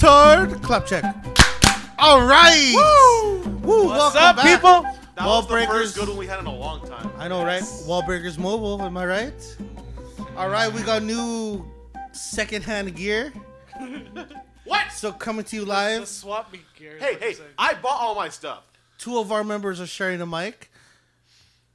[0.00, 0.62] retard.
[0.62, 1.04] Clap check.
[1.98, 2.72] All right.
[2.74, 3.50] Woo!
[3.60, 3.86] Woo!
[3.86, 4.46] What's welcome up, back.
[4.46, 4.82] people?
[5.16, 5.72] That Wall was the breakers.
[5.72, 7.10] first good one we had in a long time.
[7.18, 7.62] I know, right?
[7.86, 8.80] Wall Breakers Mobile.
[8.82, 9.56] Am I right?
[10.36, 11.70] All right, we got new
[12.12, 13.32] secondhand gear.
[14.66, 14.92] What?
[14.92, 16.06] So coming to you The live.
[16.06, 16.96] swap me gear.
[16.96, 17.34] is Hey, hey.
[17.58, 18.62] I bought all my stuff.
[18.98, 20.70] Two of our members are sharing a mic.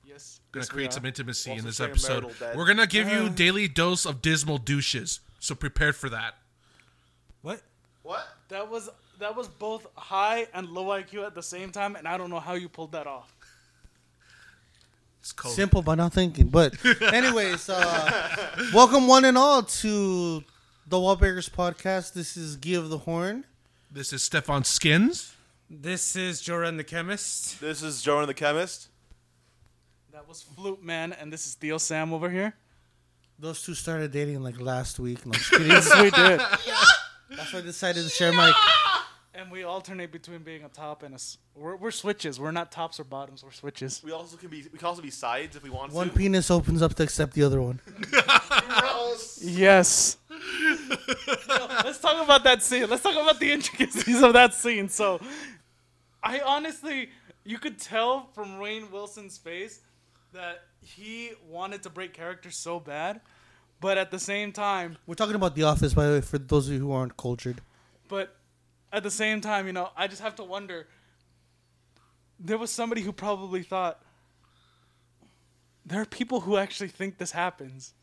[0.06, 0.40] Yes.
[0.54, 2.34] gonna yes, create some intimacy in this episode.
[2.56, 5.20] We're gonna give you daily dose of dismal douches.
[5.40, 6.36] So prepared for that.
[8.06, 8.18] What?
[8.18, 8.28] What?
[8.50, 12.18] That was that was both high and low IQ at the same time, and I
[12.18, 13.36] don't know how you pulled that off.
[15.22, 15.56] It's cold.
[15.56, 16.50] Simple by not thinking.
[16.50, 18.38] But, anyways, uh,
[18.74, 20.44] welcome one and all to
[20.86, 22.14] the Wall Breakers podcast.
[22.14, 23.44] This is Gui of the Horn.
[23.90, 25.34] This is Stefan Skins.
[25.68, 27.60] This is Joran the chemist.
[27.60, 28.90] This is Joan the chemist.
[30.14, 32.54] That was Flute Man, and this is Theo Sam over here.
[33.40, 35.26] Those two started dating like last week.
[35.26, 35.68] No, I'm just kidding.
[35.68, 36.40] Yes, we did.
[37.30, 38.54] That's why I decided to share my.
[39.34, 41.16] And we alternate between being a top and a.
[41.16, 42.40] s- We're, we're switches.
[42.40, 43.44] We're not tops or bottoms.
[43.44, 44.02] We're switches.
[44.04, 44.64] We also can be.
[44.72, 46.16] We can also be sides if we want One to.
[46.16, 47.80] penis opens up to accept the other one.
[48.12, 49.34] Gross.
[49.44, 50.18] Yes.
[50.30, 52.90] Yo, let's talk about that scene.
[52.90, 54.90] Let's talk about the intricacies of that scene.
[54.90, 55.20] So,
[56.24, 57.10] I honestly,
[57.44, 59.82] you could tell from Rainn Wilson's face
[60.34, 63.22] that he wanted to break character so bad,
[63.86, 66.68] but at the same time, We're talking about The Office, by the way, for those
[66.68, 67.62] of you who aren't cultured.
[68.08, 68.36] but
[68.92, 70.88] at the same time, you know, I just have to wonder.
[72.40, 74.00] There was somebody who probably thought
[75.86, 77.94] there are people who actually think this happens.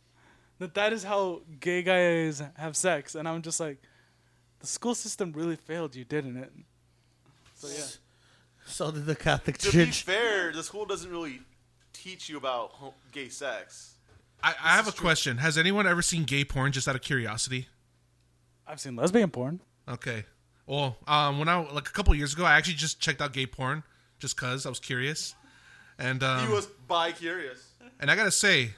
[0.61, 3.79] That that is how gay guys have sex, and I'm just like,
[4.61, 6.53] the school system really failed you, didn't it?
[7.57, 7.89] So yeah,
[8.67, 9.73] So did the Catholic Church.
[9.73, 11.41] To be fair, the school doesn't really
[11.93, 12.71] teach you about
[13.11, 13.92] gay sex.
[14.43, 15.39] I, I have a question.
[15.39, 17.69] Has anyone ever seen gay porn just out of curiosity?
[18.67, 19.61] I've seen lesbian porn.
[19.89, 20.25] Okay.
[20.67, 23.47] Well, um, when I like a couple years ago, I actually just checked out gay
[23.47, 23.83] porn
[24.23, 25.35] just cause I was curious,
[25.99, 27.73] and um, he was bi curious.
[27.99, 28.71] and I gotta say,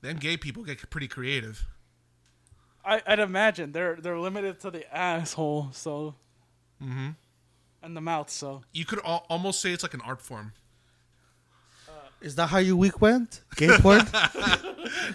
[0.00, 1.66] them gay people get pretty creative.
[2.84, 6.14] I, I'd imagine they're they're limited to the asshole, so.
[6.82, 7.08] Mm-hmm.
[7.82, 8.62] And the mouth, so.
[8.72, 10.52] You could al- almost say it's like an art form.
[12.20, 13.42] Is that how your week went?
[13.56, 14.00] Gay porn?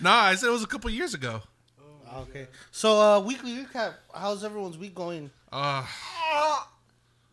[0.02, 1.42] No, I said it was a couple years ago.
[2.16, 2.48] okay.
[2.72, 3.94] So, uh, weekly recap.
[4.14, 5.30] How's everyone's week going?
[5.52, 5.86] Uh,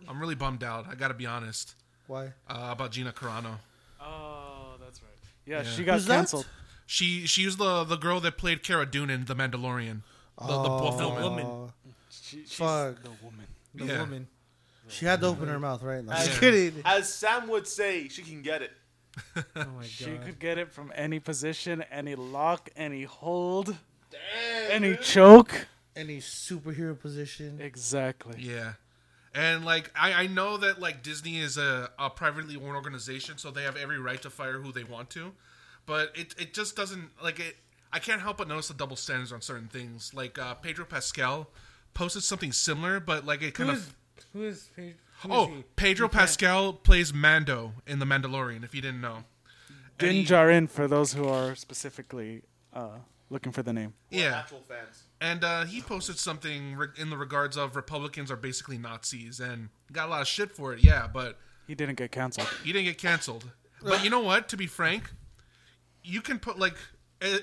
[0.09, 0.86] I'm really bummed out.
[0.91, 1.75] I gotta be honest
[2.06, 2.26] Why?
[2.48, 3.59] uh, about Gina Carano.
[4.00, 5.10] Oh, that's right.
[5.47, 5.62] Yeah, Yeah.
[5.70, 6.16] she got Who's that?
[6.16, 6.47] canceled.
[6.86, 10.00] She she was the the girl that played Cara Dune in The Mandalorian.
[10.41, 11.47] The, the buff Oh, woman.
[11.47, 11.72] woman.
[12.10, 13.03] She, she's Fuck.
[13.03, 13.47] the woman.
[13.75, 14.00] The Yeah.
[14.00, 14.26] woman.
[14.88, 16.03] She had to open her mouth, right?
[16.04, 16.82] No, As- kidding.
[16.84, 18.72] As Sam would say, she can get it.
[19.56, 23.76] Oh my She could get it from any position, any lock, any hold,
[24.71, 25.66] any choke.
[25.97, 27.59] Any superhero position.
[27.60, 28.37] Exactly.
[28.38, 28.75] Yeah.
[29.34, 33.50] And like I, I know that like Disney is a, a privately owned organization, so
[33.50, 35.32] they have every right to fire who they want to.
[35.87, 37.56] But it it just doesn't like it
[37.92, 40.15] I can't help but notice the double standards on certain things.
[40.15, 41.48] Like uh, Pedro Pascal
[41.94, 43.94] posted something similar, but like it Who kind is of
[44.32, 45.64] who is Pe- who is Oh, he?
[45.76, 49.25] Pedro You can't- Pascal plays Mando in The Mandalorian, if you didn't know.
[49.98, 52.42] And he- Din Djarin for those who are specifically
[52.72, 52.98] uh,
[53.28, 53.94] looking for the name.
[54.10, 54.44] Yeah.
[55.20, 59.69] And uh, he posted something re- in the regards of Republicans are basically Nazis and
[59.92, 60.82] got a lot of shit for it.
[60.82, 62.48] Yeah, but He didn't get canceled.
[62.64, 63.50] he didn't get canceled.
[63.82, 64.48] But you know what?
[64.50, 65.10] To be frank,
[66.03, 66.75] you can put like
[67.22, 67.38] uh,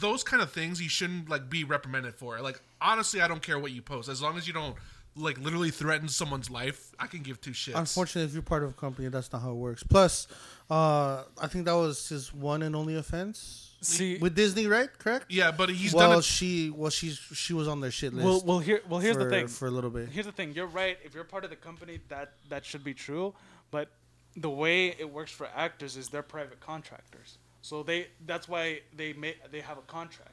[0.00, 2.40] those kind of things you shouldn't like be reprimanded for.
[2.40, 4.76] Like honestly, I don't care what you post as long as you don't
[5.16, 6.92] like literally threatens someone's life.
[6.98, 7.74] I can give two shits.
[7.74, 9.82] Unfortunately, if you're part of a company, that's not how it works.
[9.82, 10.26] Plus,
[10.70, 14.88] uh, I think that was his one and only offense See, with Disney, right?
[14.98, 15.26] Correct.
[15.28, 16.24] Yeah, but he's well, done it.
[16.24, 18.24] she well she's she was on their shit list.
[18.24, 19.48] well, well, here, well, here's for, the thing.
[19.48, 20.08] for a little bit.
[20.08, 20.52] Here's the thing.
[20.54, 20.98] You're right.
[21.04, 23.34] If you're part of the company, that that should be true.
[23.70, 23.88] But
[24.36, 27.38] the way it works for actors is they're private contractors.
[27.60, 30.31] So they that's why they may they have a contract.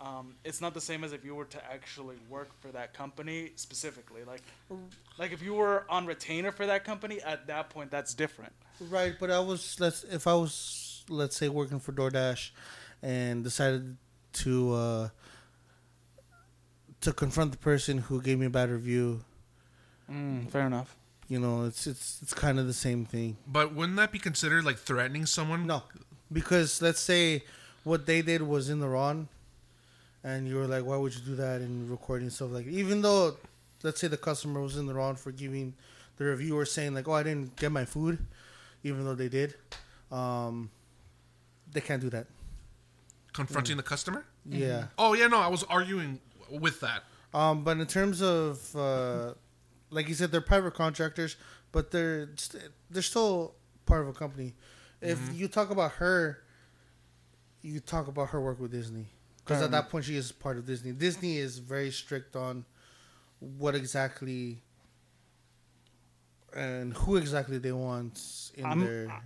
[0.00, 3.52] Um, it's not the same as if you were to actually work for that company
[3.56, 4.22] specifically.
[4.26, 4.42] Like,
[5.18, 8.52] like if you were on retainer for that company, at that point, that's different.
[8.78, 12.50] Right, but I was let's if I was let's say working for DoorDash
[13.02, 13.96] and decided
[14.34, 15.08] to uh
[17.00, 19.24] to confront the person who gave me a bad review,
[20.10, 20.94] Mm, fair enough.
[21.26, 23.38] you know, it's it's it's kind of the same thing.
[23.46, 25.66] But wouldn't that be considered like threatening someone?
[25.66, 25.82] No,
[26.30, 27.44] because let's say
[27.82, 29.28] what they did was in the wrong,
[30.26, 33.36] and you were like, "Why would you do that?" and recording stuff like, even though,
[33.82, 35.74] let's say the customer was in the wrong for giving
[36.18, 38.18] the reviewer saying like, "Oh, I didn't get my food,"
[38.82, 39.54] even though they did,
[40.10, 40.70] um,
[41.72, 42.26] they can't do that.
[43.32, 44.24] Confronting the customer?
[44.48, 44.86] Yeah.
[44.98, 46.20] Oh yeah, no, I was arguing
[46.50, 47.04] with that.
[47.34, 49.34] Um, but in terms of, uh,
[49.90, 51.36] like you said, they're private contractors,
[51.72, 54.54] but they're st- they're still part of a company.
[55.02, 56.42] If you talk about her,
[57.62, 59.08] you talk about her work with Disney,
[59.46, 60.90] because at that point she is part of Disney.
[60.92, 62.64] Disney is very strict on
[63.38, 64.60] what exactly
[66.54, 69.22] and who exactly they want in I'm- their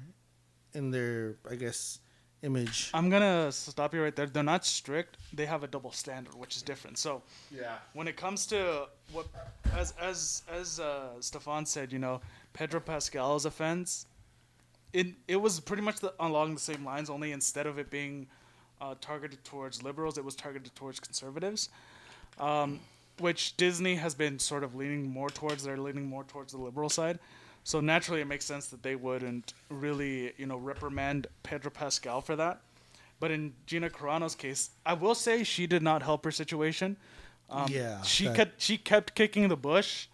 [0.72, 1.98] in their, I guess,
[2.42, 2.90] image.
[2.94, 4.26] I'm gonna stop you right there.
[4.26, 5.16] They're not strict.
[5.32, 6.96] They have a double standard, which is different.
[6.98, 7.78] So Yeah.
[7.92, 9.26] when it comes to what,
[9.74, 12.20] as as as uh, Stefan said, you know,
[12.52, 14.06] Pedro Pascal's offense,
[14.92, 17.10] it it was pretty much the, along the same lines.
[17.10, 18.28] Only instead of it being
[18.80, 21.68] uh, targeted towards liberals, it was targeted towards conservatives,
[22.38, 22.80] um,
[23.18, 25.62] which Disney has been sort of leaning more towards.
[25.64, 27.18] They're leaning more towards the liberal side.
[27.62, 32.34] So naturally, it makes sense that they wouldn't really, you know, reprimand Pedro Pascal for
[32.36, 32.60] that.
[33.20, 36.96] But in Gina Carano's case, I will say she did not help her situation.
[37.50, 40.06] Um, Yeah, she that- kept she kept kicking the bush,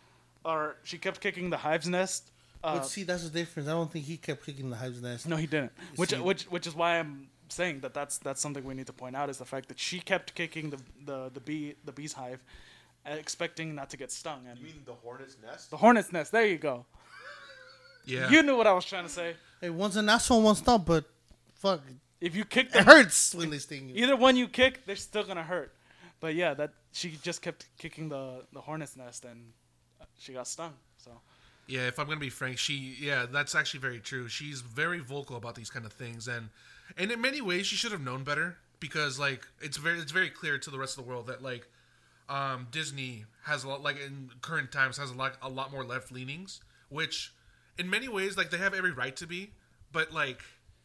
[0.44, 2.30] or she kept kicking the hive's nest.
[2.64, 3.68] Uh, but see, that's the difference.
[3.68, 5.28] I don't think he kept kicking the hive's nest.
[5.28, 5.70] no, he didn't.
[5.94, 8.92] Which see- which which is why I'm saying that that's that's something we need to
[8.92, 12.12] point out is the fact that she kept kicking the the the bee the bee's
[12.14, 12.42] hive,
[13.08, 14.46] uh, expecting not to get stung.
[14.48, 15.70] And You mean the hornet's nest?
[15.70, 16.32] the hornet's nest.
[16.32, 16.86] There you go.
[18.04, 18.30] Yeah.
[18.30, 19.34] You knew what I was trying to say.
[19.60, 20.64] Hey, one's an asshole, one's not.
[20.80, 21.04] Stop but
[21.54, 21.80] fuck,
[22.20, 23.94] If you kick it hurts when they sting you.
[24.04, 25.74] either one you kick, they're still gonna hurt.
[26.20, 29.52] But yeah, that she just kept kicking the the hornet's nest and
[30.00, 30.74] uh, she got stung.
[30.98, 31.10] So
[31.66, 34.28] Yeah, if I'm gonna be frank, she yeah, that's actually very true.
[34.28, 36.48] She's very vocal about these kind of things, and
[36.96, 40.30] and in many ways she should have known better because like it's very it's very
[40.30, 41.68] clear to the rest of the world that like
[42.28, 45.84] um, Disney has a lot like in current times has a lot a lot more
[45.84, 47.32] left leanings, which
[47.78, 49.50] in many ways like they have every right to be,
[49.92, 50.42] but like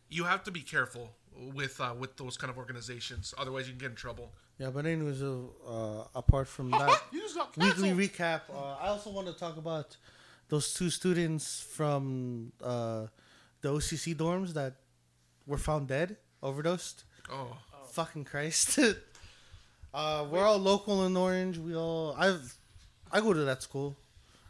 [0.09, 1.11] you have to be careful
[1.53, 4.31] with uh, with those kind of organizations, otherwise you can get in trouble.
[4.57, 5.37] Yeah, but anyways, uh,
[5.67, 9.57] uh, apart from that You just got weekly recap, uh, I also want to talk
[9.57, 9.97] about
[10.49, 13.07] those two students from uh,
[13.61, 14.75] the OCC dorms that
[15.47, 17.03] were found dead, overdosed.
[17.31, 17.57] Oh,
[17.91, 18.79] Fucking Christ.
[19.93, 21.57] uh, we're all local in Orange.
[21.57, 22.55] We all I've
[23.11, 23.95] I go to that school.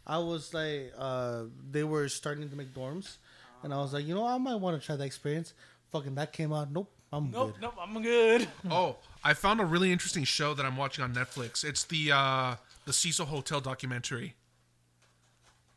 [0.06, 3.16] I was like, uh, they were starting to make dorms,
[3.62, 5.54] and I was like, you know, I might want to try that experience.
[5.90, 6.72] Fucking that came out.
[6.72, 7.62] Nope, I'm nope, good.
[7.62, 8.48] nope, I'm good.
[8.70, 11.64] oh, I found a really interesting show that I'm watching on Netflix.
[11.64, 12.54] It's the uh,
[12.84, 14.34] the Cecil Hotel documentary.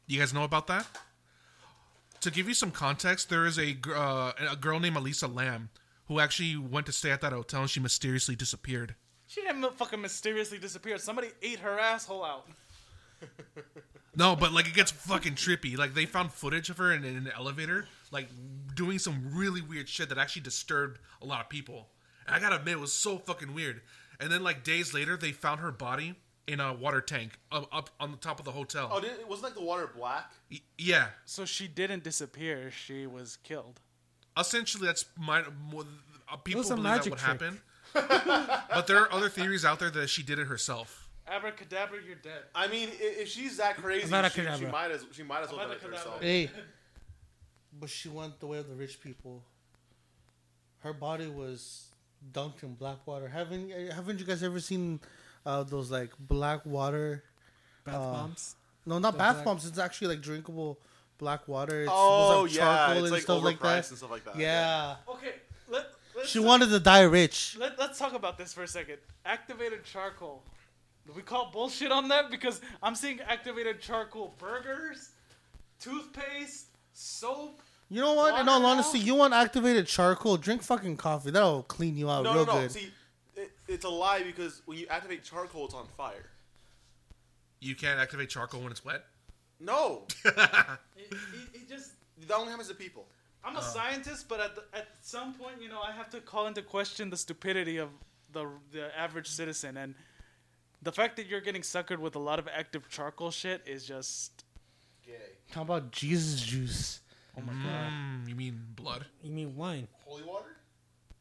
[0.08, 0.86] You guys know about that?
[2.26, 5.70] To give you some context, there is a uh, a girl named Elisa Lam
[6.08, 8.96] who actually went to stay at that hotel and she mysteriously disappeared.
[9.28, 10.98] She didn't fucking mysteriously disappear.
[10.98, 12.48] Somebody ate her asshole out.
[14.18, 15.78] No, but like it gets fucking trippy.
[15.78, 18.30] Like they found footage of her in, in an elevator, like
[18.74, 21.90] doing some really weird shit that actually disturbed a lot of people.
[22.26, 23.82] And I gotta admit, it was so fucking weird.
[24.22, 26.16] And then like days later, they found her body
[26.48, 28.90] in a water tank up, up on the top of the hotel.
[28.92, 30.32] Oh, didn't, wasn't like the water black?
[30.52, 32.70] Y- yeah, So she didn't disappear.
[32.72, 33.80] She was killed.
[34.40, 35.86] essentially that's my more,
[36.32, 37.42] uh, people was a believe that magic would trick.
[37.42, 37.62] happen.
[38.74, 41.10] but there are other theories out there that she did it herself.
[41.28, 42.44] Abracadabra, you're dead.
[42.54, 45.72] I mean, if she's that crazy, she, she might as she might as well done
[45.72, 46.22] it Avada herself.
[46.22, 46.50] Hey,
[47.80, 49.44] but she went the way of the rich people.
[50.80, 51.88] Her body was
[52.32, 53.28] dunked in black water.
[53.28, 55.00] Haven't haven't you guys ever seen
[55.46, 57.24] uh, those like black water?
[57.86, 58.56] Bath Uh, bombs.
[58.86, 59.66] No, not The bath black- bombs.
[59.66, 60.80] It's actually like drinkable
[61.18, 61.82] black water.
[61.84, 63.90] It's, Oh there's, like, yeah, charcoal it's and like stuff overpriced like that.
[63.90, 64.38] and stuff like that.
[64.38, 65.34] Yeah, Okay,
[65.70, 65.86] let,
[66.16, 67.56] let's she wanted to die rich.
[67.60, 68.98] Let, let's talk about this for a second.
[69.26, 70.44] Activated charcoal.
[71.16, 72.32] We call bullshit on that?
[72.32, 75.10] Because I'm seeing activated charcoal burgers,
[75.80, 77.62] toothpaste, soap.
[77.90, 78.40] You know what?
[78.40, 80.38] In all honesty, you want activated charcoal?
[80.38, 81.30] Drink fucking coffee.
[81.32, 82.60] That'll clean you out No, real no, no.
[82.62, 82.72] good.
[82.72, 82.92] See, it,
[83.68, 86.30] it's a lie because when you activate charcoal, it's on fire.
[87.62, 89.04] You can't activate charcoal when it's wet.
[89.60, 90.34] No, It,
[90.98, 91.12] it,
[91.54, 91.92] it just.
[92.28, 93.06] that only happens to people.
[93.44, 96.48] I'm a scientist, but at, the, at some point, you know, I have to call
[96.48, 97.90] into question the stupidity of
[98.34, 99.94] the the average citizen, and
[100.82, 104.44] the fact that you're getting suckered with a lot of active charcoal shit is just.
[105.06, 105.14] Gay.
[105.52, 107.02] How about Jesus juice?
[107.38, 107.92] Oh my god.
[107.92, 109.06] Mm, you mean blood?
[109.22, 109.88] You mean wine?
[110.06, 110.55] Holy water?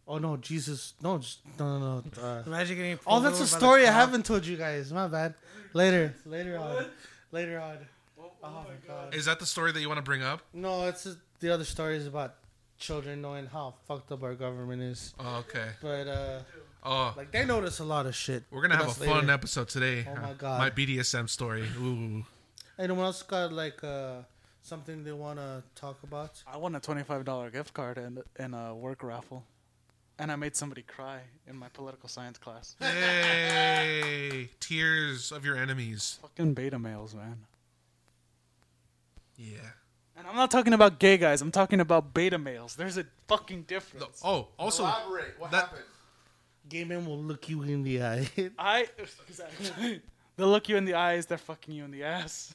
[0.06, 0.94] Oh no, Jesus!
[1.02, 2.23] No, just, no, no, no.
[2.23, 2.99] Uh, Imagine getting.
[3.06, 4.92] Oh, that's a over by the story I haven't told you guys.
[4.92, 5.34] My bad.
[5.73, 6.87] Later, later on,
[7.32, 7.78] later on.
[8.20, 9.14] Oh, Oh my god.
[9.14, 10.42] Is that the story that you want to bring up?
[10.52, 12.34] No, it's just, the other story is about
[12.78, 15.14] children knowing how fucked up our government is.
[15.18, 15.68] Oh, okay.
[15.80, 16.38] But uh,
[16.87, 18.44] Oh, like they notice a lot of shit.
[18.50, 19.30] we're gonna have a fun later.
[19.32, 20.06] episode today.
[20.06, 20.58] Oh my Uh, God.
[20.58, 21.64] My BDSM story.
[21.80, 22.25] Ooh.
[22.78, 24.16] Anyone else got like uh
[24.62, 26.42] something they want to talk about?
[26.46, 29.44] I won a twenty-five dollar gift card and and a work raffle.
[30.18, 32.76] And I made somebody cry in my political science class.
[32.80, 36.18] Hey, tears of your enemies.
[36.23, 37.38] Fucking beta males, man.
[39.37, 39.59] Yeah.
[40.16, 41.42] And I'm not talking about gay guys.
[41.42, 42.76] I'm talking about beta males.
[42.76, 44.21] There's a fucking The- difference.
[44.25, 45.35] oh, also, Elaborate.
[45.38, 45.83] What that- happened?
[46.68, 48.26] Gay men will look you in the eye.
[48.59, 48.88] I
[49.28, 50.00] exactly.
[50.37, 51.26] They'll look you in the eyes.
[51.26, 52.54] They're fucking you in the ass.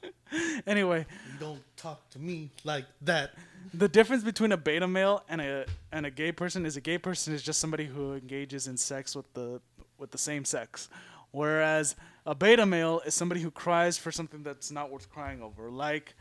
[0.66, 3.32] anyway, you don't talk to me like that.
[3.74, 6.98] The difference between a beta male and a and a gay person is a gay
[6.98, 9.60] person is just somebody who engages in sex with the
[9.98, 10.88] with the same sex,
[11.30, 15.70] whereas a beta male is somebody who cries for something that's not worth crying over,
[15.70, 16.14] like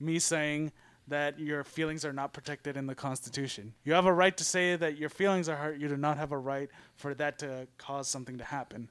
[0.00, 0.72] me saying
[1.08, 3.74] that your feelings are not protected in the Constitution.
[3.84, 5.78] You have a right to say that your feelings are hurt.
[5.78, 8.88] You do not have a right for that to cause something to happen.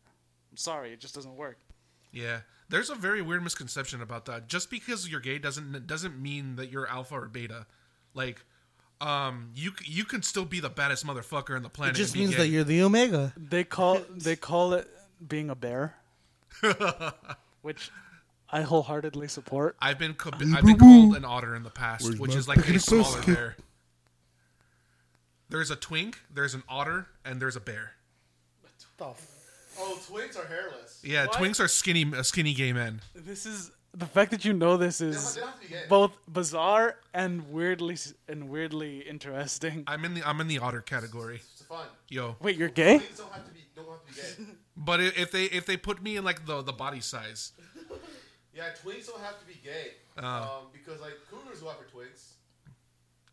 [0.51, 1.57] I'm sorry, it just doesn't work.
[2.11, 2.41] yeah.
[2.69, 4.47] There's a very weird misconception about that.
[4.47, 7.65] Just because you're gay doesn't doesn't mean that you're alpha or beta.
[8.13, 8.43] Like,
[8.99, 11.95] um, you you can still be the baddest motherfucker on the planet.
[11.95, 12.37] It just means gay.
[12.37, 13.33] that you're the omega.
[13.37, 14.87] They call they call it
[15.25, 15.95] being a bear,
[17.61, 17.89] which
[18.49, 19.75] I wholeheartedly support.
[19.79, 22.79] I've been co- I've been called an otter in the past, which is like a
[22.79, 23.55] smaller bear.
[25.49, 27.91] There's a twink, there's an otter, and there's a bear.
[28.97, 29.27] The f-
[29.79, 30.99] Oh, twinks are hairless.
[31.03, 31.37] Yeah, What?
[31.37, 33.01] twinks are skinny, uh, skinny gay men.
[33.15, 35.83] This is the fact that you know this is they don't have to be gay.
[35.89, 39.83] both bizarre and weirdly and weirdly interesting.
[39.87, 41.35] I'm in the I'm in the otter category.
[41.37, 41.61] It's.
[42.09, 42.97] Yo, Wait, you're gay?
[42.97, 43.61] Twins don't have to be.
[43.75, 44.51] Don't have to be gay.
[44.77, 47.53] but if they if they put me in like the the body size,
[48.53, 49.91] yeah, twins don't have to be gay.
[50.17, 50.25] Oh.
[50.27, 52.33] Um, because like cougars go after twinks.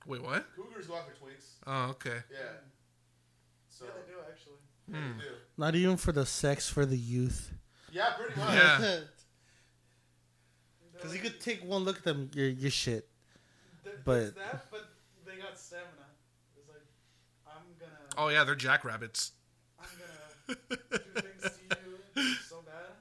[0.07, 0.47] wait, what?
[0.55, 1.47] Cougars go after twinks.
[1.67, 2.19] Oh, okay.
[2.31, 2.39] Yeah.
[3.69, 4.55] So do actually.
[4.89, 5.31] yeah, they do.
[5.57, 7.53] Not even for the sex, for the youth.
[7.93, 8.55] Yeah, pretty much.
[8.55, 8.99] Yeah.
[10.99, 13.09] Because you could take one look at them, you're, you're shit.
[14.05, 14.89] But- that, but
[15.25, 15.87] they got stamina.
[16.57, 16.83] It's like
[17.47, 19.33] I'm gonna, Oh yeah, they're jackrabbits.
[19.81, 19.87] I'm
[20.49, 21.59] gonna do things
[22.15, 22.97] to you so bad.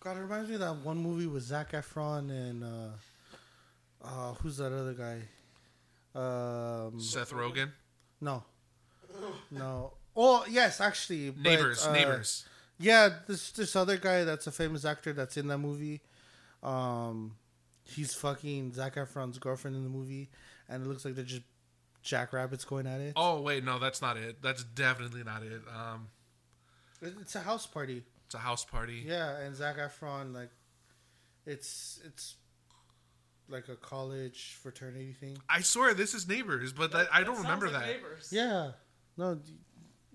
[0.00, 4.58] God, it reminds me of that one movie with Zac Efron and uh, uh who's
[4.58, 5.22] that other guy?
[6.14, 7.70] Um, Seth Rogen,
[8.20, 8.44] no,
[9.50, 9.94] no.
[10.16, 12.44] Oh yes, actually, but, neighbors, uh, neighbors.
[12.78, 16.02] Yeah, this this other guy that's a famous actor that's in that movie.
[16.64, 17.36] Um,
[17.84, 20.30] he's fucking Zac Efron's girlfriend in the movie,
[20.68, 21.42] and it looks like they're just
[22.02, 23.12] jackrabbits going at it.
[23.16, 24.42] Oh wait, no, that's not it.
[24.42, 25.62] That's definitely not it.
[25.74, 26.08] Um,
[27.02, 28.02] It's a house party.
[28.26, 29.04] it's a house party.
[29.06, 30.50] Yeah, and Zac Efron like,
[31.46, 32.36] it's it's
[33.48, 35.36] like a college fraternity thing.
[35.48, 37.86] I swear this is neighbors, but that, I don't remember that.
[38.30, 38.70] Yeah,
[39.18, 39.52] no, d-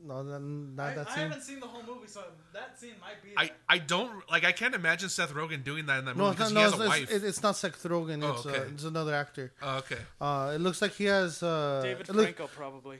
[0.05, 1.17] no, that- not that scene.
[1.17, 2.21] I haven't seen the whole movie, so
[2.53, 3.29] that scene might be.
[3.37, 6.41] I, I don't like I can't imagine Seth Rogen doing that in that No, movie
[6.43, 7.11] it's because not, he no, has a it's, wife.
[7.15, 8.23] it's, it's not Seth Rogen.
[8.23, 8.59] Oh, It's, uh, okay.
[8.73, 9.51] it's another actor.
[9.61, 9.97] oh, okay.
[10.21, 12.99] Uh, it looks like he has uh, David it look- Franco probably.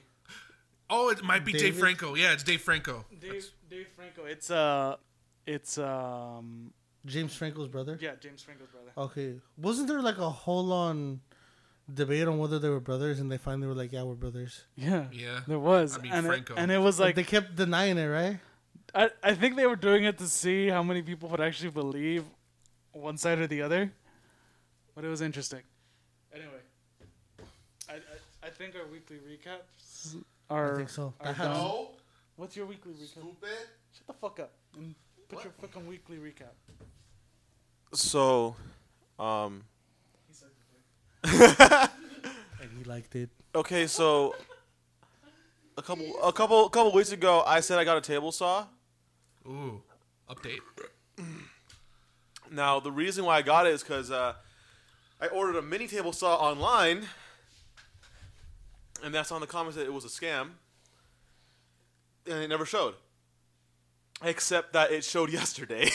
[0.92, 2.16] Oh, it might be Dave Franco.
[2.16, 3.06] Yeah, it's Dave Franco.
[3.20, 4.26] Dave Dave Franco.
[4.26, 4.96] It's uh,
[5.46, 6.74] it's um,
[7.06, 7.98] James Franco's brother.
[8.02, 8.92] yeah, James Franco's brother.
[8.98, 11.22] Okay, wasn't there like a whole on
[11.94, 15.08] debate on whether they were brothers, and they finally were like, "Yeah, we're brothers." Yeah,
[15.12, 15.42] Yeah.
[15.48, 15.98] there was.
[15.98, 16.54] I mean, and Franco.
[16.54, 18.40] It, and it was Like like they kept denying it, right?
[18.96, 22.24] I, I think they were doing it to see how many people would actually believe
[22.92, 23.92] one side or the other.
[24.96, 25.62] But it was interesting.
[26.34, 26.62] Anyway,
[27.90, 30.16] I, I, I think our weekly recaps
[30.50, 30.74] are.
[30.74, 31.14] I think so.
[31.20, 31.58] are I have- done.
[31.58, 31.90] No,
[32.36, 33.08] What's your weekly recap?
[33.08, 33.50] stupid.
[33.96, 34.96] Shut the fuck up and
[35.28, 36.56] put your fucking weekly recap.
[37.94, 38.56] So,
[39.18, 39.64] um, He said
[42.62, 43.30] And he liked it.
[43.56, 44.36] okay, so
[45.78, 48.66] a couple, a couple, a couple weeks ago, I said I got a table saw.
[49.48, 49.82] Ooh,
[50.30, 50.60] update.
[52.52, 54.34] Now, the reason why I got it is because uh,
[55.22, 57.08] I ordered a mini table saw online,
[59.04, 60.50] and that's on the comments that it was a scam,
[62.26, 62.96] and it never showed.
[64.22, 65.90] Except that it showed yesterday.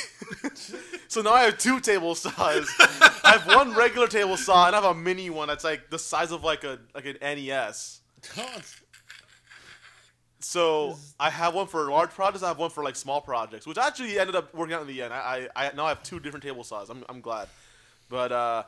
[1.09, 2.69] so now I have two table saws.
[2.79, 5.99] I have one regular table saw, and I have a mini one that's like the
[5.99, 8.01] size of like a like an NES.
[10.41, 12.43] So I have one for large projects.
[12.43, 15.03] I have one for like small projects, which actually ended up working out in the
[15.03, 15.13] end.
[15.13, 16.91] I, I, now I now have two different table saws.
[16.91, 17.49] I'm, I'm glad,
[18.09, 18.63] but uh,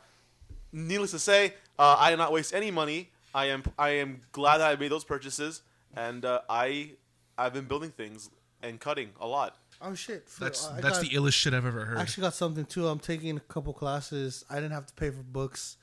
[0.72, 3.10] needless to say, uh, I did not waste any money.
[3.34, 5.62] I am I am glad that I made those purchases,
[5.94, 6.92] and uh, I
[7.36, 8.30] I've been building things
[8.62, 9.56] and cutting a lot.
[9.80, 10.28] Oh shit!
[10.28, 11.98] For- That's I that's got- the illest shit I've ever heard.
[11.98, 12.88] I actually got something too.
[12.88, 14.44] I'm taking a couple classes.
[14.48, 15.76] I didn't have to pay for books.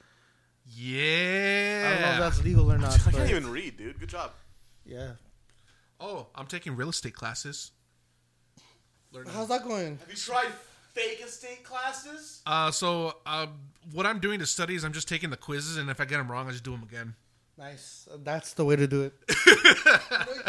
[0.76, 1.86] yeah.
[1.86, 2.94] I don't know if that's legal or not.
[3.08, 4.00] I can't even read, dude.
[4.00, 4.32] Good job.
[4.86, 5.12] yeah.
[6.00, 7.72] oh, I'm taking real estate classes.
[9.12, 9.32] Learning.
[9.32, 9.98] How's that going?
[10.00, 10.48] Have you tried
[10.94, 12.42] fake estate classes?
[12.48, 13.46] Uh, so uh,
[13.92, 16.18] what I'm doing to study is I'm just taking the quizzes, and if I get
[16.18, 17.14] them wrong, I just do them again.
[17.58, 18.08] Nice.
[18.24, 19.14] That's the way to do it.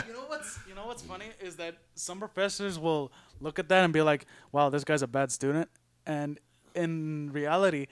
[0.06, 3.84] you know what's you know what's funny is that some professors will look at that
[3.84, 5.68] and be like, "Wow, this guy's a bad student,"
[6.06, 6.40] and
[6.74, 7.86] in reality,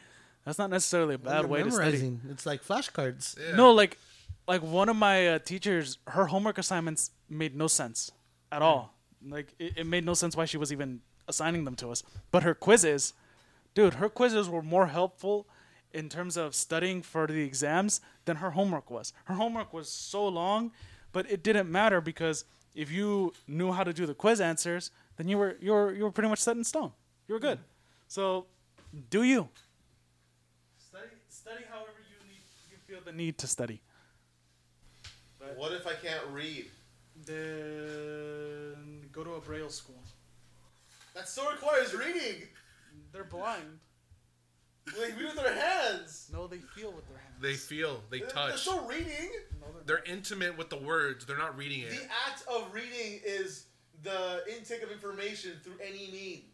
[0.44, 2.18] that's not necessarily a bad You're way to study.
[2.30, 3.38] It's like flashcards.
[3.38, 3.54] Yeah.
[3.54, 3.98] No, like
[4.48, 8.10] like one of my uh, teachers, her homework assignments made no sense
[8.50, 8.94] at all.
[9.26, 12.02] Like it, it made no sense why she was even assigning them to us.
[12.30, 13.12] But her quizzes,
[13.74, 15.46] dude, her quizzes were more helpful
[15.94, 19.12] in terms of studying for the exams than her homework was.
[19.24, 20.72] Her homework was so long,
[21.12, 22.44] but it didn't matter because
[22.74, 26.04] if you knew how to do the quiz answers, then you were you were you
[26.04, 26.92] were pretty much set in stone.
[27.28, 27.58] You were good.
[28.08, 28.46] So,
[29.10, 29.48] do you
[30.78, 33.80] study study however you need you feel the need to study.
[35.56, 36.66] What if I can't read?
[37.26, 40.02] Then go to a braille school.
[41.14, 42.42] That still requires reading.
[43.12, 43.80] They're blind.
[44.86, 46.28] Like read with their hands.
[46.32, 47.40] No, they feel with their hands.
[47.40, 48.48] They feel, they touch.
[48.48, 49.30] They're still reading.
[49.86, 51.24] They're intimate with the words.
[51.24, 51.90] They're not reading it.
[51.90, 53.66] The act of reading is
[54.02, 56.44] the intake of information through any means.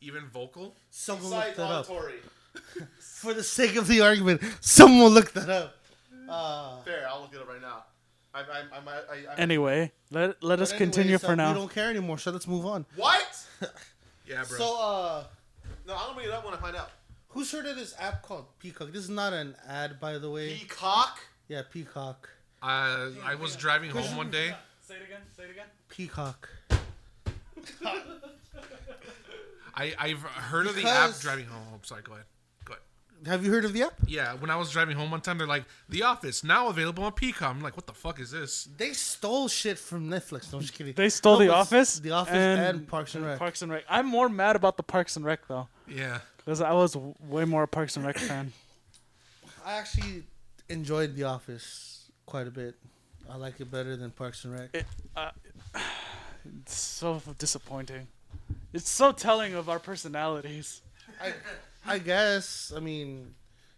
[0.00, 0.76] Even vocal.
[0.90, 1.90] Someone Besides look that up.
[1.90, 2.14] auditory.
[3.00, 5.76] For the sake of the argument, someone will look that up.
[6.28, 7.84] Uh, Fair, I'll look it up right now.
[8.34, 8.46] I, I, I,
[8.78, 8.96] I,
[9.30, 11.52] I, I, Anyway, let let us but continue anyways, for uh, now.
[11.52, 12.86] We don't care anymore, so let's move on.
[12.96, 13.46] what?
[14.26, 14.58] Yeah, bro.
[14.58, 15.24] So, uh,
[15.86, 16.90] No, I'm gonna bring it up when I find out.
[17.38, 18.90] Who's heard of this app called Peacock?
[18.92, 20.54] This is not an ad, by the way.
[20.56, 21.20] Peacock.
[21.46, 22.28] Yeah, Peacock.
[22.62, 24.54] uh, I was driving home one day.
[24.82, 25.20] Say it again.
[25.36, 25.66] Say it again.
[25.88, 26.48] Peacock.
[29.76, 31.62] I, I've heard of the app Because- driving home.
[31.72, 32.24] I'm sorry, go ahead.
[32.64, 33.28] Go ahead.
[33.28, 33.92] Have you heard of the app?
[34.08, 37.12] Yeah, when I was driving home one time, they're like, The Office, now available on
[37.12, 37.54] Peacock.
[37.54, 38.68] I'm like, what the fuck is this?
[38.76, 40.50] They stole shit from Netflix.
[40.52, 40.94] No, I'm just kidding.
[40.94, 42.00] They stole No, The but Office.
[42.00, 43.38] The Office and, Parks and Rec.
[43.38, 43.84] Parks and Rec.
[43.88, 46.18] I'm more mad about the Parks and Rec though, Yeah.
[46.48, 46.96] Because I was
[47.28, 48.54] way more a Parks and Rec fan.
[49.66, 50.22] I actually
[50.70, 52.74] enjoyed The Office quite a bit.
[53.28, 54.70] I like it better than Parks and Rec.
[54.72, 55.32] It, uh,
[56.60, 58.06] it's so disappointing.
[58.72, 60.80] It's so telling of our personalities.
[61.22, 61.34] I,
[61.86, 62.72] I guess.
[62.74, 63.34] I mean,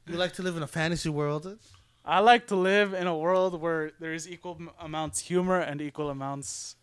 [0.07, 1.59] you like to live in a fantasy world.
[2.05, 6.09] I like to live in a world where there is equal amounts humor and equal
[6.09, 6.77] amounts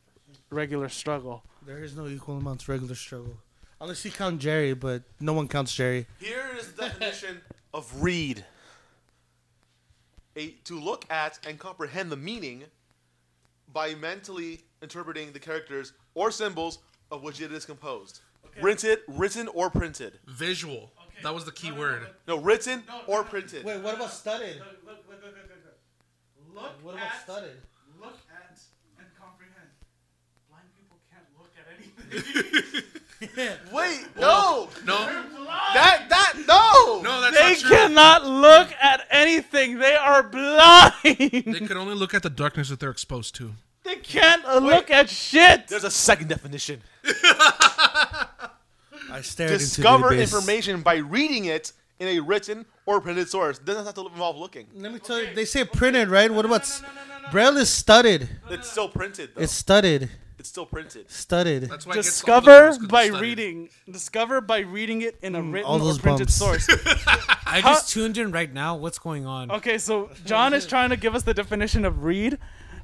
[0.50, 1.46] regular struggle.
[1.66, 3.38] There is no equal amounts regular struggle.
[3.80, 6.08] Unless you count Jerry, but no one counts Jerry.
[6.20, 7.42] Here is the definition
[7.74, 8.44] of read.
[10.36, 12.64] A, to look at and comprehend the meaning
[13.74, 16.80] by mentally interpreting the characters or symbols
[17.12, 18.22] of which it is composed.
[18.62, 20.20] Written, written or printed.
[20.28, 20.92] Visual.
[21.24, 22.08] That was the key word.
[22.28, 23.30] No, written No, or no, no.
[23.30, 23.64] printed.
[23.66, 24.58] Wait, what about studded?
[24.58, 26.64] Look, look, look, look, look, look.
[26.64, 27.58] Look What about at, studded?
[28.00, 28.60] look at,
[29.00, 29.70] and comprehend.
[30.50, 32.84] Blind people can't look at anything.
[33.74, 35.06] Wait, no, No,
[35.74, 37.02] that that no.
[37.02, 37.70] no, that's they not true.
[37.70, 39.80] cannot look at anything.
[39.80, 40.94] They are blind.
[41.04, 43.54] They could only look at the darkness that they're exposed to.
[43.84, 45.68] they can't uh, look at shit.
[45.68, 46.82] There's a second definition.
[49.10, 50.34] I stared Discover into the abyss.
[50.34, 53.58] information by reading it in a written or printed source.
[53.58, 54.68] Doesn't have to involve looking.
[54.76, 56.30] Let me tell you, they say printed, right?
[56.30, 56.84] What about s-
[57.32, 58.30] Braille is studded?
[58.50, 59.42] It's still printed though.
[59.42, 61.10] It's studded, It's still printed.
[61.10, 61.64] studded.
[61.64, 63.28] That's why it gets all the Discover bumps 'cause by it's studied.
[63.28, 63.70] reading.
[63.90, 66.36] Discover by reading it in a mm, written all or those printed bumps.
[66.36, 66.68] source.
[67.48, 68.76] I just tuned in right now.
[68.76, 69.50] What's going on?
[69.52, 72.38] Okay, so John is trying to give us the definition of read,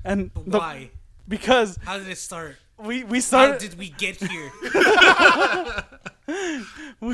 [0.04, 0.90] and the, Why?
[1.28, 2.56] because How did it start?
[2.80, 3.60] we we How started.
[3.60, 4.52] did we get here?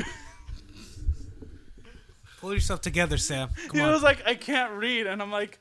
[2.40, 3.50] Pull yourself together, Sam.
[3.68, 3.90] Come he on.
[3.92, 5.58] was like, I can't read, and I'm like,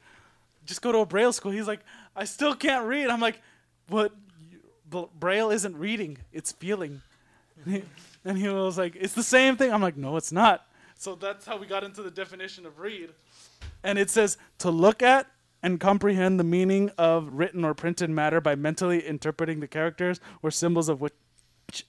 [0.66, 1.52] just go to a braille school.
[1.52, 1.82] He's like,
[2.16, 3.08] I still can't read.
[3.10, 3.42] I'm like,
[3.90, 4.14] what?
[4.90, 7.02] Braille isn't reading; it's feeling.
[8.26, 9.72] And he was like, it's the same thing.
[9.72, 10.68] I'm like, no, it's not.
[10.98, 13.12] So that's how we got into the definition of read.
[13.84, 15.28] And it says to look at
[15.64, 20.52] and comprehend the meaning of written or printed matter by mentally interpreting the characters or
[20.52, 21.14] symbols of which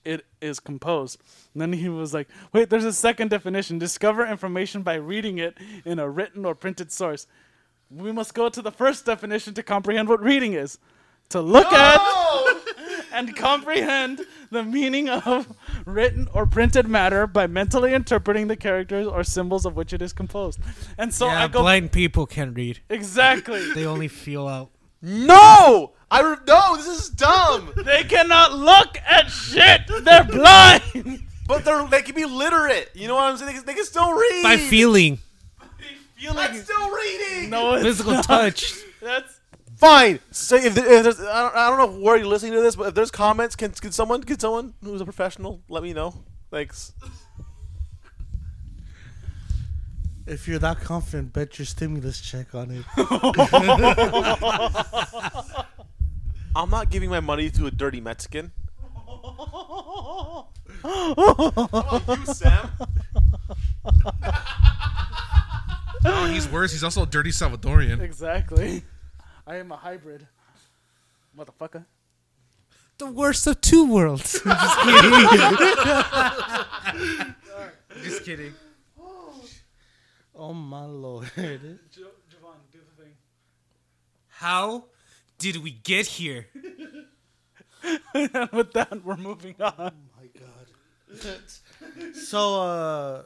[0.04, 1.20] it is composed.
[1.54, 3.78] And then he was like, wait, there's a second definition.
[3.78, 7.26] Discover information by reading it in a written or printed source.
[7.90, 10.78] We must go to the first definition to comprehend what reading is.
[11.30, 12.00] To look at
[13.12, 14.20] and comprehend
[14.50, 15.46] the meaning of
[15.84, 20.12] written or printed matter by mentally interpreting the characters or symbols of which it is
[20.12, 20.58] composed.
[20.98, 22.80] And so yeah, I go blind people can read.
[22.88, 23.72] exactly.
[23.72, 24.70] They only feel out.
[25.02, 26.76] No, I re- no.
[26.76, 27.72] This is dumb.
[27.84, 29.82] they cannot look at shit.
[30.02, 31.22] They're blind.
[31.46, 32.90] but they're they can be literate.
[32.94, 33.46] You know what I'm saying?
[33.52, 34.42] They can, they can still read.
[34.42, 35.18] By feeling,
[36.22, 37.50] That's still reading.
[37.50, 38.24] no, it's physical not.
[38.24, 38.74] touch.
[39.00, 39.39] That's
[39.80, 40.20] Fine.
[40.30, 42.76] So if, there, if there's, I don't, I don't know where you're listening to this,
[42.76, 46.22] but if there's comments, can, can someone, can someone who's a professional let me know?
[46.50, 46.92] Thanks.
[50.26, 52.84] If you're that confident, bet your stimulus check on it.
[56.54, 58.52] I'm not giving my money to a dirty Mexican.
[60.84, 62.70] you, Sam?
[66.04, 66.72] No, he's worse.
[66.72, 68.00] He's also a dirty Salvadorian.
[68.00, 68.82] Exactly.
[69.50, 70.28] I am a hybrid.
[71.36, 71.84] Motherfucker.
[72.98, 74.40] The worst of two worlds.
[74.44, 75.12] Just kidding.
[78.04, 78.54] Just kidding.
[80.36, 81.32] Oh my lord.
[81.36, 83.14] Jo- Javon, do the thing.
[84.28, 84.84] How
[85.38, 86.46] did we get here?
[88.14, 89.74] With that, we're moving on.
[89.76, 92.14] Oh my god.
[92.14, 93.22] so uh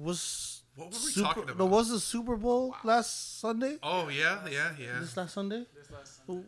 [0.00, 1.58] was What were we Super, talking about?
[1.58, 3.76] no, was the Super Bowl last Sunday?
[3.82, 5.00] oh yeah, yeah, yeah.
[5.00, 5.66] This last Sunday?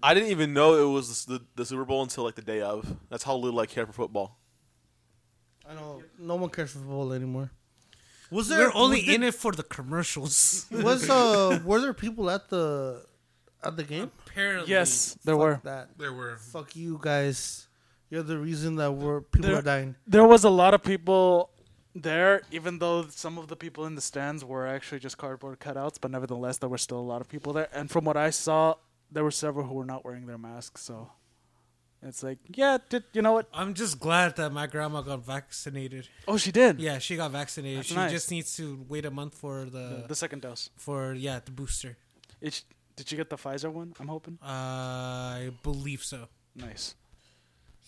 [0.03, 2.97] I didn't even know it was the, the Super Bowl until like the day of.
[3.11, 4.39] That's how little I care for football.
[5.69, 7.51] I know no one cares for football anymore.
[8.31, 10.67] Was there We're only did- in it for the commercials.
[10.71, 13.05] Was uh were there people at the
[13.63, 14.11] at the game?
[14.27, 14.71] Apparently.
[14.71, 15.61] Yes, there Fuck were.
[15.65, 15.89] that.
[15.99, 16.37] There were.
[16.39, 17.67] Fuck you guys.
[18.11, 19.97] You're the reason that we're people There- are dying.
[20.07, 21.51] There was a lot of people
[21.95, 25.97] there, even though some of the people in the stands were actually just cardboard cutouts,
[26.01, 27.69] but nevertheless, there were still a lot of people there.
[27.73, 28.75] And from what I saw,
[29.11, 30.83] there were several who were not wearing their masks.
[30.83, 31.13] So
[32.03, 33.49] it's like, yeah, did, you know what?
[33.55, 36.09] I'm just glad that my grandma got vaccinated.
[36.27, 36.81] Oh, she did.
[36.81, 37.79] Yeah, she got vaccinated.
[37.79, 38.11] That's she nice.
[38.11, 40.71] just needs to wait a month for the, The, the second dose.
[40.77, 41.97] for yeah the booster.
[42.41, 42.63] It,
[42.97, 43.95] did you get the Pfizer one?
[43.99, 44.39] I'm hoping.
[44.43, 46.29] Uh, I believe so.
[46.55, 46.95] Nice.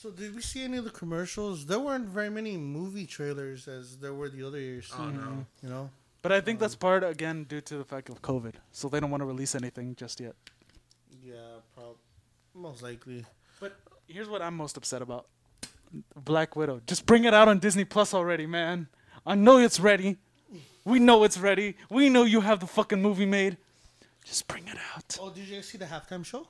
[0.06, 1.66] So did we see any of the commercials?
[1.66, 4.88] There weren't very many movie trailers as there were the other years.
[4.96, 5.20] Oh no.
[5.20, 5.40] Mm-hmm.
[5.64, 5.90] You know?
[6.22, 8.54] But I think um, that's part again due to the fact of COVID.
[8.70, 10.36] So they don't want to release anything just yet.
[11.24, 11.34] Yeah,
[11.74, 11.96] prob
[12.54, 13.26] most likely.
[13.58, 15.26] But here's what I'm most upset about:
[16.14, 16.82] Black Widow.
[16.86, 18.86] Just bring it out on Disney Plus already, man.
[19.26, 20.18] I know it's ready.
[20.84, 21.76] We know it's ready.
[21.90, 23.56] We know you have the fucking movie made.
[24.24, 25.18] Just bring it out.
[25.20, 26.46] Oh, did you guys see the halftime show?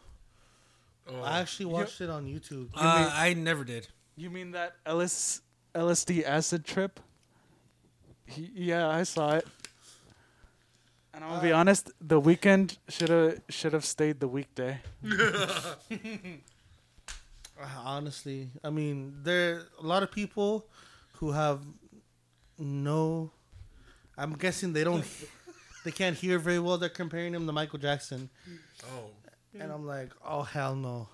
[1.09, 1.23] Oh.
[1.23, 2.71] I actually watched it on YouTube.
[2.75, 3.87] Uh, I never did.
[4.17, 5.41] You mean that LS,
[5.75, 6.99] LSD acid trip?
[8.25, 9.47] He, yeah, I saw it.
[11.15, 14.81] And I'm gonna be honest, the Weeknd should have should have stayed the weekday.
[15.03, 15.75] Uh,
[17.85, 20.67] honestly, I mean, there are a lot of people
[21.15, 21.61] who have
[22.59, 23.31] no.
[24.19, 25.07] I'm guessing they don't.
[25.85, 26.77] they can't hear very well.
[26.77, 28.29] They're comparing him to Michael Jackson,
[28.85, 29.11] Oh
[29.61, 31.09] and I'm like, oh hell no,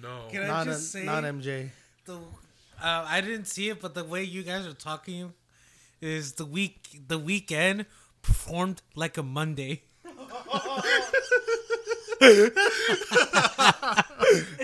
[0.00, 0.28] no.
[0.30, 1.70] Can I not just a- say not MJ.
[2.04, 2.14] the?
[2.14, 5.32] Uh, I didn't see it, but the way you guys are talking
[6.00, 7.00] is the week.
[7.06, 7.86] The Weeknd
[8.22, 9.82] performed like a Monday.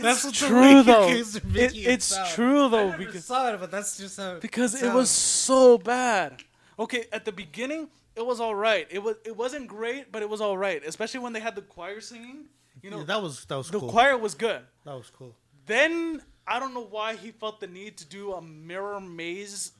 [0.00, 1.08] that's what True though.
[1.08, 2.30] It, making it it's sound.
[2.30, 5.78] true though I never because saw it, but that's just how because it was so
[5.78, 6.42] bad.
[6.78, 8.86] Okay, at the beginning it was all right.
[8.90, 10.82] It was it wasn't great, but it was all right.
[10.84, 12.46] Especially when they had the choir singing.
[12.82, 13.90] You know, Yeah, that was that was the cool.
[13.90, 14.62] choir was good.
[14.84, 15.34] that was cool.
[15.66, 19.72] Then I don't know why he felt the need to do a mirror maze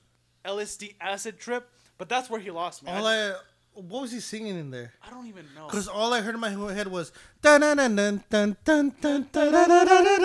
[0.44, 2.90] LSD acid trip, but that's where he lost me.
[2.90, 3.32] All I,
[3.72, 4.92] what was he singing in there?
[5.02, 5.66] I don't even know.
[5.66, 9.26] Because all I heard in my head was dun dun dun dun dun dun dun
[9.32, 10.18] dun dun dun dun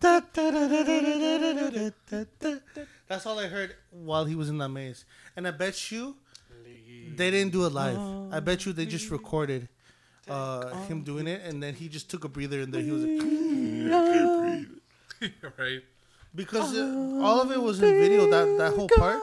[0.00, 2.86] dun dun dun dun.
[3.08, 5.04] That's all I heard while he was in that maze,
[5.36, 6.16] and I bet you
[7.16, 7.98] they didn't do it live.
[8.32, 9.68] I bet you they just recorded
[10.28, 13.04] uh, him doing it, and then he just took a breather and then He was
[13.04, 13.22] like,
[15.58, 15.82] right.
[16.34, 16.82] because it,
[17.22, 19.22] all of it was in video that that whole part,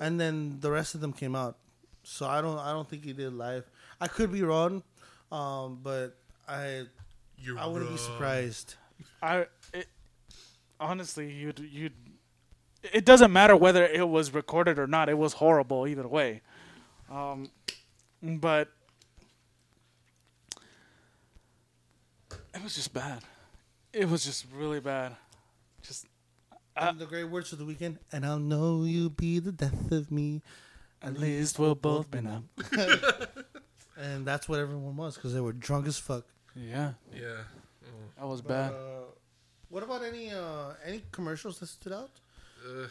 [0.00, 1.56] and then the rest of them came out.
[2.02, 3.64] So I don't I don't think he did live.
[4.00, 4.82] I could be wrong,
[5.30, 6.16] um, but
[6.48, 6.84] I
[7.38, 8.74] You're I wouldn't be surprised.
[9.22, 9.86] I it,
[10.80, 11.92] honestly, you'd you'd.
[12.92, 15.08] It doesn't matter whether it was recorded or not.
[15.08, 16.42] It was horrible either way.
[17.10, 17.50] Um,
[18.22, 18.68] but
[22.58, 23.22] it was just bad.
[23.92, 25.16] It was just really bad.
[25.82, 26.06] Just
[26.76, 30.10] And the great words of the Weeknd, and I'll know you'll be the death of
[30.10, 30.42] me,
[31.02, 32.48] at least we'll both be numb.
[33.96, 36.24] and that's what everyone was because they were drunk as fuck.
[36.54, 37.42] Yeah, Yeah.
[37.84, 37.88] Oh.
[38.18, 38.72] that was But, bad.
[38.72, 39.04] uh,
[39.68, 42.10] what about any uh, any commercials that stood out?
[42.66, 42.86] Uh,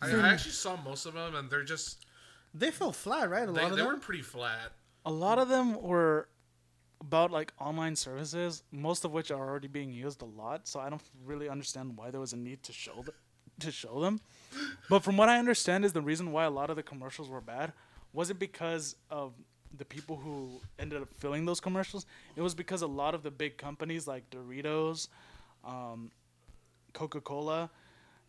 [0.00, 2.06] I, I actually saw most of them, and they're just
[2.54, 3.48] They fell flat, right?
[3.48, 3.92] A they, lot of they them.
[3.94, 4.72] were pretty flat.
[5.04, 6.28] A lot of them were
[7.02, 10.66] about like online services, most of which are already being used a lot.
[10.66, 13.04] So I don't really understand why there was a need to show
[13.60, 14.20] to show them.
[14.88, 17.40] But from what I understand, is the reason why a lot of the commercials were
[17.40, 17.72] bad
[18.12, 19.32] wasn't because of
[19.76, 22.06] the people who ended up filling those commercials.
[22.36, 25.08] It was because a lot of the big companies like Doritos,
[25.64, 26.10] um,
[26.92, 27.70] Coca Cola,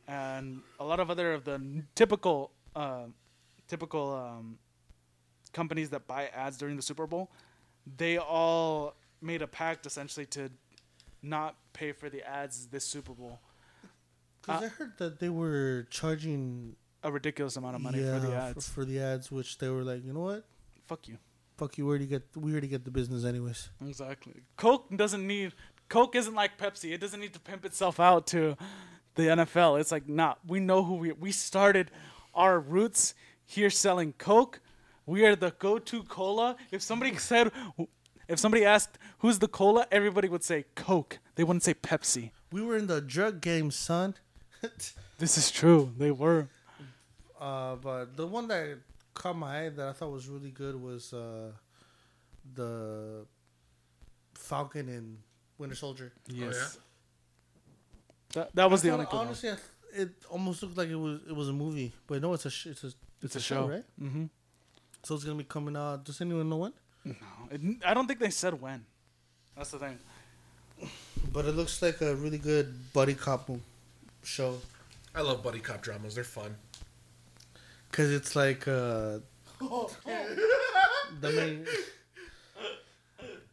[0.07, 3.05] and a lot of other of the n- typical uh,
[3.67, 4.57] typical um,
[5.51, 7.29] companies that buy ads during the Super Bowl,
[7.85, 10.49] they all made a pact essentially to
[11.21, 13.39] not pay for the ads this Super Bowl.
[14.41, 18.25] Because uh, I heard that they were charging A ridiculous amount of money yeah, for
[18.25, 18.69] the for, ads.
[18.69, 20.45] for the ads, which they were like, you know what?
[20.85, 21.17] Fuck you.
[21.57, 21.85] Fuck you.
[21.85, 23.69] We already get we already get the business anyways.
[23.85, 24.33] Exactly.
[24.57, 25.53] Coke doesn't need.
[25.87, 26.91] Coke isn't like Pepsi.
[26.91, 28.57] It doesn't need to pimp itself out to
[29.15, 29.79] the NFL.
[29.79, 30.35] It's like, nah.
[30.45, 31.11] We know who we.
[31.11, 31.91] We started
[32.33, 33.13] our roots
[33.45, 34.59] here selling Coke.
[35.05, 36.55] We are the go-to cola.
[36.71, 37.51] If somebody said,
[38.27, 41.19] if somebody asked who's the cola, everybody would say Coke.
[41.35, 42.31] They wouldn't say Pepsi.
[42.51, 44.15] We were in the drug game, son.
[45.19, 45.91] This is true.
[45.97, 46.47] They were.
[47.39, 48.77] uh, but the one that
[49.13, 51.51] caught my eye that I thought was really good was uh,
[52.55, 53.25] the
[54.33, 55.17] Falcon and
[55.57, 56.11] Winter Soldier.
[56.27, 56.77] Yes.
[58.33, 59.27] That, that was I the only thought- one.
[59.27, 59.67] honestly, I th-
[60.07, 62.67] it almost looked like it was it was a movie, but no, it's a sh-
[62.67, 63.67] it's a It's a show.
[63.69, 63.83] right?
[64.01, 64.25] Mm-hmm.
[65.03, 66.05] So it's gonna be coming out.
[66.05, 66.73] Does anyone know when?
[67.05, 67.15] No.
[67.85, 68.85] I don't think they said when.
[69.55, 69.99] That's the thing.
[71.31, 73.49] But it looks like a really good buddy cop
[74.23, 74.59] show
[75.15, 76.15] I love buddy cop dramas.
[76.15, 76.55] They're fun.
[77.91, 79.19] because it's like uh,
[79.59, 81.67] the main.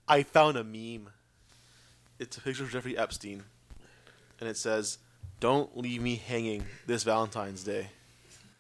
[0.09, 1.11] I found a meme.
[2.19, 3.43] It's a picture of Jeffrey Epstein,
[4.41, 4.99] and it says,
[5.39, 7.89] "Don't leave me hanging this Valentine's Day."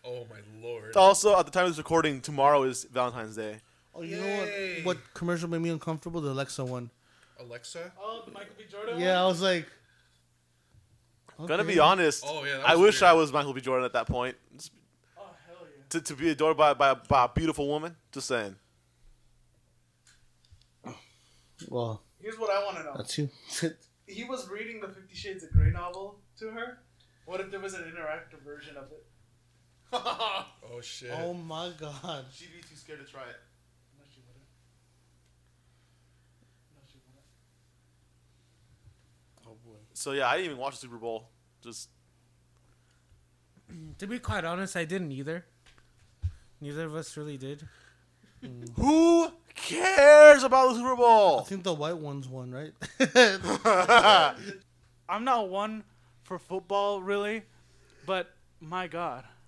[0.04, 0.96] Oh my lord.
[0.96, 3.56] Also, at the time of this recording, tomorrow is Valentine's Day.
[3.94, 4.84] Oh, you know what?
[4.84, 6.20] What commercial made me uncomfortable?
[6.20, 6.90] The Alexa one.
[7.38, 7.92] Alexa.
[8.00, 8.64] Oh, the Michael B.
[8.70, 8.98] Jordan.
[9.00, 9.66] Yeah, I was like.
[11.46, 13.10] Gonna be honest, Oh, yeah, that I wish weird.
[13.10, 13.62] I was Michael B.
[13.62, 14.36] Jordan at that point.
[14.58, 14.72] Just
[15.16, 15.82] Oh hell yeah.
[15.88, 17.96] To, to be adored by, by, by a beautiful woman.
[18.12, 18.56] Just saying.
[21.68, 22.92] Well, Here's what I want to know.
[22.96, 23.30] that's you.
[24.06, 26.78] he was reading the Fifty Shades of Grey novel to her.
[27.24, 29.06] What if there was an interactive version of it?
[30.72, 31.10] Oh shit.
[31.12, 32.24] oh my god.
[32.32, 33.36] She'd be too scared to try it.
[33.98, 34.46] No, she wouldn't.
[36.74, 37.24] No, she wouldn't.
[39.46, 39.78] Oh boy.
[39.94, 41.28] So yeah, I didn't even watch the Super Bowl.
[41.60, 41.88] Just
[43.98, 45.44] To be quite honest, I didn't either.
[46.60, 47.66] Neither of us really did.
[48.76, 51.40] who cares about the Super Bowl?
[51.40, 52.72] I think the white ones won, right?
[55.08, 55.84] I'm not one
[56.22, 57.42] for football really,
[58.06, 59.39] but my God, the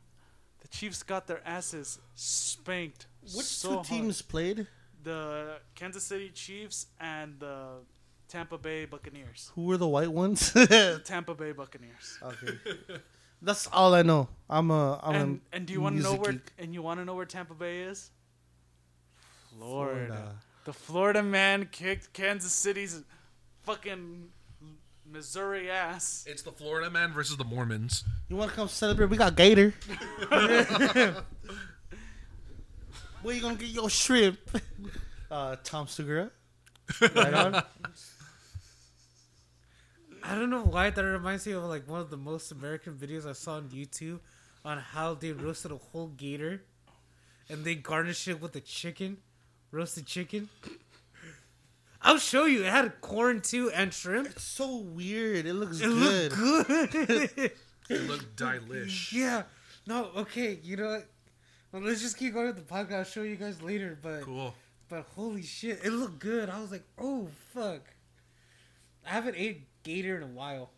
[0.72, 3.06] Chiefs got their asses spanked.
[3.22, 3.86] Which so two hard.
[3.86, 4.66] teams played?
[5.04, 7.82] The Kansas City Chiefs and the
[8.28, 9.52] Tampa Bay Buccaneers.
[9.54, 10.52] Who were the white ones?
[10.52, 12.18] The Tampa Bay Buccaneers.
[12.22, 12.58] okay.
[13.42, 14.28] That's all I know.
[14.48, 15.00] I'm a.
[15.02, 16.32] I'm and, a and do you want to know where?
[16.32, 16.52] geek.
[16.58, 18.10] And you want to know where Tampa Bay is?
[19.56, 20.06] Florida.
[20.06, 20.34] Florida.
[20.64, 23.02] The Florida man kicked Kansas City's
[23.64, 24.28] fucking
[25.12, 26.24] Missouri ass.
[26.26, 28.02] It's the Florida man versus the Mormons.
[28.28, 29.10] You want to come celebrate?
[29.10, 29.74] We got Gator.
[33.22, 34.38] Where you gonna get your shrimp?
[35.30, 36.30] Uh, Tom Segura.
[37.00, 37.54] Right on.
[40.22, 43.26] I don't know why that reminds me of like one of the most American videos
[43.26, 44.20] I saw on YouTube
[44.62, 46.60] on how they roasted a whole gator
[47.48, 49.16] and they garnished it with a chicken,
[49.70, 50.50] roasted chicken.
[52.02, 52.64] I'll show you.
[52.64, 54.28] It had corn too and shrimp.
[54.28, 55.46] It's so weird.
[55.46, 56.36] It looks It good.
[56.36, 57.52] looked good.
[57.90, 59.12] It looked delish.
[59.12, 59.42] yeah.
[59.86, 60.10] No.
[60.16, 60.58] Okay.
[60.62, 61.06] You know what?
[61.72, 62.92] Well, let's just keep going with the podcast.
[62.98, 63.98] I'll show you guys later.
[64.00, 64.54] But Cool.
[64.88, 66.48] but holy shit, it looked good.
[66.48, 67.82] I was like, oh fuck.
[69.06, 70.70] I haven't ate gator in a while.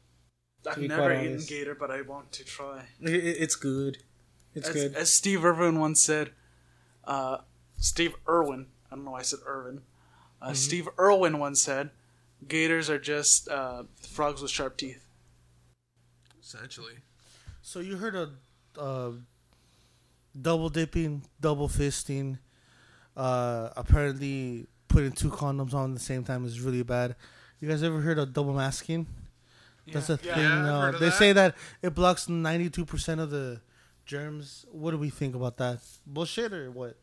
[0.69, 1.49] I've be never eaten honest.
[1.49, 2.83] gator, but I want to try.
[3.01, 3.99] it's good.
[4.55, 6.31] It's As, as Steve Irwin once said,
[7.05, 7.39] uh,
[7.77, 9.83] Steve Irwin, I don't know why I said Irwin.
[10.41, 10.55] Uh, Mm-hmm.
[10.55, 11.91] Steve Irwin once said,
[12.47, 15.05] "Gators are just uh, frogs with sharp teeth."
[16.43, 16.95] Essentially.
[17.63, 18.31] So you heard of
[18.79, 19.11] uh,
[20.41, 22.39] double dipping, double fisting.
[23.17, 27.17] Uh, apparently, putting two condoms on at the same time is really bad.
[27.61, 29.07] You guys ever heard of double masking?
[29.91, 30.35] That's a Yeah.
[30.35, 30.43] thing.
[30.45, 31.13] Yeah, uh, they that.
[31.19, 33.61] say that it blocks ninety-two percent of the
[34.05, 34.67] germs.
[34.71, 35.79] What do we think about that?
[36.07, 36.99] Bullshit or what?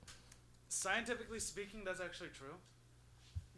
[0.70, 2.54] Scientifically speaking, that's actually true,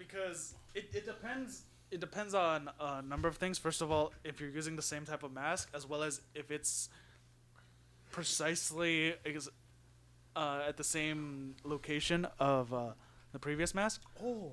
[0.07, 1.63] because it, it depends.
[1.91, 3.57] It depends on a number of things.
[3.57, 6.49] First of all, if you're using the same type of mask, as well as if
[6.49, 6.89] it's
[8.11, 9.13] precisely
[10.35, 12.91] uh, at the same location of uh,
[13.31, 14.01] the previous mask.
[14.23, 14.51] Oh,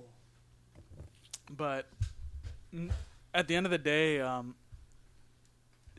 [1.50, 1.86] but
[2.74, 2.92] n-
[3.32, 4.54] at the end of the day, um,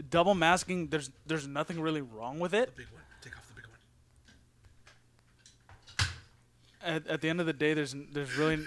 [0.09, 2.75] double masking there's there's nothing really wrong with it.
[2.75, 3.01] The big one.
[3.21, 3.65] Take off the big
[6.83, 6.95] one.
[6.95, 8.65] At, at the end of the day, there's there's really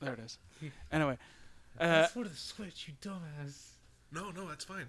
[0.00, 0.38] there it is.
[0.92, 1.18] Anyway,
[1.80, 3.68] uh, That's for the switch, you dumbass.
[4.12, 4.86] No, no, that's fine.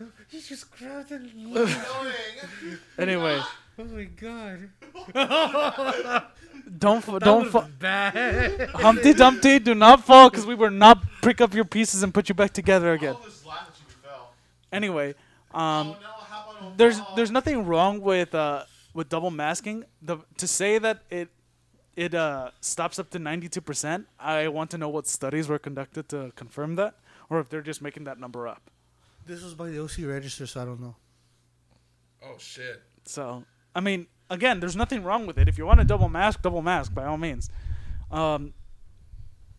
[0.00, 1.20] No, He just grabbed it.
[2.98, 3.40] Anyway,
[3.78, 4.70] Oh my god.
[6.78, 8.70] don't f- That don't was fa- bad.
[8.70, 12.28] Humpty Dumpty, do not fall because we will not pick up your pieces and put
[12.28, 13.16] you back together again.
[14.72, 15.14] Anyway,
[15.52, 15.94] um,
[16.76, 19.84] there's there's nothing wrong with uh with double masking.
[20.02, 21.28] The to say that it
[21.96, 26.32] it uh stops up to 92%, I want to know what studies were conducted to
[26.36, 26.94] confirm that
[27.30, 28.70] or if they're just making that number up.
[29.26, 30.96] This was by the OC register, so I don't know.
[32.22, 32.82] Oh shit.
[33.06, 35.48] So, I mean, again, there's nothing wrong with it.
[35.48, 37.50] If you want to double mask, double mask by all means.
[38.10, 38.54] Um,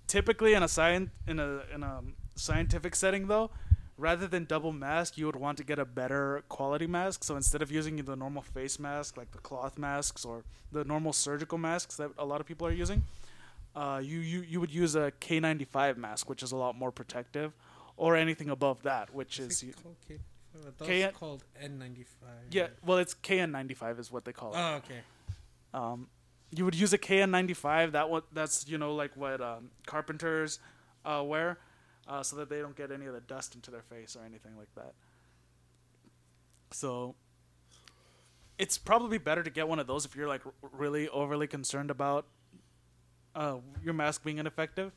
[0.08, 2.02] typically, in a science in a in a
[2.36, 3.52] scientific setting, though,
[3.98, 7.24] rather than double mask, you would want to get a better quality mask.
[7.24, 11.14] So instead of using the normal face mask, like the cloth masks or the normal
[11.14, 13.04] surgical masks that a lot of people are using,
[13.76, 17.54] uh, you, you you would use a K95 mask, which is a lot more protective,
[17.98, 20.20] or anything above that, which is Okay.
[20.64, 22.06] That's K- called N95.
[22.52, 22.68] yeah.
[22.86, 24.58] Well, it's KN95 is what they call it.
[24.58, 25.02] Oh, okay.
[25.74, 26.08] Um,
[26.52, 27.92] you would use a KN95.
[27.92, 30.60] That what that's you know like what um, carpenters
[31.04, 31.58] uh, wear,
[32.08, 34.58] uh, so that they don't get any of the dust into their face or anything
[34.58, 34.94] like that.
[36.72, 37.16] So
[38.58, 40.42] it's probably better to get one of those if you're like
[40.72, 42.26] really overly concerned about
[43.36, 44.92] uh, your mask being ineffective.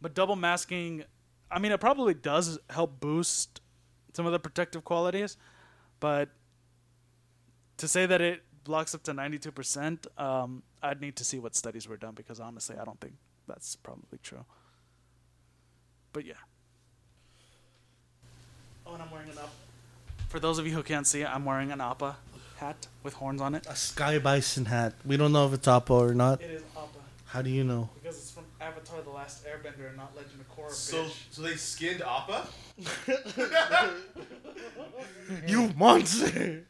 [0.00, 1.04] But double masking,
[1.50, 3.60] I mean, it probably does help boost
[4.12, 5.36] some of the protective qualities,
[6.00, 6.30] but
[7.76, 11.86] to say that it blocks up to 92%, um, I'd need to see what studies
[11.86, 13.14] were done because honestly, I don't think
[13.46, 14.44] that's probably true.
[16.16, 16.32] But yeah.
[18.86, 19.52] Oh, and I'm wearing an up.
[20.30, 22.16] For those of you who can't see it, I'm wearing an Appa
[22.56, 23.66] hat with horns on it.
[23.68, 24.94] A sky bison hat.
[25.04, 26.40] We don't know if it's Appa or not.
[26.40, 27.90] It is Appa How do you know?
[28.02, 30.70] because it's from Avatar: The Last Airbender, and not Legend of Korra.
[30.70, 31.16] So, bitch.
[31.32, 32.48] so they skinned Appa?
[35.46, 36.64] You monster!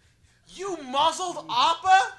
[0.49, 2.15] You muzzled Appa?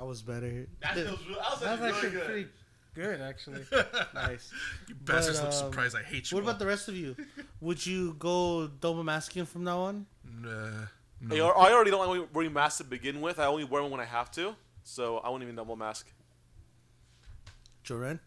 [0.00, 0.66] That was better.
[0.80, 2.24] That was, that was That's actually actually really good.
[2.24, 2.48] pretty
[2.94, 3.60] good, actually.
[4.14, 4.50] Nice.
[4.88, 6.36] You bastards But, look um, surprised I hate you.
[6.38, 6.48] What all.
[6.48, 7.14] about the rest of you?
[7.60, 10.06] Would you go double masking from now on?
[10.24, 10.86] Nah,
[11.20, 11.34] no.
[11.34, 13.38] Hey, I I already don't like wearing masks to begin with.
[13.38, 16.10] I only wear them when I have to, so I won't even double mask.
[17.84, 18.20] Joren?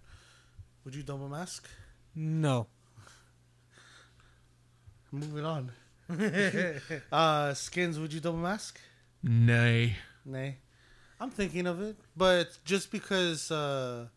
[0.86, 1.68] Would you double mask?
[2.14, 2.68] No.
[5.12, 5.72] Moving on.
[7.12, 8.80] uh, skins, would you double mask?
[9.24, 9.96] Nay.
[10.24, 10.58] Nay.
[11.20, 14.08] I'm thinking of it, but just because uh,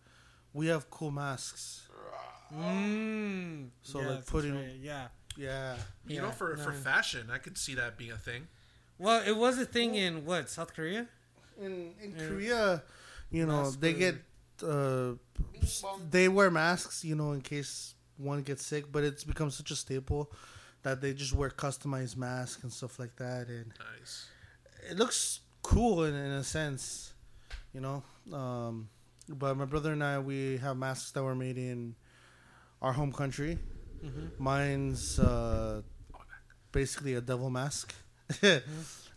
[0.53, 1.89] we have cool masks.
[2.55, 3.69] Mm.
[3.83, 5.09] So, Yeah, like, putting- right, Yeah.
[5.37, 5.77] Yeah.
[6.07, 8.49] You Yeah, know, for, for fashion, I could see that being a thing.
[8.99, 11.07] Well, it was a thing in what South Korea.
[11.61, 12.29] In in Yeah.
[12.29, 12.83] Korea,
[13.31, 14.15] you know, Mask they for- get
[14.63, 15.13] uh,
[16.11, 18.91] they wear masks, you know, in case one gets sick.
[18.91, 20.33] But it's become such a staple
[20.83, 24.27] that they just wear customized masks and stuff like that, and Nice.
[24.91, 27.13] it looks cool in, in a sense,
[27.75, 28.03] you know.
[28.33, 28.89] Um,
[29.29, 31.95] but my brother and I, we have masks that were made in
[32.81, 33.59] our home country.
[34.39, 35.83] Mine's uh,
[36.71, 37.93] basically a devil mask,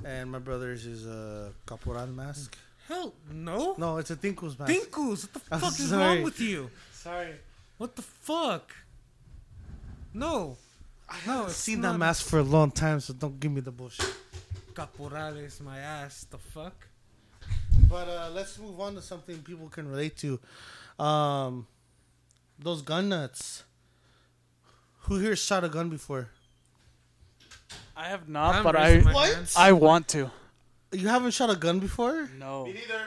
[0.03, 2.57] and my brother's is a caporal mask.
[2.87, 3.75] Hell no.
[3.77, 4.71] No, it's a Tinkus mask.
[4.73, 6.71] Dinkus, what the I'm fuck is wrong with you?
[6.91, 7.35] Sorry,
[7.77, 8.73] What the fuck?
[10.11, 10.57] No.
[11.27, 13.61] No, I've it's seen not that mask for a long time, so don't give me
[13.61, 14.11] the bullshit.
[14.79, 16.25] Caporales, my ass.
[16.29, 16.87] The fuck?
[17.89, 20.39] But uh, let's move on to something people can relate to.
[21.03, 21.67] Um,
[22.57, 23.63] those gun nuts.
[25.03, 26.29] Who here shot a gun before?
[27.95, 29.33] I have not, I'm but raising I my What?
[29.35, 29.51] hand.
[29.57, 30.31] I want to.
[30.93, 32.29] You haven't shot a gun before?
[32.37, 32.65] No.
[32.65, 33.01] Me neither.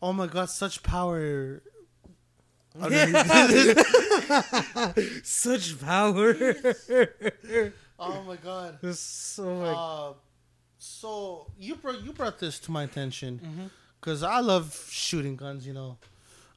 [0.00, 1.60] Oh my god, such power.
[5.24, 6.34] Such power.
[7.98, 8.78] oh my god.
[8.82, 10.12] It's so like, Uh,
[10.80, 13.66] so you brought you brought this to my attention Mm-hmm.
[14.00, 15.66] because I love shooting guns.
[15.66, 15.98] You know,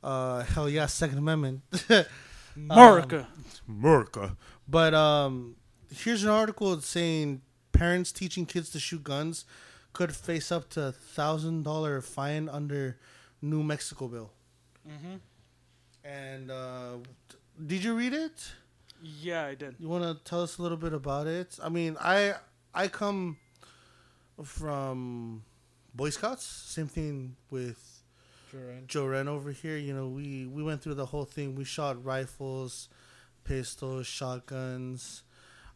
[0.04, 1.62] uh, hell yeah, Second Amendment,
[2.56, 3.28] America.
[3.68, 4.38] America.
[4.68, 5.56] But um,
[5.94, 7.42] here's an article saying
[7.74, 9.46] parents teaching kids to shoot guns
[9.92, 12.98] could face up to a thousand dollar fine under
[13.42, 14.32] New Mexico bill.
[14.88, 15.16] mm-hmm.
[16.06, 16.98] And uh,
[17.66, 18.52] did you read it?
[19.02, 19.76] Yeah, I did.
[19.80, 21.58] You want to tell us a little bit about it?
[21.62, 22.36] I mean, I
[22.74, 23.38] I come
[24.44, 25.44] from
[25.94, 26.46] Boy Scouts.
[26.46, 28.04] Same thing with
[28.88, 29.78] Joren over here.
[29.78, 31.56] You know, we we went through the whole thing.
[31.56, 32.90] We shot rifles,
[33.44, 35.24] pistols, shotguns.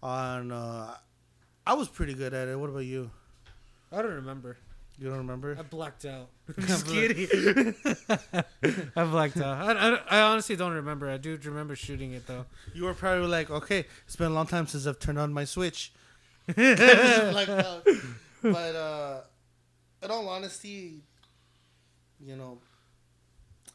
[0.02, 0.96] On uh,
[1.66, 2.60] I was pretty good at it.
[2.60, 3.12] What about you?
[3.92, 4.58] I don't remember.
[5.00, 5.56] You don't remember?
[5.58, 6.30] I blacked out.
[6.60, 7.28] Just kidding.
[8.96, 9.78] I blacked out.
[9.78, 11.08] I, I, I honestly don't remember.
[11.10, 12.46] I do remember shooting it though.
[12.74, 15.46] You were probably like, okay, it's been a long time since I've turned on my
[15.46, 15.94] Switch.
[16.58, 17.82] Like, uh,
[18.42, 19.22] but uh,
[20.04, 21.02] in all honesty,
[22.20, 22.60] you know,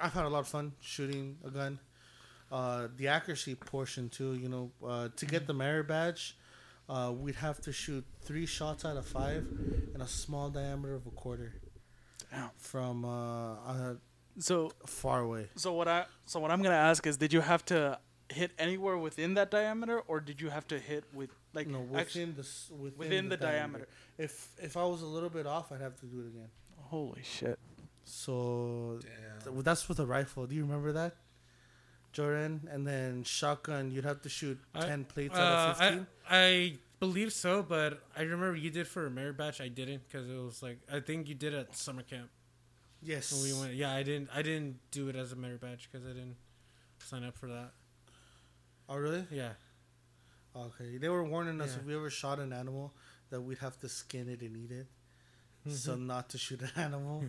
[0.00, 1.78] I've had a lot of fun shooting a gun.
[2.50, 6.36] Uh, the accuracy portion too, you know, uh, to get the merit badge,
[6.88, 9.46] uh, we'd have to shoot three shots out of five
[9.94, 11.54] in a small diameter of a quarter
[12.30, 12.50] Damn.
[12.58, 13.94] from uh, uh,
[14.38, 15.48] So far away.
[15.56, 17.98] so what I so what I'm gonna ask is, did you have to
[18.32, 21.98] hit anywhere within that diameter, or did you have to hit with like No, within
[22.00, 23.86] actually- the within, within the diameter.
[24.18, 26.48] If if I was a little bit off, I'd have to do it again.
[26.94, 27.58] Holy shit!
[28.04, 29.54] So Damn.
[29.54, 30.46] th- that's with a rifle.
[30.46, 31.16] Do you remember that,
[32.12, 32.68] Jordan?
[32.70, 36.06] And then shotgun, you'd have to shoot I- ten plates Uh, out of I, fifteen.
[36.28, 39.60] I believe so, but I remember you did for a merit batch.
[39.60, 42.30] I didn't because it was like I think you did at summer camp.
[43.02, 43.32] yes.
[43.32, 44.28] When we went, yeah, I didn't.
[44.34, 46.36] I didn't do it as a merit batch because I didn't
[46.98, 47.72] sign up for that.
[48.88, 49.24] Oh really?
[49.30, 49.52] Yeah.
[50.54, 50.98] Okay.
[50.98, 51.80] They were warning us Yeah.
[51.80, 52.92] if we ever shot an animal
[53.30, 54.86] that we'd have to skin it and eat it.
[55.66, 55.72] Mm-hmm.
[55.76, 57.24] So not to shoot an animal.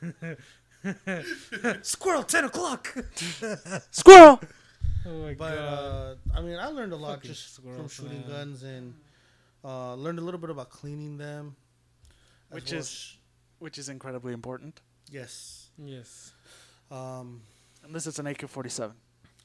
[1.82, 2.94] Squirrel, ten o'clock.
[3.90, 4.40] Squirrel.
[5.06, 8.28] oh my But uh, I mean, I learned a lot Fucking just from shooting man.
[8.28, 8.94] guns and
[9.64, 11.56] uh, learned a little bit about cleaning them.
[12.50, 13.16] Which well is- as-
[13.58, 14.80] Which is incredibly important.
[15.10, 15.70] yes.
[15.78, 16.32] yes.
[16.90, 17.40] Um,
[17.84, 18.92] Unless it's an AK-47,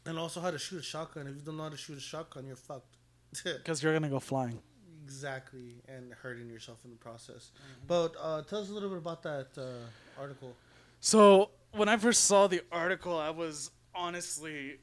[0.05, 1.27] and also how to shoot a shotgun.
[1.27, 2.97] If you don't know how to shoot a shotgun, you're fucked.
[3.43, 4.59] because you're gonna go flying.
[5.03, 7.51] exactly, and hurting yourself in the process.
[7.87, 10.55] But uh, tell us a little bit about that uh, article.
[10.99, 14.79] So when I first saw the article, I was honestly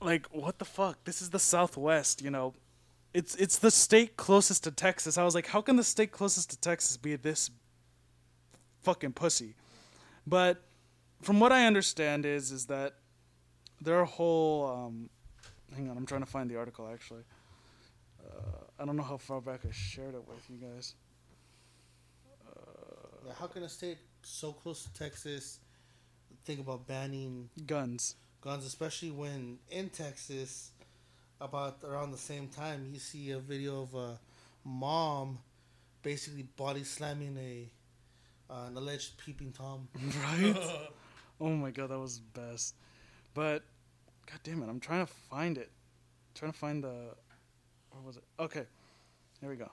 [0.00, 1.04] like, "What the fuck?
[1.04, 2.54] This is the Southwest, you know.
[3.14, 6.50] It's it's the state closest to Texas." I was like, "How can the state closest
[6.50, 7.50] to Texas be this
[8.82, 9.54] fucking pussy?"
[10.26, 10.62] But
[11.22, 12.94] from what I understand is is that
[13.80, 15.10] their whole um,
[15.74, 17.22] hang on, I'm trying to find the article actually.
[18.24, 20.94] Uh, I don't know how far back I shared it with you guys.
[23.26, 25.60] Yeah, how can a state so close to Texas
[26.44, 28.16] think about banning Guns.
[28.40, 30.70] guns, especially when in Texas,
[31.40, 34.18] about around the same time, you see a video of a
[34.64, 35.38] mom
[36.02, 37.70] basically body slamming a
[38.52, 39.88] uh, an alleged peeping tom.
[40.22, 40.56] Right?
[41.40, 42.74] oh my god, that was the best.
[43.40, 43.62] But
[44.26, 45.70] god damn it, I'm trying to find it.
[46.34, 47.14] trying to find the
[47.90, 48.22] where was it?
[48.38, 48.66] Okay.
[49.40, 49.70] Here we go.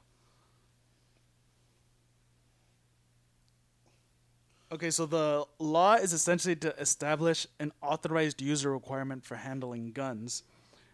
[4.72, 10.44] Okay, so the law is essentially to establish an authorized user requirement for handling guns,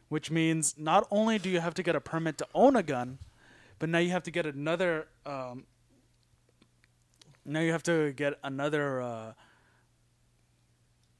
[0.09, 3.19] which means not only do you have to get a permit to own a gun,
[3.77, 5.65] but now you have to get another um,
[7.45, 9.33] now you have to get another uh,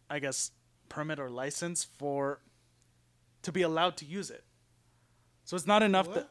[0.10, 0.52] i guess
[0.94, 2.40] permit or license for
[3.42, 4.44] to be allowed to use it.
[5.44, 6.30] So it's not enough that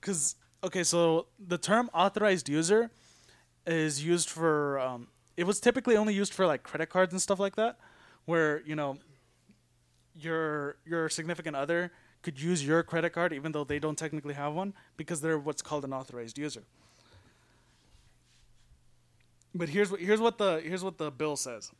[0.00, 2.90] because okay so the term authorized user
[3.66, 7.38] is used for um, it was typically only used for like credit cards and stuff
[7.38, 7.78] like that
[8.24, 8.96] where you know
[10.14, 14.52] your your significant other could use your credit card even though they don't technically have
[14.54, 16.64] one because they're what's called an authorized user.
[19.54, 21.70] But here's what here's what the here's what the bill says.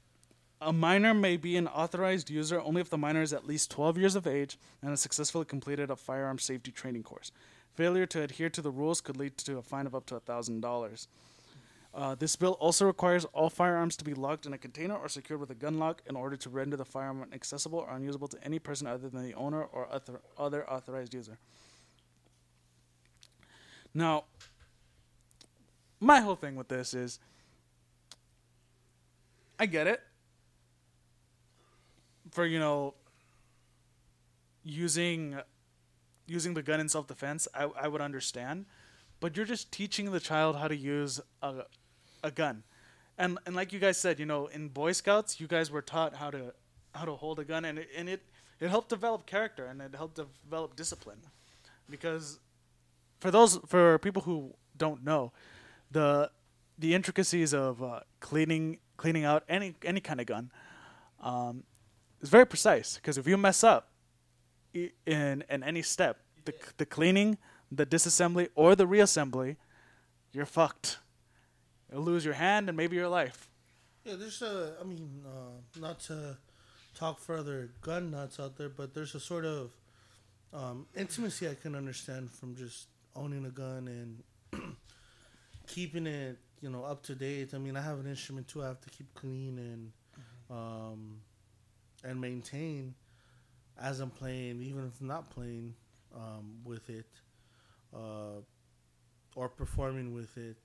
[0.60, 3.98] A minor may be an authorized user only if the minor is at least 12
[3.98, 7.30] years of age and has successfully completed a firearm safety training course.
[7.74, 11.06] Failure to adhere to the rules could lead to a fine of up to $1,000.
[11.92, 15.40] Uh, this bill also requires all firearms to be locked in a container or secured
[15.40, 18.58] with a gun lock in order to render the firearm inaccessible or unusable to any
[18.58, 21.38] person other than the owner or other, other authorized user.
[23.94, 24.24] Now,
[26.00, 27.18] my whole thing with this is
[29.58, 30.02] I get it.
[32.36, 32.92] For you know
[34.62, 35.38] using
[36.26, 38.66] using the gun in self defense, I I would understand.
[39.20, 41.62] But you're just teaching the child how to use a
[42.22, 42.62] a gun.
[43.16, 46.16] And and like you guys said, you know, in Boy Scouts, you guys were taught
[46.16, 46.52] how to
[46.94, 48.20] how to hold a gun and it, and it
[48.60, 51.22] it helped develop character and it helped develop discipline.
[51.88, 52.38] Because
[53.18, 55.32] for those for people who don't know,
[55.90, 56.30] the
[56.78, 60.50] the intricacies of uh, cleaning cleaning out any any kind of gun
[61.22, 61.64] um,
[62.20, 63.90] is very precise because if you mess up
[64.74, 67.38] in in any step, the the cleaning,
[67.70, 69.56] the disassembly, or the reassembly,
[70.32, 70.98] you're fucked.
[71.90, 73.48] You'll lose your hand and maybe your life.
[74.04, 74.74] Yeah, there's a.
[74.80, 76.36] I mean, uh, not to
[76.94, 79.70] talk further gun nuts out there, but there's a sort of
[80.52, 83.88] um, intimacy I can understand from just owning a gun
[84.52, 84.76] and
[85.66, 87.54] keeping it, you know, up to date.
[87.54, 88.62] I mean, I have an instrument too.
[88.62, 89.92] I have to keep clean and
[90.50, 91.20] um,
[92.06, 92.94] and maintain
[93.80, 95.74] as I'm playing, even if not playing
[96.14, 97.06] um, with it
[97.94, 98.40] uh,
[99.34, 100.56] or performing with it.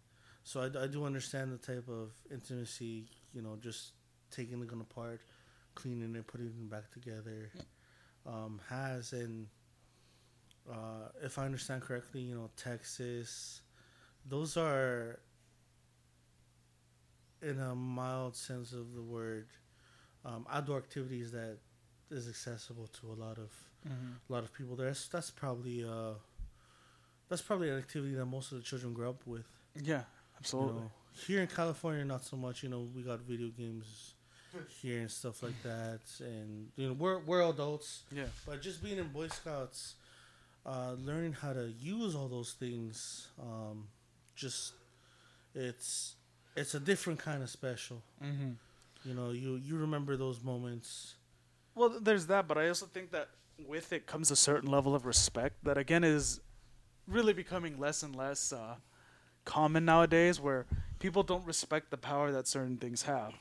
[0.43, 3.91] So I, I do understand the type of intimacy, you know, just
[4.31, 5.21] taking the gun apart,
[5.75, 7.51] cleaning it, putting it back together,
[8.25, 9.13] um, has.
[9.13, 9.47] And
[10.69, 13.61] uh, if I understand correctly, you know, Texas,
[14.25, 15.19] those are,
[17.41, 19.47] in a mild sense of the word,
[20.25, 21.57] um, outdoor activities that
[22.09, 23.51] is accessible to a lot of
[24.29, 24.87] a lot of people there.
[24.87, 26.13] That's, that's probably uh,
[27.29, 29.45] that's probably an activity that most of the children grow up with.
[29.75, 30.03] Yeah, You
[30.39, 30.81] absolutely.
[30.81, 30.91] know,
[31.25, 32.61] here in California, not so much.
[32.63, 34.13] You know, we got video games
[34.81, 38.25] here and stuff like that, and you know, we're we're adults, Yeah.
[38.45, 39.95] but just being in Boy Scouts,
[40.65, 43.87] uh, learning how to use all those things, um,
[44.35, 44.73] just
[45.55, 46.15] it's
[46.55, 48.01] it's a different kind of special.
[48.23, 48.51] Mm-hmm.
[49.03, 51.15] You know, you you remember those moments.
[51.75, 53.29] Well, there's that, but I also think that
[53.67, 56.39] with it comes a certain level of respect that again is
[57.07, 58.75] really becoming less and less uh,
[59.45, 60.65] common nowadays, where
[60.99, 63.33] people don't respect the power that certain things have.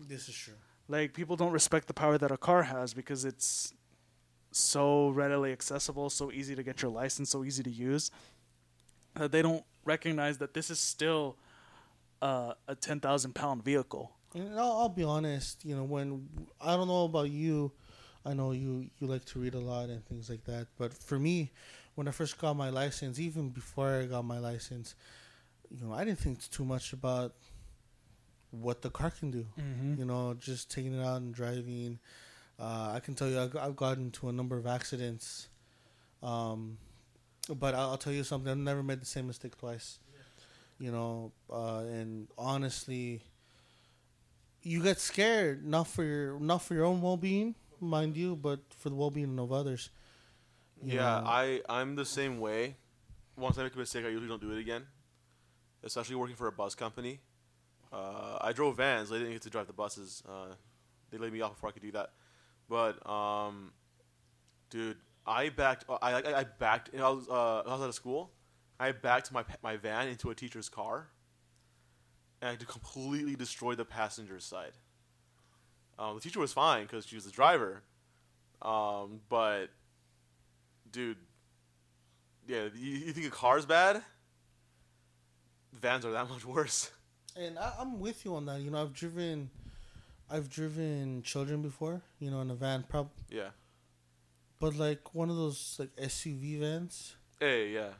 [0.00, 0.54] This is true.
[0.88, 3.72] Like people don't respect the power that a car has because it's
[4.50, 8.10] so readily accessible, so easy to get your license, so easy to use
[9.14, 11.36] that they don't recognize that this is still
[12.20, 14.12] uh, a ten thousand pound vehicle.
[14.34, 16.28] And I'll, I'll be honest, you know, when
[16.60, 17.72] I don't know about you,
[18.26, 20.66] I know you you like to read a lot and things like that.
[20.76, 21.52] But for me,
[21.94, 24.94] when I first got my license, even before I got my license,
[25.70, 27.34] you know, I didn't think too much about
[28.50, 29.46] what the car can do.
[29.58, 29.94] Mm-hmm.
[29.98, 31.98] You know, just taking it out and driving.
[32.58, 35.48] Uh, I can tell you, I've, I've gotten into a number of accidents.
[36.22, 36.78] Um,
[37.48, 38.50] but I'll, I'll tell you something.
[38.50, 39.98] I've never made the same mistake twice.
[40.78, 43.22] You know, uh, and honestly,
[44.64, 48.60] you get scared not for your not for your own well being, mind you, but
[48.76, 49.90] for the well being of others.
[50.82, 52.76] You Yeah, know, I I'm the same way.
[53.36, 54.86] Once I make a mistake, I usually don't do it again.
[55.82, 57.20] Especially working for a bus company.
[57.92, 59.12] Uh, I drove vans.
[59.12, 60.22] I didn't get to drive the buses.
[60.28, 60.54] Uh,
[61.10, 62.12] they laid me off before I could do that.
[62.68, 63.72] But um,
[64.70, 65.84] dude, I backed.
[65.88, 66.90] I I, I backed.
[66.96, 68.32] I was uh, I was out of school.
[68.80, 71.08] I backed my my van into a teacher's car,
[72.44, 74.72] and I completely destroyed the passenger side.
[75.98, 77.82] Um, the teacher was fine because she was the driver,
[78.62, 79.68] um, but
[80.90, 81.16] dude,
[82.46, 84.02] yeah, you, you think a car's bad?
[85.72, 86.90] Vans are that much worse.
[87.36, 88.60] and I, I'm with you on that.
[88.60, 89.50] You know, I've driven,
[90.30, 92.02] I've driven children before.
[92.18, 93.50] You know, in a van, prob- Yeah.
[94.60, 97.14] but like one of those like SUV vans.
[97.40, 97.90] Hey, yeah.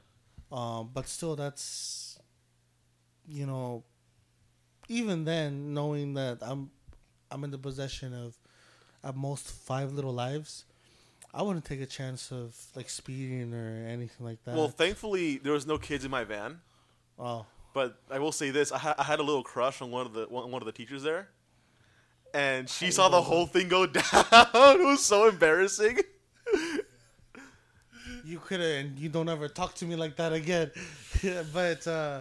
[0.53, 2.19] Um, but still, that's,
[3.27, 3.85] you know,
[4.89, 6.71] even then, knowing that I'm,
[7.31, 8.37] I'm in the possession of,
[9.03, 10.65] at most five little lives,
[11.33, 14.55] I wouldn't take a chance of like speeding or anything like that.
[14.55, 16.61] Well, thankfully there was no kids in my van,
[17.19, 20.07] oh, but I will say this: I, ha- I had a little crush on one
[20.07, 21.29] of the one, one of the teachers there,
[22.33, 24.05] and she saw the whole thing go down.
[24.33, 25.99] it was so embarrassing.
[28.25, 30.71] you could have, and you don't ever talk to me like that again.
[31.53, 32.21] But uh,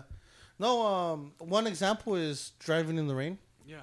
[0.60, 3.38] no, um, one example is driving in the rain.
[3.66, 3.82] Yeah.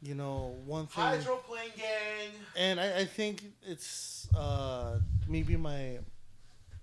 [0.00, 1.04] You know, one thing.
[1.04, 2.30] Hydroplane gang.
[2.56, 4.98] and I, I think it's uh,
[5.28, 5.98] maybe my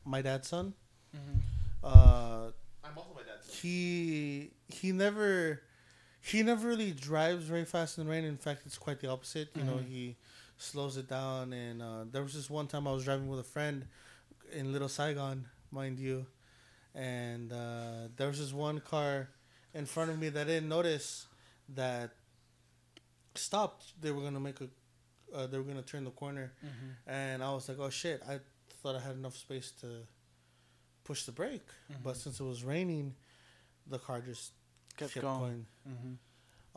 [0.06, 0.74] my dad's son.
[1.84, 2.52] Uh,
[2.84, 3.46] I'm also my dad's.
[3.46, 3.56] son.
[3.62, 5.62] he he never
[6.22, 8.24] he never really drives very fast in the rain.
[8.24, 9.50] In fact, it's quite the opposite.
[9.56, 10.16] You know, he
[10.58, 11.54] slows it down.
[11.54, 13.86] And uh, there was this one time I was driving with a friend
[14.52, 16.26] in Little Saigon, mind you,
[16.96, 19.30] and uh, there was this one car
[19.74, 21.28] in front of me that I didn't notice
[21.76, 22.12] that
[23.36, 23.94] stopped.
[24.02, 24.68] They were gonna make a
[25.36, 26.54] uh, they were gonna turn the corner,
[27.08, 28.40] and I was like, "Oh shit!" I
[28.82, 29.88] thought I had enough space to
[31.04, 31.68] push the brake,
[32.04, 33.16] but since it was raining,
[33.88, 34.52] the car just
[34.98, 35.40] Kept kept, going.
[35.40, 35.66] going.
[35.88, 36.14] Mm-hmm.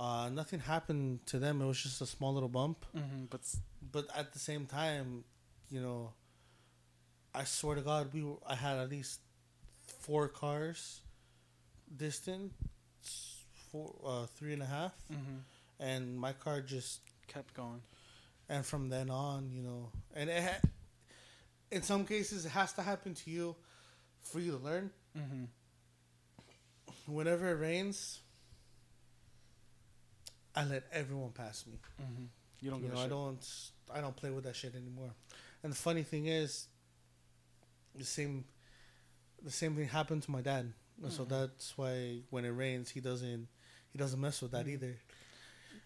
[0.01, 1.61] Uh, nothing happened to them.
[1.61, 3.25] It was just a small little bump, Mm-hmm.
[3.31, 3.41] But
[3.91, 5.25] but at the same time,
[5.71, 6.13] you know,
[7.35, 9.21] I swear to God, we were, I had at least
[10.03, 11.01] four cars
[11.97, 12.53] distant,
[13.71, 15.39] four, uh, three and a half, mm-hmm.
[15.81, 17.83] and my car just kept going.
[18.49, 20.69] and from then on, you know, and it ha-
[21.71, 23.57] in some cases it has to happen to you
[24.23, 24.91] for you to learn.
[25.17, 25.45] Mm-hmm.
[27.07, 28.21] Whenever it rains,
[30.55, 31.79] I let everyone pass me.
[32.01, 32.25] Mm-hmm.
[32.61, 33.45] You don't You know, I don't,
[33.93, 35.11] I don't play with that shit anymore.
[35.63, 36.67] And the funny thing is,
[37.95, 38.45] the same,
[39.45, 40.73] the same thing happened to my dad.
[41.03, 43.49] And so that's why when it rains, he doesn't
[43.91, 44.97] he doesn't mess with that either.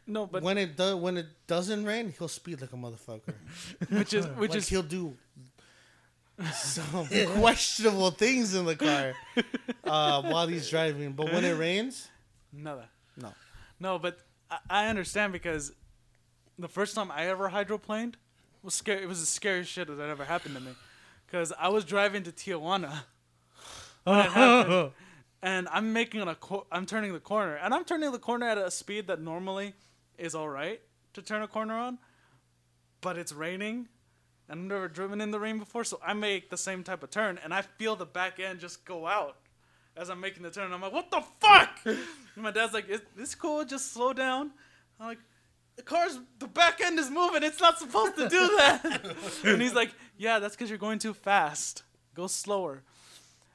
[0.06, 3.34] No, but when it does when it doesn't rain, he'll speed like a motherfucker.
[3.88, 5.16] which is which like is he'll do
[6.52, 7.06] some
[7.38, 9.14] questionable things in the car
[9.84, 11.12] uh, while he's driving.
[11.12, 12.08] But when it rains,
[12.52, 12.88] nada.
[13.16, 13.32] no.
[13.80, 14.18] No, but
[14.50, 15.72] I, I understand because
[16.58, 18.14] the first time I ever hydroplaned
[18.62, 19.02] was scary.
[19.02, 20.72] It was the scariest shit that ever happened to me.
[21.26, 23.02] Because I was driving to Tijuana
[25.42, 28.58] and I'm making a co- I'm turning the corner, and I'm turning the corner at
[28.58, 29.74] a speed that normally
[30.18, 30.80] is all right
[31.14, 31.98] to turn a corner on,
[33.00, 33.88] but it's raining.
[34.48, 37.10] and I've never driven in the rain before, so I make the same type of
[37.10, 39.36] turn, and I feel the back end just go out
[39.96, 40.72] as I'm making the turn.
[40.72, 41.78] I'm like, what the fuck?
[41.84, 41.98] and
[42.36, 43.64] my dad's like, is this cool?
[43.64, 44.52] Just slow down.
[45.00, 45.18] I'm like,
[45.76, 47.42] the car's, the back end is moving.
[47.42, 49.16] It's not supposed to do that.
[49.44, 51.82] and he's like, yeah, that's because you're going too fast.
[52.14, 52.82] Go slower.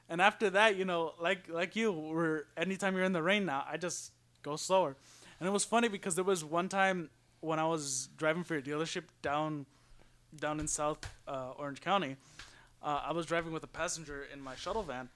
[0.08, 3.64] And after that, you know, like like you, were anytime you're in the rain now,
[3.70, 4.96] I just go slower.
[5.40, 8.62] And it was funny because there was one time when I was driving for your
[8.62, 9.66] dealership down
[10.36, 12.16] down in South uh, Orange County.
[12.82, 15.08] Uh, I was driving with a passenger in my shuttle van,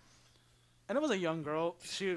[0.88, 1.76] and it was a young girl.
[1.82, 2.16] She,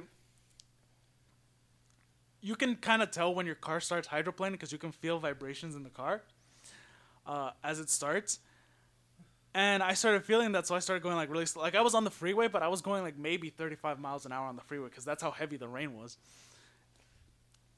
[2.41, 5.75] you can kind of tell when your car starts hydroplaning because you can feel vibrations
[5.75, 6.21] in the car
[7.25, 8.39] uh, as it starts.
[9.53, 11.63] And I started feeling that, so I started going like really slow.
[11.63, 14.31] Like I was on the freeway, but I was going like maybe 35 miles an
[14.31, 16.17] hour on the freeway because that's how heavy the rain was.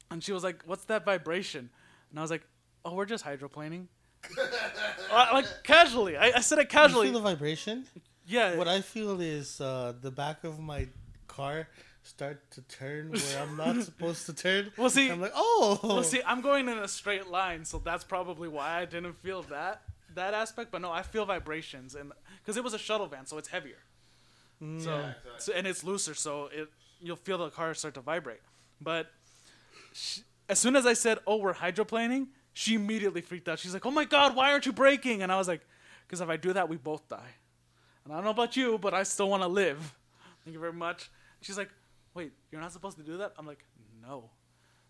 [0.09, 1.69] And she was like, "What's that vibration?"
[2.09, 2.43] And I was like,
[2.83, 3.85] "Oh, we're just hydroplaning."
[5.13, 7.07] Uh, like casually, I, I said it You casually.
[7.11, 7.85] feel the vibration?
[8.25, 10.87] yeah, What I feel is uh, the back of my
[11.27, 11.67] car
[12.03, 14.71] start to turn where I'm not supposed to turn.
[14.77, 15.79] Well, see- I'm like, oh.
[15.83, 19.41] Well, see, I'm going in a straight line, so that's probably why I didn't feel
[19.43, 19.81] that
[20.15, 20.71] that aspect.
[20.71, 23.79] But no, I feel vibrations, and because it was a shuttle van, so it's heavier.
[24.61, 28.41] Mm, so, so and it's looser, so it you'll feel the car start to vibrate.
[28.79, 29.07] But
[29.93, 33.59] sh as soon as I said, "Oh, we're hydroplaning," she immediately freaked out.
[33.59, 35.61] She's like, "Oh my god, why aren't you braking?" And I was like,
[36.05, 37.35] "Because if I do that, we both die."
[38.03, 39.97] And I don't know about you, but I still want to live.
[40.43, 41.09] Thank you very much.
[41.41, 41.69] She's like,
[42.13, 43.65] "Wait, you're not supposed to do that?" I'm like,
[44.01, 44.31] "No."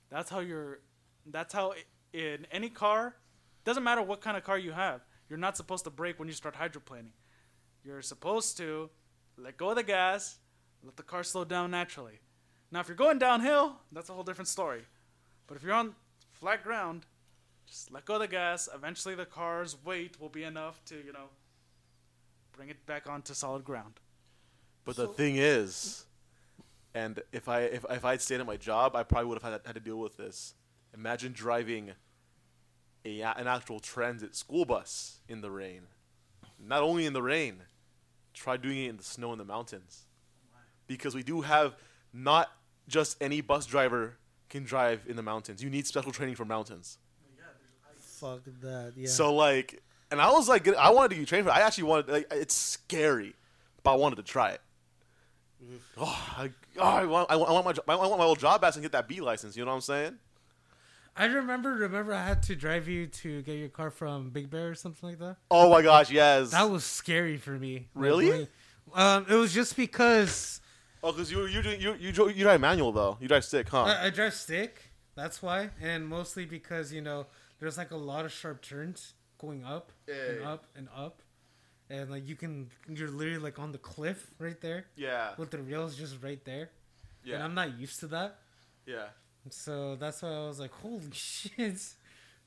[0.10, 0.80] That's how you're.
[1.26, 1.74] That's how
[2.14, 3.16] in any car,
[3.64, 5.02] doesn't matter what kind of car you have,
[5.32, 7.14] you're not supposed to brake when you start hydroplaning.
[7.86, 8.90] You're supposed to
[9.38, 10.40] let go of the gas,
[10.84, 12.20] let the car slow down naturally.
[12.70, 14.82] Now, if you're going downhill, that's a whole different story.
[15.48, 15.96] But if you're on
[16.34, 17.06] flat ground,
[17.66, 18.68] just let go of the gas.
[18.76, 21.30] Eventually, the car's weight will be enough to, you know,
[22.52, 24.02] bring it back onto solid ground.
[24.84, 26.04] But the thing is,
[26.94, 29.62] and if I if if I'd stayed at my job, I probably would have had,
[29.66, 30.56] had to deal with this.
[30.94, 31.92] Imagine driving
[33.06, 35.82] a an actual transit school bus in the rain.
[36.64, 37.64] Not only in the rain,
[38.34, 40.06] try doing it in the snow in the mountains.
[40.88, 41.76] Because we do have
[42.14, 42.52] not
[42.88, 44.18] just any bus driver
[44.50, 45.64] can drive in the mountains.
[45.64, 46.98] You need special training for mountains.
[47.98, 48.94] Fuck that.
[48.96, 49.08] Yeah.
[49.08, 49.82] So like,
[50.12, 51.52] and I was like, I wanted to get trained for.
[51.52, 51.56] it.
[51.56, 52.10] I actually wanted.
[52.10, 53.34] Like, it's scary,
[53.84, 54.62] but I wanted to try it.
[55.98, 58.62] Oh, I, oh, I want, I want, I want my, I want my old job
[58.62, 59.56] back and get that B license.
[59.56, 60.18] You know what I'm saying?
[61.16, 61.72] I remember.
[61.74, 65.10] Remember, I had to drive you to get your car from Big Bear or something
[65.10, 65.38] like that.
[65.50, 66.52] Oh my gosh, yes.
[66.52, 67.88] That was scary for me.
[67.94, 68.30] Really?
[68.30, 68.48] when-
[68.94, 70.60] Um, it was just because
[71.04, 73.18] oh, because you you you you you drive manual though.
[73.22, 73.84] You drive stick, huh?
[73.84, 74.82] I, I drive stick.
[75.16, 77.28] That's why, and mostly because you know
[77.60, 81.22] there's like a lot of sharp turns going up and up and up,
[81.90, 85.60] and like you can you're literally like on the cliff right there yeah, with the
[85.60, 86.72] rails just right there,
[87.24, 87.36] Yeah.
[87.36, 88.40] and I'm not used to that.
[88.86, 89.08] yeah.
[89.50, 91.54] So that's why I was like, holy shit,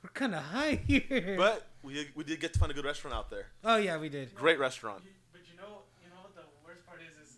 [0.03, 1.35] we're kind of high here.
[1.37, 3.47] But we did, we did get to find a good restaurant out there.
[3.65, 4.35] oh yeah, we did.
[4.35, 5.03] Great restaurant.
[5.33, 7.37] But you know, you know what the worst part is, is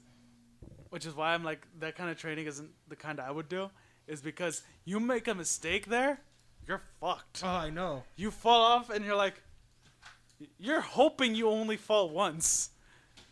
[0.90, 3.70] which is why I'm like that kind of training isn't the kind I would do,
[4.06, 6.20] is because you make a mistake there,
[6.66, 7.42] you're fucked.
[7.44, 8.02] Oh, I know.
[8.16, 9.42] You fall off and you're like,
[10.58, 12.70] you're hoping you only fall once.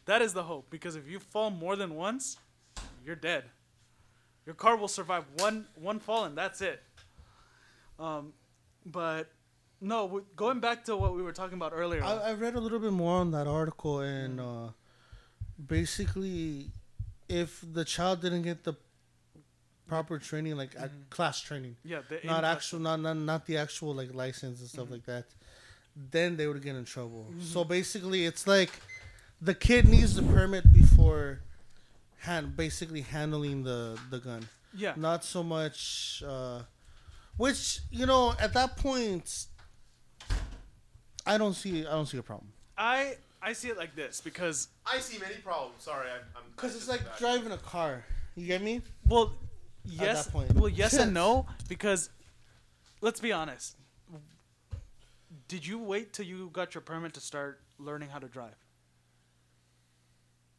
[0.07, 2.37] That is the hope because if you fall more than once,
[3.05, 3.45] you're dead.
[4.47, 6.83] Your car will survive one one fall and that's it.
[7.99, 8.33] Um,
[8.85, 9.29] but
[9.81, 12.03] no, going back to what we were talking about earlier.
[12.03, 14.69] I, I read a little bit more on that article, and uh,
[15.67, 16.69] basically,
[17.29, 18.75] if the child didn't get the
[19.87, 23.95] proper training, like uh, class training, yeah, the not actual, not, not not the actual
[23.95, 25.27] like license and stuff like that,
[26.11, 27.27] then they would get in trouble.
[27.41, 28.71] So basically, it's like
[29.41, 31.41] the kid needs the permit before
[32.25, 34.49] hand basically handling the the gun.
[34.77, 34.95] Yeah.
[34.97, 36.63] Not so much, uh,
[37.37, 39.47] which you know at that point,
[41.27, 42.53] I don't see I don't see a problem.
[42.77, 45.83] I I see it like this because I see many problems.
[45.83, 46.25] Sorry, I'm.
[46.37, 48.05] I'm Cause it's like driving a car.
[48.35, 48.83] You get me?
[49.07, 49.33] Well,
[49.85, 50.25] yes.
[50.25, 50.55] that point.
[50.55, 52.11] Well, yes and no because
[53.01, 53.77] let's be honest.
[55.47, 58.57] Did you wait till you got your permit to start learning how to drive?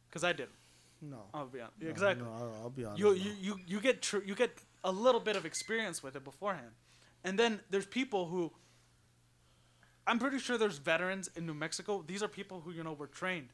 [0.08, 0.48] Because I did.
[1.02, 1.24] No.
[1.34, 1.80] I'll be honest.
[1.80, 2.24] No, exactly.
[2.24, 2.98] No, I'll, I'll be honest.
[3.00, 6.24] you, you you you get tr- you get a little bit of experience with it
[6.24, 6.72] beforehand,
[7.24, 8.52] and then there's people who.
[10.06, 12.04] I'm pretty sure there's veterans in New Mexico.
[12.06, 13.48] These are people who you know were trained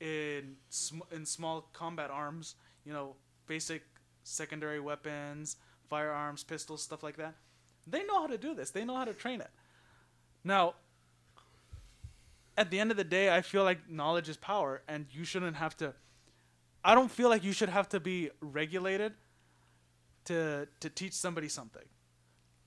[0.00, 2.54] in sm- in small combat arms.
[2.84, 3.16] You know,
[3.46, 3.82] basic
[4.22, 5.56] secondary weapons,
[5.88, 7.34] firearms, pistols, stuff like that.
[7.86, 8.70] They know how to do this.
[8.70, 9.50] They know how to train it.
[10.44, 10.74] Now,
[12.56, 15.56] at the end of the day, I feel like knowledge is power, and you shouldn't
[15.56, 15.94] have to.
[16.84, 19.12] I don't feel like you should have to be regulated
[20.24, 21.84] to to teach somebody something.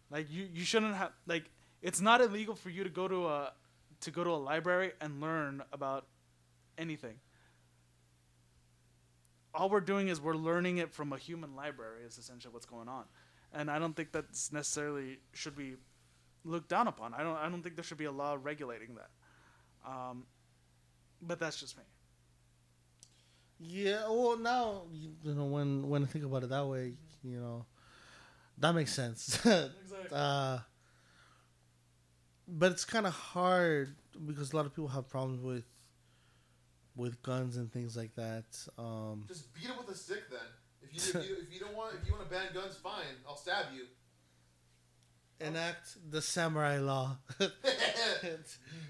[0.09, 1.49] Like you, you shouldn't have like
[1.81, 3.53] it's not illegal for you to go to a
[4.01, 6.05] to go to a library and learn about
[6.77, 7.15] anything.
[9.55, 12.87] All we're doing is we're learning it from a human library is essentially what's going
[12.87, 13.05] on.
[13.53, 15.75] And I don't think that's necessarily should be
[16.43, 17.13] looked down upon.
[17.13, 19.09] I don't I don't think there should be a law regulating that.
[19.89, 20.25] Um,
[21.21, 21.83] but that's just me.
[23.65, 26.93] Yeah, well, now you, you know when when I think about it that way,
[27.23, 27.65] you know,
[28.57, 29.43] that makes sense.
[30.11, 30.59] uh,
[32.47, 33.95] but it's kind of hard
[34.25, 35.63] because a lot of people have problems with
[36.95, 38.45] with guns and things like that.
[38.77, 40.39] Um, Just beat him with a stick then.
[40.81, 43.15] If you, if you if you don't want if you want to ban guns, fine.
[43.27, 43.85] I'll stab you.
[45.39, 47.17] enact the samurai law.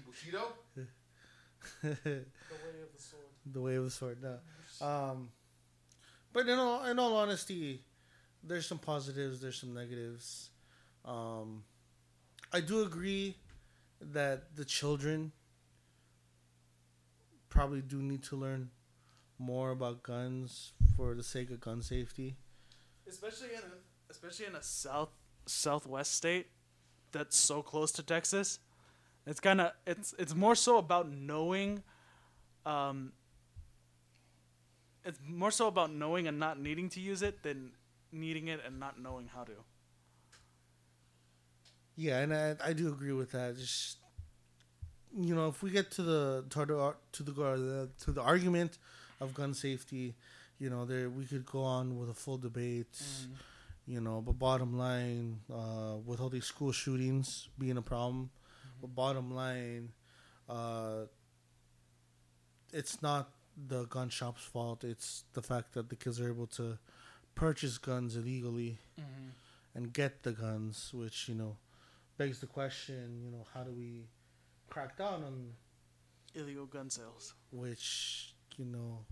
[0.06, 0.52] Bushido.
[1.82, 3.22] The way of the sword.
[3.46, 4.22] The way of the sword.
[4.22, 4.38] No.
[4.80, 5.30] Um,
[6.32, 7.82] but in all in all honesty,
[8.42, 9.40] there's some positives.
[9.40, 10.50] There's some negatives.
[11.04, 11.64] Um,
[12.52, 13.36] I do agree
[14.00, 15.32] that the children
[17.48, 18.70] probably do need to learn
[19.38, 22.36] more about guns for the sake of gun safety.
[23.08, 25.10] especially in a, especially in a south
[25.46, 26.46] southwest state
[27.12, 28.58] that's so close to Texas.
[29.26, 31.82] It's kind of it's it's more so about knowing
[32.66, 33.12] um
[35.04, 37.72] it's more so about knowing and not needing to use it than
[38.12, 39.52] needing it and not knowing how to.
[41.96, 43.56] Yeah, and I, I do agree with that.
[43.56, 43.98] Just
[45.16, 48.78] you know, if we get to the to the to the to the argument
[49.20, 50.14] of gun safety,
[50.58, 53.00] you know, there we could go on with a full debate.
[53.86, 58.30] You know, but bottom line, uh, with all these school shootings being a problem,
[58.80, 59.90] but bottom line,
[60.48, 61.02] uh,
[62.72, 64.84] it's not the gun shop's fault.
[64.84, 66.78] It's the fact that the kids are able to
[67.34, 68.78] purchase guns illegally
[69.74, 71.56] and get the guns, which you know
[72.16, 74.06] begs the question, you know, how do we
[74.70, 75.52] crack down on
[76.34, 77.34] Illegal gun sales.
[77.52, 79.04] which, you know,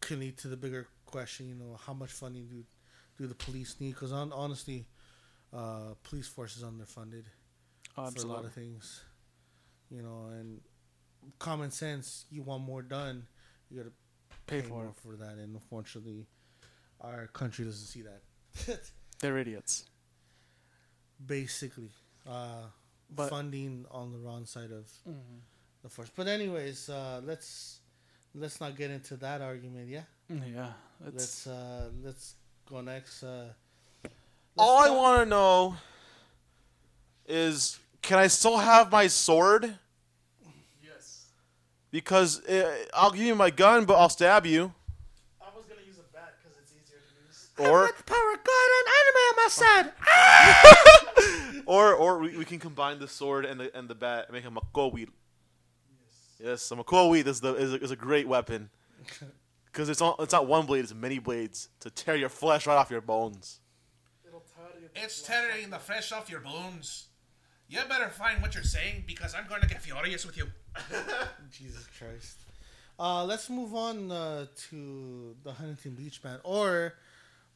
[0.00, 2.64] can lead to the bigger question, you know, how much funding do
[3.18, 3.94] do the police need?
[3.94, 4.86] Because on, honestly,
[5.52, 7.24] uh, police force is underfunded
[7.96, 9.02] Oh, for a lot of things,
[9.90, 10.60] you know, and
[11.38, 13.26] common sense, you want more done,
[13.70, 13.92] you gotta
[14.46, 14.96] Pay pay for more it.
[14.96, 16.26] for that, and unfortunately,
[17.00, 18.80] our country doesn't see that.
[19.20, 19.84] They're idiots.
[21.24, 21.90] Basically,
[22.28, 22.64] uh,
[23.10, 24.90] But- funding on the wrong side of
[25.82, 26.10] the force.
[26.14, 27.80] But anyways, uh, let's
[28.34, 29.88] let's not get into that argument.
[29.88, 32.34] Yeah, Yeah, let's uh, let's
[32.68, 33.22] go next.
[33.22, 33.52] Uh,
[34.02, 34.14] let's
[34.58, 35.76] All I want to know
[37.26, 39.78] is, can I still have my sword?
[41.94, 42.02] Yes.
[42.02, 44.72] Because uh, I'll give you my gun, but I'll stab you.
[45.40, 47.50] I was gonna use a bat because it's easier to use.
[47.58, 49.92] Or, power gun and anime on my side.
[51.66, 54.44] or, or we, we can combine the sword and the and the bat and make
[54.44, 55.08] a makowi.
[56.42, 58.70] Yes, a makowi is the is a, is a great weapon.
[59.74, 62.76] Because it's not it's not one blade; it's many blades to tear your flesh right
[62.76, 63.58] off your bones.
[64.94, 67.08] It's tearing the flesh off your bones.
[67.68, 70.46] You better find what you're saying because I'm going to get furious with you.
[71.50, 72.38] Jesus Christ.
[72.98, 76.94] Uh, let's move on uh, to the Huntington Beach man, or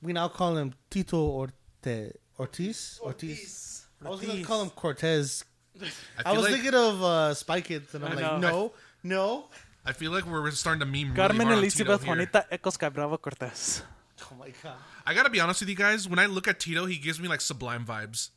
[0.03, 3.01] we now call him Tito Orte Ortiz.
[3.03, 3.87] Ortiz.
[4.05, 5.45] I was gonna call him Cortez.
[5.81, 5.87] I
[6.27, 8.51] I was like, thinking of uh, Spy Kids, and I'm I like, know.
[8.51, 9.45] no, no.
[9.85, 11.15] I feel like we're starting to meme.
[11.15, 12.17] Carmen really Elizabeth Tito here.
[12.17, 13.83] Juanita Echo Sky Brava Cortez.
[14.21, 14.75] Oh my god.
[15.07, 16.09] I gotta be honest with you guys.
[16.09, 18.31] When I look at Tito, he gives me like Sublime vibes,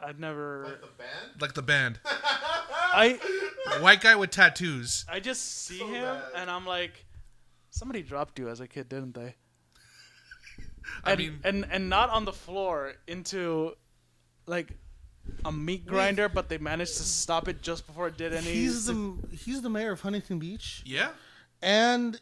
[0.00, 0.78] I've never.
[0.80, 1.40] the band?
[1.40, 2.00] like the band.
[2.04, 3.18] I
[3.80, 5.04] White guy with tattoos.
[5.08, 6.22] I just see him bad.
[6.34, 7.04] and I'm like,
[7.70, 9.34] somebody dropped you as a kid, didn't they?
[11.04, 13.74] I and, mean, and and not on the floor into
[14.46, 14.72] like
[15.44, 18.46] a meat grinder, but they managed to stop it just before it did any.
[18.46, 21.10] He's the he's the mayor of Huntington Beach, yeah.
[21.62, 22.20] and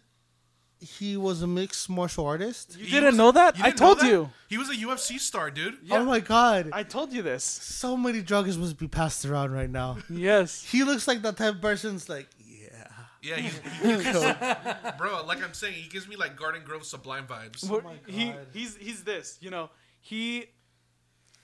[0.81, 2.77] he was a mixed martial artist?
[2.79, 3.55] You He didn't was- know that?
[3.59, 4.07] I didn't know told that?
[4.11, 4.31] you.
[4.49, 5.79] He was a UFC star, dude.
[5.83, 5.99] Yeah.
[5.99, 6.71] Oh my god.
[6.73, 7.45] I told you this.
[7.45, 9.97] so many drugs must be passed around right now.
[10.11, 10.63] Yes.
[10.65, 12.89] He looks like that type of person's like, yeah.
[13.23, 15.25] Yeah, he's, he, bro.
[15.27, 17.69] Like I'm saying, he gives me like Garden Grove Sublime vibes.
[17.69, 18.47] What- oh my he God.
[18.53, 19.39] he's he's this.
[19.41, 19.71] You know,
[20.01, 20.45] he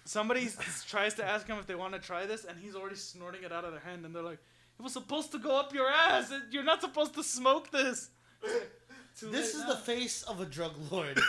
[0.04, 2.96] somebody s- tries to ask him if they want to try this, and he's already
[2.96, 4.38] snorting it out of their hand, and they're like,
[4.78, 6.30] "It was supposed to go up your ass.
[6.30, 8.10] and You're not supposed to smoke this."
[8.44, 8.70] It's like,
[9.18, 9.68] too This is now.
[9.68, 11.18] the face of a drug lord.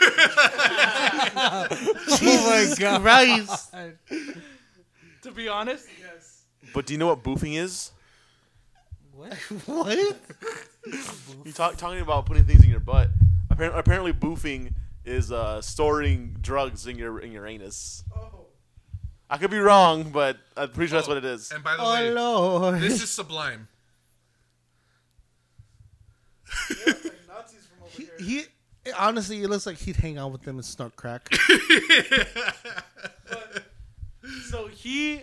[2.26, 3.00] Oh my god.
[3.02, 3.74] Christ.
[5.22, 6.42] To be honest, yes.
[6.74, 7.92] But do you know what boofing is?
[9.14, 9.34] What?
[9.66, 10.16] what?
[11.44, 13.10] You talk talking about putting things in your butt.
[13.50, 14.72] Apparently, apparently boofing
[15.04, 18.04] is uh, storing drugs in your in your anus.
[18.14, 18.46] Oh.
[19.30, 21.50] I could be wrong, but I'm pretty sure that's what it is.
[21.52, 22.80] And by the Oh way, lord.
[22.80, 23.68] this is Sublime.
[26.46, 27.03] Nazis from over
[28.18, 28.44] he, here.
[28.84, 31.28] he honestly, it looks like he'd hang out with them and snort crack.
[33.28, 33.64] but,
[34.48, 35.22] So he,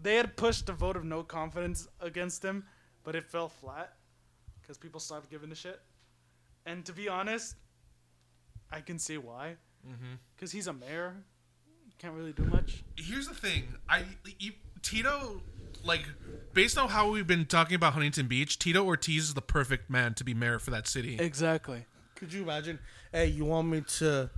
[0.00, 2.64] they had pushed a vote of no confidence against him,
[3.04, 3.94] but it fell flat
[4.60, 5.80] because people stopped giving a shit.
[6.64, 7.56] And to be honest,
[8.70, 9.56] I can see why.
[9.86, 10.14] Mm-hmm.
[10.36, 11.16] Because he's a mayor,
[12.02, 12.82] can't really do much.
[12.96, 13.74] Here's the thing.
[13.88, 14.04] I
[14.40, 14.52] you,
[14.82, 15.40] Tito,
[15.84, 16.06] like,
[16.52, 20.14] based on how we've been talking about Huntington Beach, Tito Ortiz is the perfect man
[20.14, 21.16] to be mayor for that city.
[21.18, 21.84] Exactly.
[22.14, 22.78] Could you imagine?
[23.12, 24.30] Hey, you want me to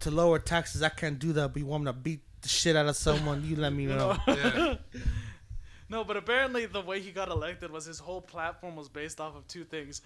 [0.00, 0.82] to lower taxes?
[0.82, 1.52] I can't do that.
[1.52, 3.44] But you want me to beat the shit out of someone?
[3.44, 4.16] You let me know.
[4.26, 4.74] Yeah.
[5.90, 9.34] No, but apparently the way he got elected was his whole platform was based off
[9.34, 10.02] of two things: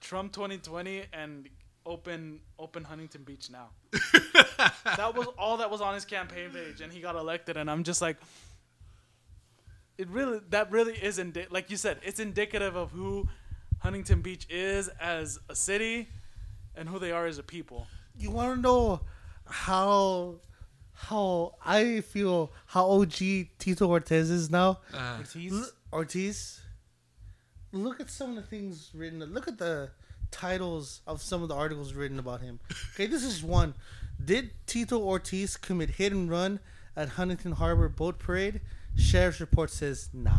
[0.00, 1.48] Trump 2020 and
[1.84, 3.68] open open Huntington Beach now.
[4.96, 7.58] that was all that was on his campaign page, and he got elected.
[7.58, 8.16] And I'm just like,
[9.98, 13.28] it really that really is indi- like you said, it's indicative of who
[13.80, 16.08] Huntington Beach is as a city
[16.74, 17.86] and who they are as a people.
[18.18, 19.00] You want to know
[19.46, 20.36] how
[20.92, 23.14] how I feel how OG
[23.58, 24.80] Tito Ortiz is now?
[24.92, 25.18] Uh,
[25.50, 26.60] L- Ortiz.
[27.72, 29.20] Look at some of the things written.
[29.20, 29.90] Look at the
[30.30, 32.60] titles of some of the articles written about him.
[32.94, 33.74] Okay, this is one.
[34.22, 36.60] Did Tito Ortiz commit hit and run
[36.96, 38.60] at Huntington Harbour Boat Parade?
[38.96, 40.32] Sheriff's report says nah.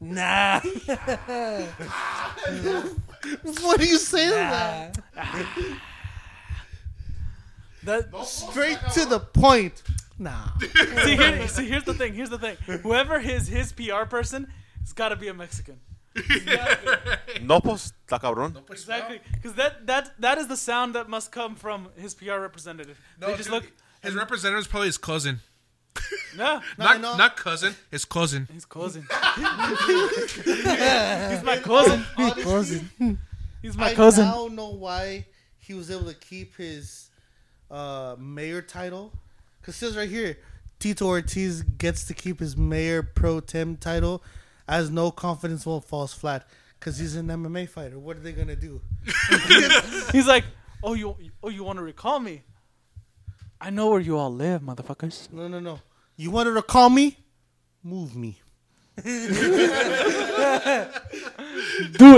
[0.00, 0.60] Nah.
[3.60, 5.00] what do you say to that?
[7.82, 9.82] That Straight to the point.
[10.18, 10.48] Nah.
[11.04, 12.14] see, here, see, here's the thing.
[12.14, 12.56] Here's the thing.
[12.82, 14.48] Whoever his his PR person,
[14.82, 15.80] it's got to be a Mexican.
[17.42, 18.56] No, pues, está cabrón.
[18.70, 22.98] Exactly, because that that that is the sound that must come from his PR representative.
[23.20, 23.72] No, they just dude, look.
[24.02, 25.40] His representative is probably his cousin.
[26.36, 27.16] No, not no.
[27.16, 27.74] not cousin.
[27.90, 28.46] His cousin.
[28.52, 29.02] he's cousin.
[29.02, 29.42] he's
[31.42, 32.04] my cousin.
[32.42, 33.18] Cousin.
[33.62, 33.92] He's my cousin.
[33.92, 34.24] I cousin.
[34.24, 35.26] now know why
[35.58, 37.10] he was able to keep his
[37.70, 39.12] uh, mayor title.
[39.60, 40.38] Because it says right here,
[40.78, 44.22] Tito Ortiz gets to keep his mayor pro tem title
[44.68, 46.46] as no confidence vote falls flat.
[46.78, 47.98] Because he's an MMA fighter.
[47.98, 48.80] What are they going to do?
[50.12, 50.44] He's like,
[50.80, 52.42] oh you oh you want to recall me?
[53.60, 55.32] I know where you all live, motherfuckers.
[55.32, 55.80] No, no, no.
[56.16, 57.16] You wanted to call me?
[57.82, 58.38] Move me.
[58.96, 59.04] Do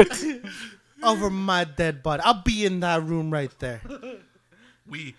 [0.00, 0.42] it.
[1.02, 2.22] Over my dead body.
[2.22, 3.80] I'll be in that room right there.
[4.86, 5.14] We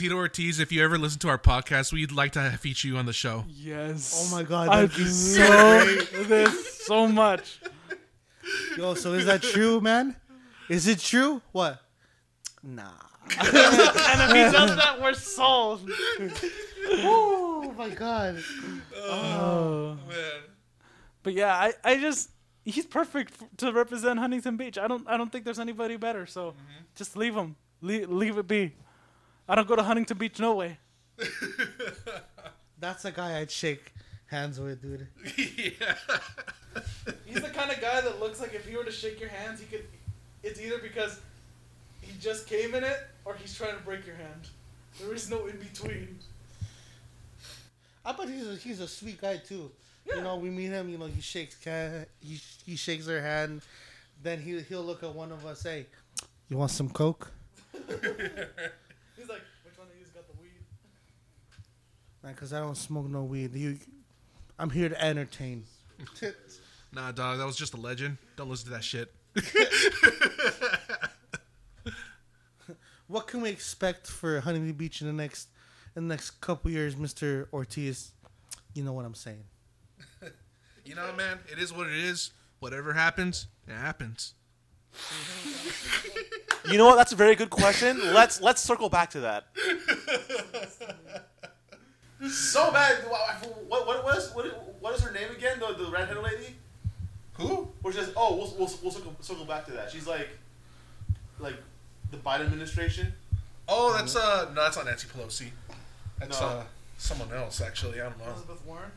[0.00, 0.58] Tito Ortiz.
[0.60, 3.44] If you ever listen to our podcast, we'd like to feature you on the show.
[3.50, 4.16] Yes.
[4.16, 5.94] Oh my God, I that'd be so
[6.24, 7.60] this so much.
[8.78, 10.16] Yo, so is that true, man?
[10.70, 11.42] Is it true?
[11.52, 11.82] What?
[12.62, 12.92] Nah.
[13.28, 15.86] And if he does that, we're sold.
[16.88, 18.42] Oh my god.
[18.96, 19.98] Oh, oh.
[20.08, 20.16] Man.
[21.22, 22.30] But yeah, I, I just
[22.64, 24.78] he's perfect to represent Huntington Beach.
[24.78, 26.24] I don't I don't think there's anybody better.
[26.24, 26.84] So mm-hmm.
[26.94, 27.56] just leave him.
[27.82, 28.72] Leave, leave it be.
[29.50, 30.78] I don't go to Huntington Beach no way.
[32.78, 33.92] That's a guy I'd shake
[34.26, 35.08] hands with, dude.
[35.36, 35.94] yeah.
[37.26, 39.58] He's the kind of guy that looks like if he were to shake your hands,
[39.58, 39.84] he could.
[40.44, 41.18] It's either because
[42.00, 44.48] he just came in it or he's trying to break your hand.
[45.00, 46.20] There is no in between.
[48.04, 49.72] I bet he's a, he's a sweet guy too.
[50.06, 50.14] Yeah.
[50.14, 50.88] You know, we meet him.
[50.88, 53.62] You know, he shakes ca- he he shakes her hand.
[54.22, 55.62] Then he he'll look at one of us.
[55.62, 55.86] Say,
[56.48, 57.32] "You want some coke?"
[59.20, 60.64] He's like, which one of you's got the weed?
[62.22, 63.54] Because I don't smoke no weed.
[63.54, 63.78] You,
[64.58, 65.64] I'm here to entertain.
[66.92, 67.38] Nah, dog.
[67.38, 68.18] That was just a legend.
[68.36, 69.12] Don't listen to that shit.
[73.06, 75.48] what can we expect for Huntington Beach in the next
[75.94, 78.10] in the next couple years, Mister Ortiz,
[78.74, 79.44] you know what I'm saying.
[80.82, 82.32] You know, man, it is what it is.
[82.58, 84.34] Whatever happens, it happens.
[86.68, 86.96] You know what?
[86.96, 88.00] That's a very good question.
[88.12, 89.44] Let's let's circle back to that.
[92.28, 92.96] So bad.
[93.68, 95.58] What what what is what, is- what is her name again?
[95.60, 96.56] The the redheaded lady.
[97.34, 97.68] Who?
[97.82, 99.90] Which is oh we'll we'll, we'll circle, circle back to that.
[99.90, 100.28] She's like
[101.38, 101.54] like
[102.10, 103.12] the Biden administration.
[103.68, 105.48] Oh, that's uh, no, that's not Nancy Pelosi.
[106.18, 106.46] That's No.
[106.46, 106.62] uh,
[106.98, 108.00] someone else actually.
[108.00, 108.24] I don't know.
[108.26, 108.90] Elizabeth Warren.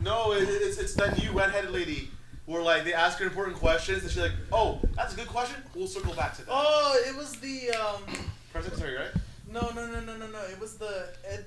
[0.00, 2.10] No, it, it's it's that new redheaded lady.
[2.46, 5.56] Where like they ask her important questions and she's like, oh that's a good question.
[5.74, 6.50] We'll circle back to that.
[6.52, 8.02] Oh, it was the um.
[8.52, 9.10] Press secretary, right?
[9.52, 10.42] No, no, no, no, no, no.
[10.50, 11.44] It was the ed.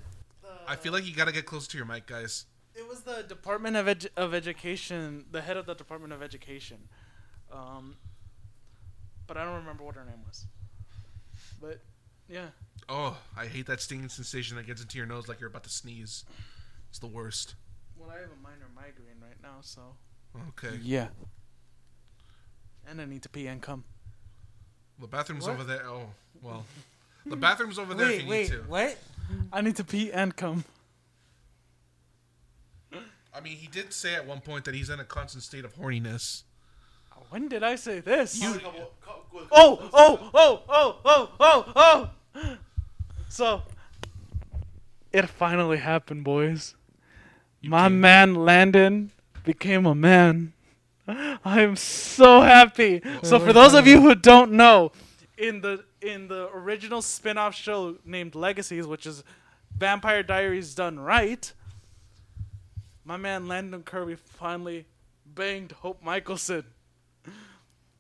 [0.66, 2.46] The, I feel like you gotta get close to your mic, guys.
[2.76, 6.78] it was the Department of Edu- of Education, the head of the Department of Education.
[7.52, 7.96] Um.
[9.26, 10.46] But I don't remember what her name was.
[11.62, 11.80] But,
[12.28, 12.48] yeah.
[12.90, 15.70] Oh, I hate that stinging sensation that gets into your nose like you're about to
[15.70, 16.26] sneeze.
[16.90, 17.56] It's the worst.
[17.98, 19.82] Well, I have a minor migraine right now, so.
[20.50, 20.78] Okay.
[20.84, 21.08] Yeah.
[22.86, 23.86] And I need to pee and come.
[25.00, 25.54] The bathroom's What?
[25.54, 25.86] over there.
[25.88, 26.08] Oh,
[26.42, 26.66] well.
[27.26, 28.64] The bathroom's over there if Wait, you wait, need to.
[28.68, 28.98] what?
[29.52, 30.66] I need to pee and come.
[33.36, 35.76] I mean, he did say at one point that he's in a constant state of
[35.76, 36.44] horniness.
[37.30, 38.40] When did I say this?
[38.40, 42.58] You, couple, couple, Oh, oh, oh, oh, oh, oh, oh.
[43.28, 43.64] So,
[45.12, 46.76] it finally happened, boys.
[47.64, 49.12] My came- man Landon
[49.44, 50.54] became a man.
[51.08, 53.02] I am so happy.
[53.24, 54.92] So, for those of you who don't know,
[55.36, 59.24] in the in the original spin-off show named Legacies, which is
[59.76, 61.52] Vampire Diaries done right,
[63.06, 64.86] my man Landon Kirby finally
[65.26, 66.64] banged Hope Mikaelson.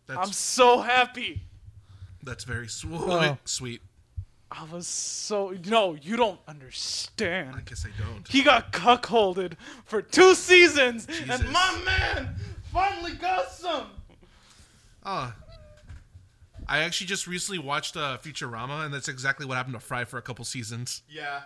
[0.06, 1.42] That's I'm so happy.
[2.22, 3.00] that's very sweet.
[3.02, 3.38] Oh.
[3.46, 3.82] Sweet.
[4.52, 7.56] I was so no, you don't understand.
[7.56, 8.28] I guess I don't.
[8.28, 9.54] He got cuckolded
[9.86, 11.42] for two seasons, Jesus.
[11.42, 12.36] and my man
[12.72, 13.88] finally got some.
[15.04, 15.36] Ah.
[16.68, 20.18] I actually just recently watched uh, Futurama, and that's exactly what happened to Fry for
[20.18, 21.02] a couple seasons.
[21.10, 21.42] yeah.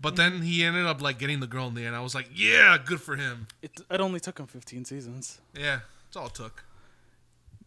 [0.00, 1.96] But then he ended up like getting the girl in the end.
[1.96, 3.46] I was like, yeah, good for him.
[3.60, 5.40] It it only took him 15 seasons.
[5.58, 6.64] Yeah, it's all it took.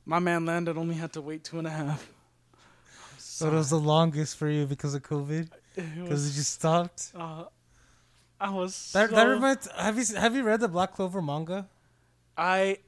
[0.05, 2.09] My man Landon only had to wait two and a half.
[3.17, 5.49] So it was the longest for you because of COVID?
[5.75, 7.11] Because was, it just stopped?
[7.15, 7.45] uh,
[8.39, 9.67] I was That, so, that reminds.
[9.75, 11.67] Have you have you read the Black Clover manga?
[12.37, 12.79] I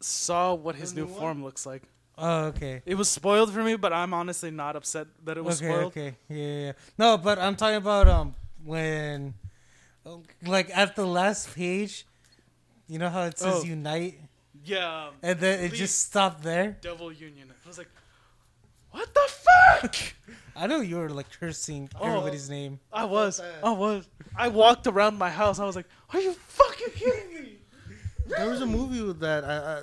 [0.00, 1.82] saw what his new new form looks like.
[2.20, 2.82] Oh, okay.
[2.84, 5.86] It was spoiled for me, but I'm honestly not upset that it was okay, spoiled.
[5.92, 6.72] okay, yeah, yeah, yeah.
[6.98, 9.34] No, but I'm talking about um when,
[10.44, 12.06] like at the last page,
[12.88, 13.64] you know how it says Oh.
[13.64, 14.18] unite,
[14.64, 16.76] Yeah, and then it just stopped there.
[16.80, 17.48] Devil Union.
[17.64, 17.88] I was like,
[18.90, 19.94] what the fuck?
[20.56, 22.04] I know you were like cursing Oh.
[22.08, 22.80] everybody's name.
[22.92, 23.40] I was.
[23.62, 24.08] I was.
[24.36, 25.58] I walked around my house.
[25.60, 27.58] I was like, "Are you fucking kidding me?"
[28.26, 29.82] There was a movie with that I, I,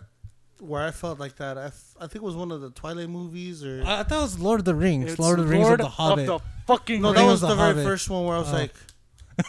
[0.60, 1.58] where I felt like that.
[1.58, 4.20] I, f- I think it was one of the Twilight movies, or I, I thought
[4.20, 5.12] it was Lord of the Rings.
[5.12, 6.30] It's Lord of the Rings Lord of the Hobbit.
[6.30, 7.84] Of the fucking no, I that think was was the The very Hobbit.
[7.86, 8.70] first one where I was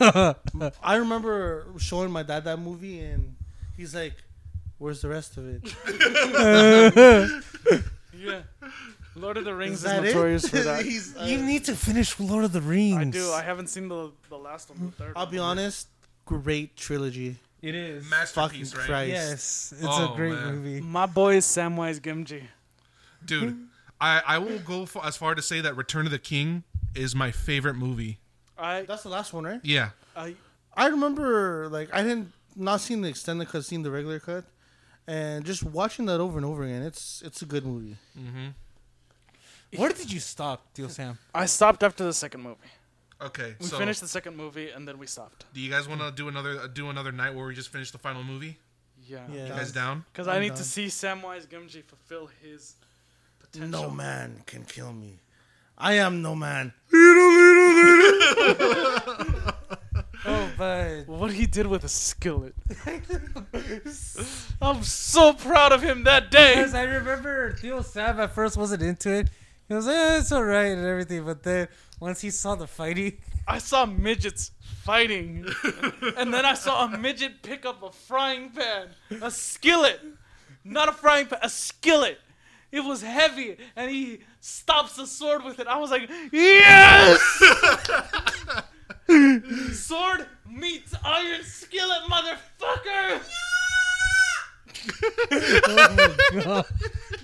[0.01, 0.35] Oh.
[0.65, 3.37] like, I remember showing my dad that movie, and
[3.77, 4.15] he's like,
[4.79, 5.63] "Where's the rest of it?"
[8.17, 8.43] yeah.
[9.15, 10.09] Lord of the Rings is, that it?
[10.09, 11.15] notorious for that.
[11.21, 12.97] Uh, you need to finish Lord of the Rings.
[12.99, 13.31] I do.
[13.33, 14.87] I haven't seen the the last one.
[14.87, 15.13] The third.
[15.17, 15.33] I'll one.
[15.33, 15.87] be honest,
[16.27, 17.37] great trilogy.
[17.63, 18.07] It is.
[18.07, 18.11] Fucking
[18.61, 18.87] Masterpiece, right?
[18.87, 19.11] Christ.
[19.11, 20.55] Yes, it's Oh, a great man.
[20.57, 20.81] movie.
[20.81, 22.45] My boy is Samwise Gamgee.
[23.25, 23.67] Dude,
[24.01, 26.63] I, I will go for, as far to say that Return of the King
[26.95, 28.19] is my favorite movie.
[28.59, 29.61] I That's the last one, right?
[29.65, 29.91] Yeah.
[30.17, 30.35] I
[30.75, 34.45] I remember, like, I didn't not seen the extended cut, seen the regular cut,
[35.07, 36.83] and just watching that over and over again.
[36.83, 37.97] It's it's a good movie.
[38.19, 38.49] Mm-hmm.
[39.81, 41.19] Where did you stop, Deal Sam?
[41.35, 42.57] I stopped after the second movie.
[43.21, 43.55] Okay.
[43.61, 45.47] We so, finished the second movie and then we stopped.
[45.55, 47.91] do you guys want to do another uh, do another night where we just finish
[47.91, 48.59] the final movie?
[49.07, 49.21] Yeah.
[49.33, 49.45] Yeah.
[49.47, 50.05] You guys down?
[50.13, 50.59] Because I I'm need done.
[50.59, 52.75] to see Samwise Gamgee fulfill his
[53.39, 53.83] potential.
[53.83, 55.21] No man can kill me.
[55.79, 56.73] I am no man.
[60.29, 62.55] Oh, but What he did with a skillet.
[64.61, 66.57] I'm so proud of him that day.
[66.57, 69.29] because I remember Theo Sam at first wasn't into it.
[69.69, 72.67] He was like, eh, "It's all right" and everything, but then once he saw the
[72.67, 74.53] fighting, I saw midgets
[74.85, 75.47] fighting,
[76.17, 78.89] and then I saw a midget pick up a frying pan,
[79.21, 80.01] a skillet,
[80.65, 82.19] not a frying pan, a skillet.
[82.73, 85.67] It was heavy, and he stops the sword with it.
[85.67, 87.21] I was like, yes!
[89.87, 93.21] sword meets iron skillet, motherfucker!
[94.87, 96.65] God.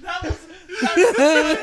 [0.02, 0.38] That was
[0.80, 1.56] that's in.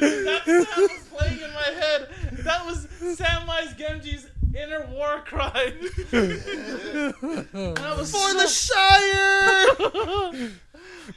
[0.00, 2.08] That was playing in my head.
[2.44, 5.74] That was Samwise Gamgee's inner war crime.
[6.12, 9.66] And I was For so- the Shire!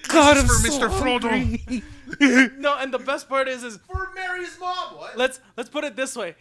[0.08, 0.90] God, This is for so Mr.
[0.90, 2.58] Frodo.
[2.58, 4.96] no, and the best part is, is For Mary's mom.
[4.98, 5.18] What?
[5.18, 6.36] let's let's put it this way: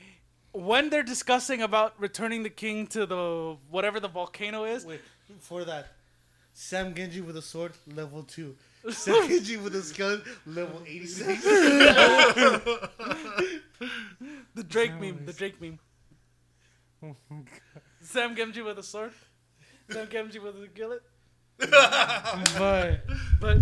[0.53, 5.64] when they're discussing about returning the king to the whatever the volcano is, Wait, before
[5.64, 5.88] that,
[6.63, 8.55] Sam Genji with a sword, level 2.
[8.91, 11.43] Sam Genji with a skeleton, level 86.
[14.55, 15.79] the Drake meme, the Drake meme.
[18.03, 19.13] Sam Gemji with a sword,
[19.91, 21.03] Sam Gemji with a gillet.
[21.59, 23.01] but
[23.41, 23.57] But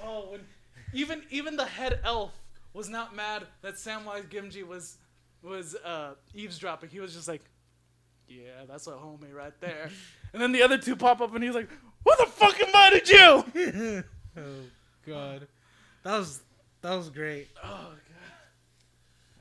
[0.00, 0.42] oh, when
[0.92, 2.30] even even the head elf
[2.72, 4.98] was not mad that Samwise Gamgee was
[5.42, 6.90] was uh, eavesdropping.
[6.90, 7.42] He was just like,
[8.28, 9.90] "Yeah, that's a homie right there."
[10.32, 11.68] And then the other two pop up, and he's like,
[12.04, 14.04] "Who the fuck invited you?"
[14.36, 14.60] oh
[15.06, 15.46] god,
[16.02, 16.40] that was
[16.82, 17.48] that was great.
[17.62, 17.68] Oh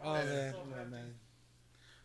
[0.01, 0.05] god.
[0.05, 1.13] Oh man, Oh, man.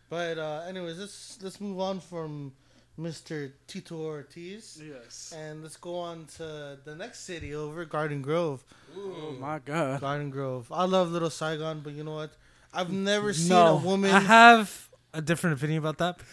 [0.09, 2.53] But uh, anyways, let's let's move on from
[2.99, 3.51] Mr.
[3.67, 4.81] Tito Ortiz.
[4.83, 5.33] yes.
[5.37, 8.63] And let's go on to the next city over, Garden Grove.
[8.97, 10.01] Oh my god.
[10.01, 10.69] Garden Grove.
[10.71, 12.31] I love Little Saigon, but you know what?
[12.73, 13.67] I've never seen No.
[13.67, 14.11] a woman.
[14.11, 16.19] I have a different opinion about that.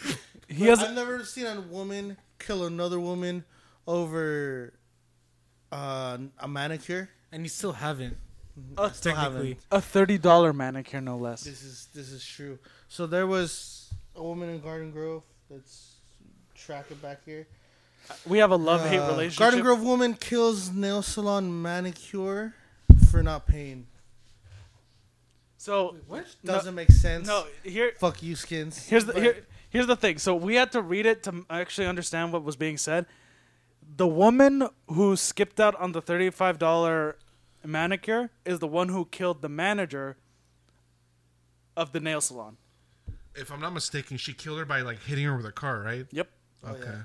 [0.49, 3.45] He has I've never seen a woman kill another woman
[3.87, 4.73] over
[5.73, 7.11] uh, a manicure.
[7.33, 8.17] And you still haven't.
[8.79, 9.59] a, Still Technically.
[9.71, 11.43] a thirty dollar manicure, no less.
[11.43, 12.59] This is this is true.
[12.89, 15.23] So there was a woman in Garden Grove.
[15.51, 15.97] Let's
[16.55, 17.47] track it back here.
[18.25, 19.39] We have a love hate Uh, relationship.
[19.39, 22.55] Garden Grove woman kills nail salon manicure
[23.11, 23.89] for not paying.
[25.59, 26.27] So What?
[26.45, 27.27] Doesn't make sense.
[27.27, 28.87] no, here Fuck you, skins.
[28.87, 30.19] Here's the here, here's the thing.
[30.19, 33.07] So we had to read it to actually understand what was being said.
[33.95, 37.17] The woman who skipped out on the thirty-five dollar
[37.65, 40.17] manicure is the one who killed the manager
[41.77, 42.57] of the nail salon.
[43.35, 46.07] If I'm not mistaken, she killed her by like hitting her with a car, right?
[46.11, 46.29] Yep,
[46.65, 46.85] Oh, Okay.
[46.85, 47.03] yeah.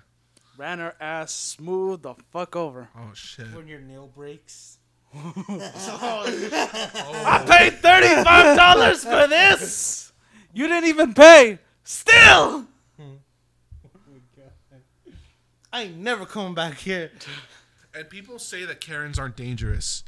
[0.58, 2.90] ran her ass smooth the fuck over.
[2.96, 3.54] Oh shit.
[3.54, 4.78] When your nail breaks.
[5.14, 10.12] I paid thirty-five dollars for this.
[10.54, 11.60] You didn't even pay.
[11.84, 12.66] Still.
[12.98, 13.16] Hmm.
[15.74, 17.12] I ain't never coming back here.
[17.94, 20.04] And people say that Karens aren't dangerous.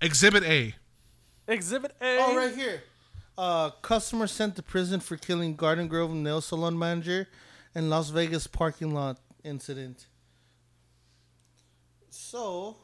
[0.00, 0.74] Exhibit A.
[1.46, 2.18] Exhibit A.
[2.20, 2.82] Oh, right here.
[3.36, 7.28] Uh, customer sent to prison for killing Garden Grove nail salon manager
[7.74, 10.06] and Las Vegas parking lot incident.
[12.10, 12.76] So,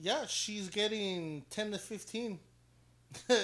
[0.00, 2.38] yeah, she's getting 10 to 15.
[3.28, 3.36] For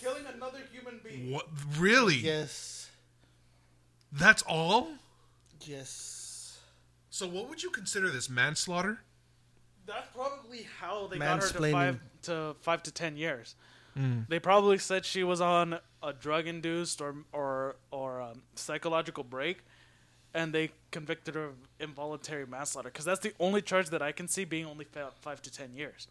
[0.00, 1.32] killing another human being.
[1.32, 1.46] What?
[1.78, 2.16] Really?
[2.16, 2.81] yes.
[4.12, 4.88] That's all?
[5.62, 6.58] Yes.
[7.10, 9.00] So what would you consider this manslaughter?
[9.86, 13.54] That's probably how they got her to five to five to ten years.
[14.28, 19.58] They probably said she was on a drug induced or or or um, psychological break,
[20.32, 24.28] and they convicted her of involuntary manslaughter because that's the only charge that I can
[24.28, 26.06] see being only fa- five to ten years.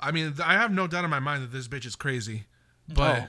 [0.00, 2.44] I mean, I have no doubt in my mind that this bitch is crazy.
[2.88, 3.26] But Oh.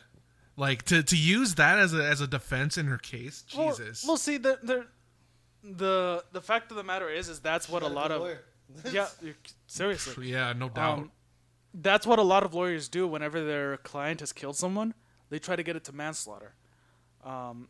[0.57, 4.05] Like to to use that as a as a defense in her case, Well- Jesus.
[4.05, 4.85] Well, see the the
[5.63, 8.27] the the fact of the matter is is that's what a lot of
[8.91, 9.35] yeah you're-
[9.67, 10.99] seriously yeah, no doubt.
[10.99, 11.11] Um,
[11.73, 14.93] that's what a lot of lawyers do whenever their client has killed someone.
[15.29, 16.53] They try to get it to manslaughter.
[17.23, 17.67] Um,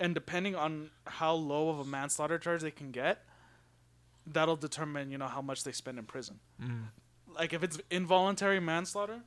[0.00, 3.24] and depending on how low of a manslaughter charge they can get,
[4.26, 6.38] that'll determine you know how much they spend in prison.
[7.34, 9.20] Like if it's involuntary manslaughter,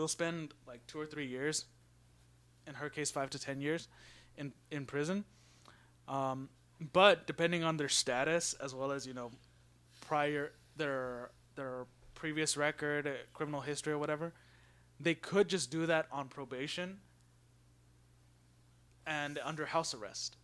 [0.00, 1.66] they'll spend like two or three years.
[2.66, 3.86] In her case, five to ten years
[4.34, 5.24] in in prison.
[6.08, 6.48] Um,
[6.92, 9.30] but depending on their status as well as you know
[10.00, 14.32] prior their their previous record, uh, criminal history or whatever,
[14.98, 17.00] they could just do that on probation
[19.06, 20.36] and under house arrest.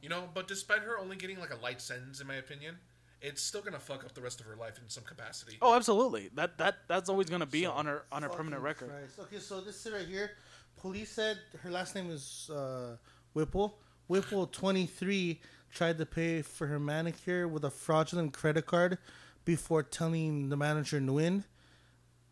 [0.00, 2.78] you know, but despite her only getting like a light sentence, in my opinion,
[3.20, 5.58] it's still gonna fuck up the rest of her life in some capacity.
[5.60, 6.30] Oh, absolutely.
[6.34, 8.90] That that that's always going to be on her on her permanent record.
[8.90, 9.18] Christ.
[9.20, 10.32] Okay, so this is right here,
[10.80, 12.96] police said her last name is uh,
[13.34, 13.78] Whipple.
[14.06, 15.38] Whipple, 23,
[15.70, 18.96] tried to pay for her manicure with a fraudulent credit card
[19.44, 21.44] before telling the manager, Nguyen,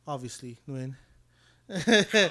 [0.06, 0.94] obviously, Nguyen,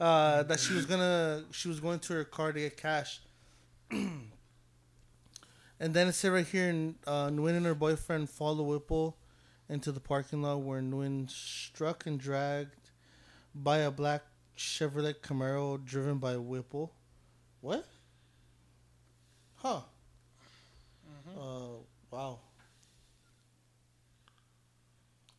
[0.00, 3.20] uh, that she was gonna, she was going to her car to get cash.
[5.78, 9.16] and then it said right here, uh, Nguyen and her boyfriend follow Whipple
[9.68, 12.90] into the parking lot where Nguyen struck and dragged
[13.54, 14.22] by a black
[14.56, 16.92] Chevrolet Camaro driven by Whipple.
[17.60, 17.86] What?
[19.56, 19.80] Huh.
[21.38, 21.80] Uh,
[22.10, 22.38] wow.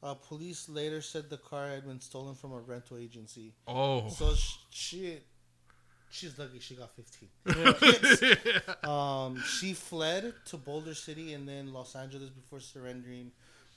[0.04, 3.54] Uh, police later said the car had been stolen from a rental agency.
[3.68, 4.10] Oh.
[4.10, 5.18] So sh- she,
[6.10, 7.30] she's lucky she got 15.
[8.90, 13.32] Um, she fled to Boulder City and then Los Angeles before surrendering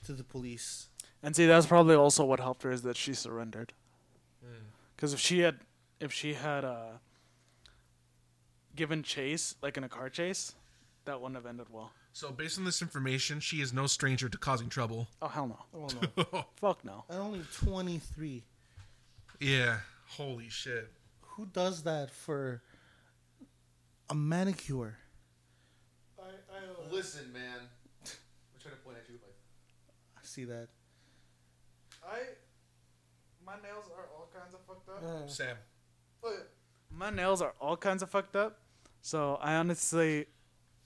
[0.07, 0.89] to the police.
[1.23, 3.73] And see, that's probably also what helped her is that she surrendered.
[4.97, 5.61] Because if she had,
[6.01, 6.98] if she had uh,
[8.77, 10.55] given chase, like in a car chase,
[11.07, 11.93] that wouldn't have ended well.
[12.12, 15.09] So based on this information, she is no stranger to causing trouble.
[15.23, 15.59] Oh hell no!
[15.74, 15.89] Oh
[16.32, 17.05] no, Fuck no!
[17.09, 18.43] at only 23.
[19.40, 19.78] Yeah.
[20.09, 20.90] Holy shit.
[21.41, 22.61] Who does that for
[24.11, 24.99] a manicure?
[26.19, 27.61] I uh, Listen, man.
[28.05, 29.15] I'm trying to point at you.
[29.23, 29.33] Like,
[30.19, 30.69] I see that.
[32.07, 32.19] I,
[33.43, 35.31] my nails are all kinds of fucked up.
[35.31, 35.57] Sam.
[36.91, 38.59] My nails are all kinds of fucked up.
[39.01, 40.27] So I honestly,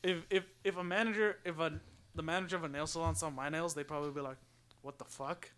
[0.04, 1.80] if if if a manager, if a
[2.14, 4.36] the manager of a nail salon saw my nails, they'd probably be like,
[4.82, 5.50] "What the fuck,"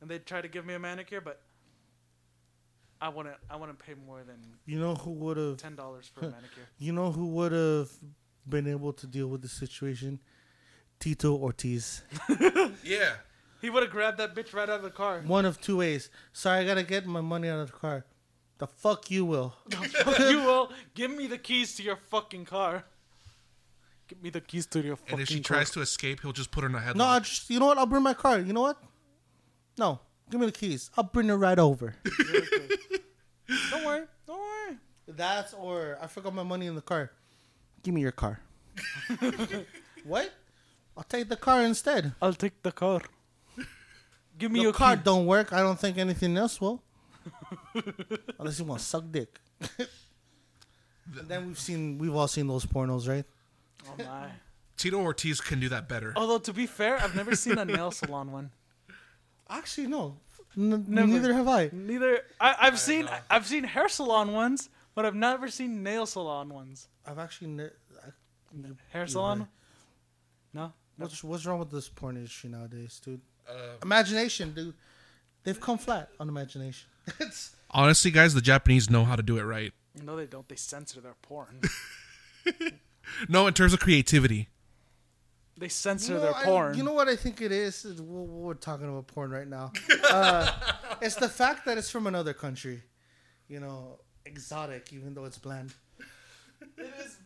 [0.00, 1.45] and they'd try to give me a manicure, but
[3.00, 3.36] I wouldn't.
[3.50, 5.56] I wouldn't pay more than You know who would have?
[5.58, 6.64] ten dollars for a manicure.
[6.78, 7.90] You know who would have
[8.48, 10.20] been able to deal with the situation?
[11.00, 12.02] Tito Ortiz.
[12.82, 13.14] Yeah.
[13.60, 15.22] He would have grabbed that bitch right out of the car.
[15.26, 16.08] One of two ways.
[16.32, 18.04] Sorry, I gotta get my money out of the car.
[18.58, 19.54] The fuck you will.
[20.30, 22.84] you will give me the keys to your fucking car.
[24.08, 25.18] Give me the keys to your fucking car.
[25.18, 25.56] And if she car.
[25.56, 26.96] tries to escape, he'll just put her in a headlock.
[26.96, 27.76] No, I just you know what?
[27.78, 28.38] I'll bring my car.
[28.38, 28.78] You know what?
[29.78, 29.98] No,
[30.30, 30.90] give me the keys.
[30.96, 31.94] I'll bring it right over.
[33.70, 34.76] don't worry, don't worry.
[35.08, 37.10] That's or I forgot my money in the car.
[37.82, 38.40] Give me your car.
[40.04, 40.32] what?
[40.96, 42.12] I'll take the car instead.
[42.20, 43.00] I'll take the car.
[44.38, 45.02] Give me Your your car key.
[45.04, 45.52] don't work.
[45.52, 46.82] I don't think anything else will.
[48.38, 49.40] Unless you want to suck dick.
[51.18, 53.24] and then we've seen, we've all seen those pornos, right?
[53.88, 54.28] Oh my.
[54.76, 56.12] Tito Ortiz can do that better.
[56.16, 58.50] Although to be fair, I've never seen a nail salon one.
[59.48, 60.16] Actually, no.
[60.56, 61.06] N- Never.
[61.06, 61.70] Neither have I.
[61.72, 62.20] Neither.
[62.40, 66.88] I, I've seen I've seen hair salon ones, but I've never seen nail salon ones.
[67.06, 67.48] I've actually.
[67.48, 68.10] Ne- I,
[68.90, 69.38] Hair You're salon?
[69.40, 69.48] right.
[70.54, 70.72] No.
[70.96, 73.20] what's what's wrong with this porn industry nowadays, dude?
[73.48, 73.52] Uh,
[73.82, 74.74] Imagination, dude.
[75.44, 76.88] They've come flat on imagination.
[77.20, 79.72] it's honestly, guys, the Japanese know how to do it right.
[80.02, 80.48] No, they don't.
[80.48, 81.60] They censor their porn.
[83.28, 84.48] No, in terms of creativity.
[85.58, 86.76] They censor You know, their I- porn.
[86.76, 87.84] you know what I think it is?
[87.84, 89.72] Is We're, we're talking about porn right now.
[90.10, 90.50] Uh,
[91.02, 92.82] it's the fact that it's from another country.
[93.48, 95.72] You know, exotic, even though it's bland.
[96.76, 97.18] It is.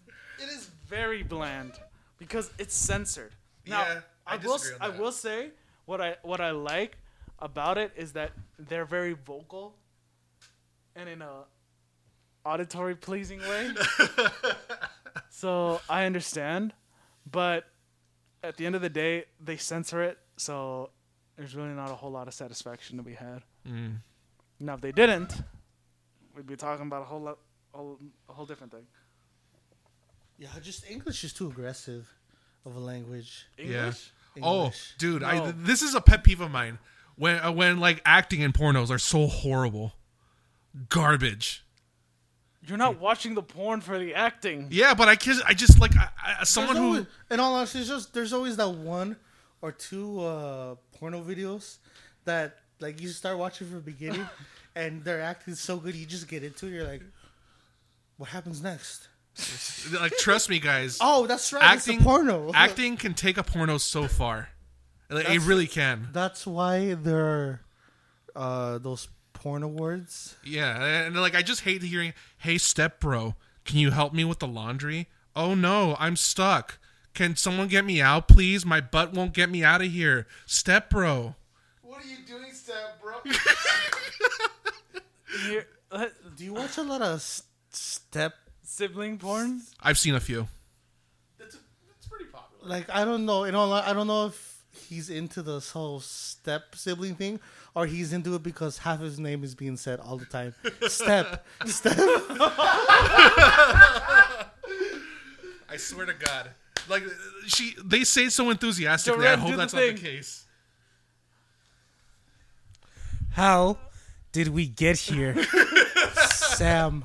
[0.42, 1.72] It is very bland
[2.18, 3.32] because it's censored.
[3.66, 4.56] Now, Yeah, I I, will.
[4.58, 5.50] disagree on I will say
[5.84, 6.96] what I what I like
[7.38, 9.74] about it is that they're very vocal,
[10.96, 11.44] and in a
[12.44, 13.70] auditory pleasing way.
[15.30, 16.72] so I understand,
[17.30, 17.64] but
[18.42, 20.90] at the end of the day, they censor it, so
[21.36, 23.42] there's really not a whole lot of satisfaction to be had.
[23.68, 23.96] Mm.
[24.60, 25.42] Now, if they didn't,
[26.34, 27.38] we'd be talking about a whole lot,
[27.72, 27.98] whole,
[28.28, 28.86] a whole different thing.
[30.38, 32.08] Yeah, just English is too aggressive
[32.64, 33.46] of a language.
[33.58, 34.10] English.
[34.42, 34.94] Oh, English.
[34.98, 35.52] dude, I No.
[35.52, 36.78] this is a pet peeve of mine.
[37.16, 39.94] When uh, when like acting in pornos are so horrible,
[40.88, 41.64] garbage.
[42.66, 44.68] You're not watching the porn for the acting.
[44.70, 46.08] Yeah, but I just I just like I,
[46.40, 49.16] I, someone There's who always, in all honesty, just there's always that one
[49.62, 51.78] or two uh, porno videos
[52.24, 54.28] that like you start watching from the beginning,
[54.74, 56.70] and they're acting so good, you just get into it.
[56.70, 57.02] You're like,
[58.18, 59.08] what happens next?
[59.98, 60.98] like trust me, guys.
[61.00, 61.62] Oh, that's right.
[61.62, 62.50] acting it's a porno.
[62.54, 64.50] acting can take a porno so far.
[65.08, 66.08] Like, it really can.
[66.12, 67.60] That's why there are
[68.36, 69.08] uh, those
[69.40, 70.36] porn awards.
[70.44, 73.34] Yeah, and like I just hate hearing, "Hey, step bro,
[73.64, 76.78] can you help me with the laundry?" Oh no, I'm stuck.
[77.14, 78.64] Can someone get me out, please?
[78.66, 80.26] My butt won't get me out of here.
[80.46, 81.34] Step bro.
[81.82, 83.14] what are you doing, step bro?
[85.92, 86.06] Uh,
[86.36, 88.34] Do you watch a lot of s- step?
[88.62, 89.60] sibling porn.
[89.82, 90.46] I've seen a few.
[91.38, 91.56] That's,
[91.88, 92.68] that's pretty popular.
[92.68, 93.44] Like I don't know.
[93.44, 97.40] You know, I don't know if he's into this whole step sibling thing,
[97.74, 100.54] or he's into it because half his name is being said all the time.
[100.88, 101.96] Step, step.
[105.68, 106.50] I swear to God.
[106.88, 107.04] Like
[107.46, 109.26] she, they say so enthusiastically.
[109.26, 110.46] I hope do the that's not the case.
[113.32, 113.78] How
[114.32, 115.36] did we get here?
[116.30, 117.04] Sam.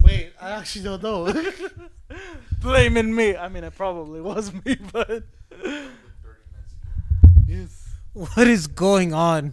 [0.00, 1.52] Wait, I actually don't know.
[2.62, 3.36] Blaming me.
[3.36, 5.24] I mean, it probably was me, but
[8.16, 9.52] what is going on?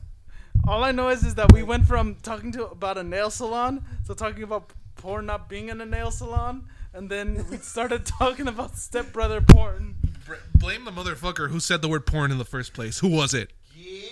[0.66, 3.84] all I know is is that we went from talking to about a nail salon
[4.08, 6.64] to talking about porn not being in a nail salon,
[6.94, 9.96] and then we started talking about stepbrother porn.
[10.26, 13.00] Br- blame the motherfucker who said the word porn in the first place.
[13.00, 13.52] Who was it?
[13.76, 14.08] Yeah.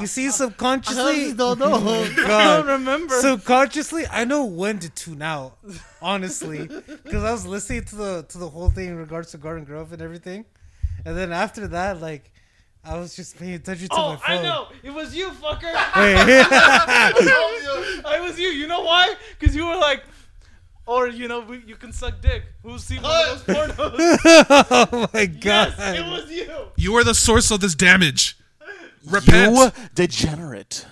[0.00, 1.74] You see, I subconsciously, oh, don't know.
[1.76, 3.14] I don't God, remember.
[3.20, 5.58] subconsciously, I know when to tune out.
[6.00, 9.64] Honestly, because I was listening to the to the whole thing in regards to Garden
[9.64, 10.46] Grove and everything,
[11.04, 12.32] and then after that, like,
[12.84, 14.38] I was just paying attention to oh, my oh, phone.
[14.38, 14.66] I know.
[14.82, 15.62] It was you, fucker.
[15.72, 16.46] Wait,
[18.04, 18.48] I was you.
[18.48, 19.14] You know why?
[19.38, 20.02] Because you were like,
[20.84, 22.42] or you know, we, you can suck dick.
[22.64, 24.18] Who's seen one of those pornos?
[24.82, 25.74] oh my god!
[25.78, 26.52] yes, it was you.
[26.76, 28.36] You are the source of this damage.
[29.04, 29.74] Repent.
[29.94, 30.86] degenerate.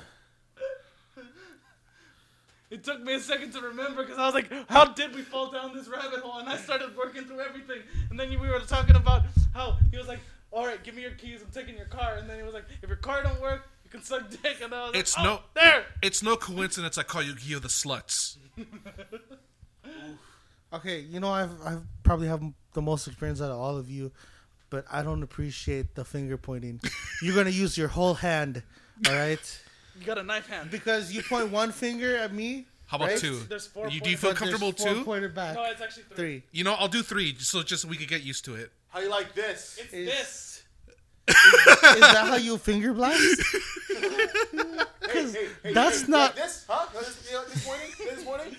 [2.71, 5.51] It took me a second to remember because I was like, how did we fall
[5.51, 6.39] down this rabbit hole?
[6.39, 7.81] And I started working through everything.
[8.11, 9.23] And then we were talking about
[9.53, 10.21] how he was like,
[10.53, 11.41] all right, give me your keys.
[11.45, 12.17] I'm taking your car.
[12.17, 14.59] And then he was like, if your car don't work, you can suck dick.
[14.63, 15.85] And I was It's like, oh, no- there.
[16.03, 18.37] It's no coincidence I call you Gio the sluts.
[20.73, 22.41] Okay, you know I've I've probably have
[22.75, 24.13] the most experience out of all of you,
[24.71, 26.81] but I don't appreciate the finger pointing.
[27.23, 28.63] You're gonna use your whole hand,
[29.09, 29.61] all right?
[29.99, 30.71] You got a knife hand.
[30.71, 32.67] Because you point one finger at me.
[32.91, 33.19] How about Right?
[33.19, 33.39] two?
[33.49, 34.21] There's four You, do you points.
[34.21, 35.05] feel but there's comfortable four two?
[35.05, 35.55] Pointed back.
[35.55, 36.17] No, it's actually three.
[36.17, 36.43] Three.
[36.51, 38.73] You know, I'll do three, so just so we could get used to it.
[38.89, 39.79] How you like this?
[39.81, 40.63] It's Is- this.
[41.29, 43.21] Is that how you finger blast?
[45.13, 46.87] Hey, hey, hey, that's hey, not- like this, huh?
[46.93, 48.57] This, you know, this morning, this morning.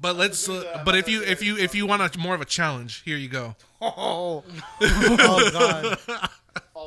[0.00, 0.48] But let's.
[0.48, 3.16] Uh, but if you if you if you want a more of a challenge, here
[3.16, 3.56] you go.
[3.80, 4.42] Oh,
[4.80, 5.98] oh God!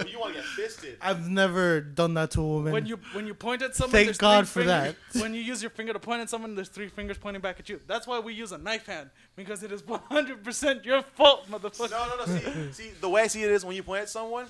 [0.01, 0.97] Oh, you want to get fisted?
[1.01, 2.71] I've never done that to a woman.
[2.73, 5.21] When you when you point at someone, Thank God for fingers- that.
[5.21, 7.69] When you use your finger to point at someone, there's three fingers pointing back at
[7.69, 7.79] you.
[7.87, 11.91] That's why we use a knife hand because it is 100% your fault, motherfucker.
[11.91, 12.39] No, no, no.
[12.39, 14.47] See, see, the way I see it is when you point at someone,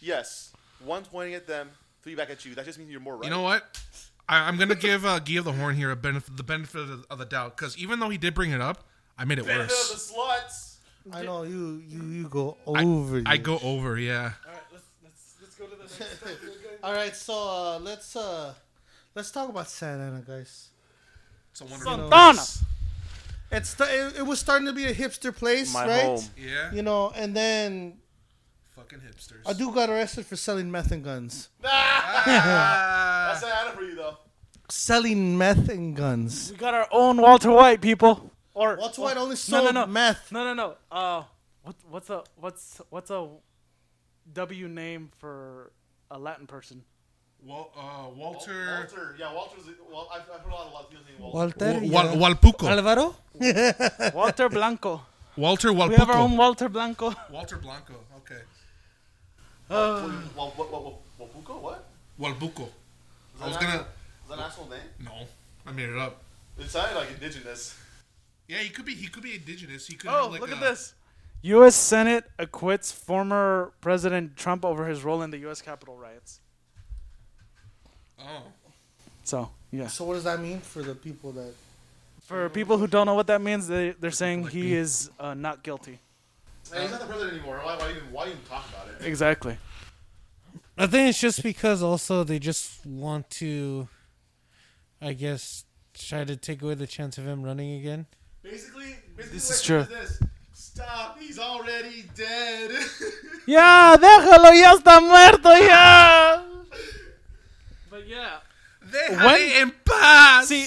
[0.00, 0.52] yes,
[0.84, 1.70] one's pointing at them,
[2.02, 2.54] three back at you.
[2.54, 3.24] That just means you're more right.
[3.24, 3.80] You know what?
[4.28, 7.18] I, I'm gonna give uh, of the horn here a benefit the benefit of, of
[7.18, 8.84] the doubt because even though he did bring it up,
[9.18, 10.12] I made it Benefit of the worse.
[10.12, 10.66] sluts.
[11.12, 13.22] I know you, you, you go over.
[13.26, 13.38] I you.
[13.40, 14.32] go over, yeah.
[16.82, 18.54] All right, so uh, let's uh,
[19.14, 20.68] let's talk about Santa Ana, guys.
[21.52, 22.34] It's a wonderful Santana.
[22.34, 22.64] place.
[23.52, 26.02] It's the, it, it was starting to be a hipster place, My right?
[26.04, 26.20] home.
[26.36, 27.94] Yeah, You know, and then
[28.76, 29.42] fucking hipsters.
[29.44, 31.48] a dude got arrested for selling meth and guns.
[31.64, 33.28] Ah.
[33.32, 34.16] That's Santa Ana for you, though.
[34.68, 36.52] Selling meth and guns.
[36.52, 38.30] We got our own Walter White people.
[38.54, 39.86] Or Walter White only no, sold no, no.
[39.86, 40.30] meth.
[40.30, 40.74] No, no, no.
[40.90, 41.22] Uh,
[41.62, 43.26] what what's a what's what's a
[44.34, 45.72] W name for
[46.10, 46.82] a Latin person?
[47.42, 49.16] Wal- uh, Walter, Walter.
[49.18, 49.64] Yeah, Walter's.
[49.90, 51.38] Well, I've, I've heard a lot of Latinos saying Walter.
[51.38, 52.34] Walter, Wal- yeah.
[52.34, 54.12] Walpuco, Alvaro.
[54.14, 55.02] Walter Blanco.
[55.36, 57.14] Walter We have our own Walter Blanco.
[57.30, 57.94] Walter Blanco.
[58.18, 58.42] Okay,
[59.70, 61.60] Wal, Wal, Wal, Wal, Walpuco?
[61.60, 61.88] What?
[62.20, 62.68] Walbuco.
[63.40, 63.74] I was that gonna.
[63.76, 64.80] Is that an actual name?
[65.02, 65.12] No,
[65.66, 66.22] I made it up.
[66.58, 67.78] It sounded like indigenous.
[68.48, 68.94] Yeah, he could be.
[68.94, 69.86] He could be indigenous.
[69.86, 70.10] He could.
[70.10, 70.94] Oh, have like look a, at this.
[71.42, 71.74] U.S.
[71.74, 75.62] Senate acquits former President Trump over his role in the U.S.
[75.62, 76.40] Capitol riots.
[78.18, 78.42] Oh,
[79.24, 79.86] So, yeah.
[79.86, 81.54] So what does that mean for the people that?
[82.22, 84.72] For people who don't know what that means, they, they're saying like he me.
[84.74, 85.98] is uh, not guilty.
[86.72, 87.60] Hey, he's not the president anymore.
[87.64, 88.02] Why, why even?
[88.12, 89.04] Why even talk about it?
[89.06, 89.56] Exactly.
[90.78, 93.88] I think it's just because also they just want to,
[95.00, 95.64] I guess,
[95.94, 98.06] try to take away the chance of him running again.
[98.42, 99.82] Basically, basically This what is it true.
[99.84, 100.20] This.
[100.74, 101.18] Stop!
[101.18, 102.70] He's already dead.
[103.46, 106.42] Yeah, ya, déjalo, ya está muerto, ya.
[107.90, 108.38] But yeah,
[108.88, 110.48] Déjale en paz.
[110.48, 110.66] see,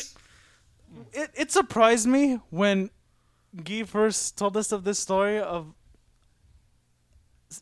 [1.14, 2.90] it, it surprised me when
[3.56, 5.74] Guy first told us of this story of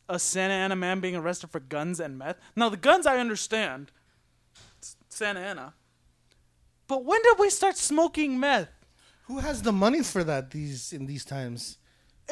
[0.10, 2.38] a Santa Ana man being arrested for guns and meth.
[2.56, 3.92] Now, the guns I understand,
[4.82, 5.74] S- Santa Ana.
[6.88, 8.70] But when did we start smoking meth?
[9.28, 11.78] Who has the money for that these in these times?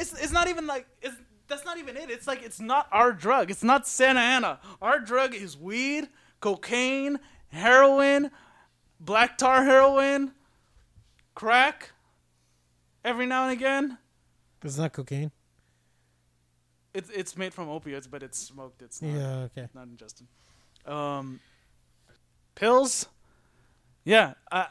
[0.00, 1.16] It's it's not even like it's
[1.46, 2.10] that's not even it.
[2.10, 3.50] It's like it's not our drug.
[3.50, 4.58] It's not Santa Ana.
[4.80, 6.08] Our drug is weed,
[6.40, 7.18] cocaine,
[7.48, 8.30] heroin,
[8.98, 10.32] black tar heroin,
[11.34, 11.92] crack.
[13.04, 13.98] Every now and again,
[14.62, 15.30] It's not cocaine.
[16.94, 18.82] it's it's made from opioids, but it's smoked.
[18.82, 19.68] It's not Yeah, okay.
[19.74, 20.26] not ingested.
[20.86, 21.40] Um,
[22.54, 23.06] pills.
[24.04, 24.66] Yeah, uh,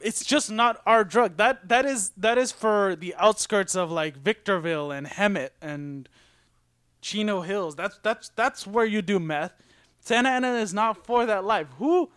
[0.00, 1.36] it's just not our drug.
[1.36, 6.08] That that is that is for the outskirts of like Victorville and Hemet and
[7.00, 7.76] Chino Hills.
[7.76, 9.52] That's that's that's where you do meth.
[10.00, 11.66] Santa Ana is not for that life.
[11.78, 12.10] Who?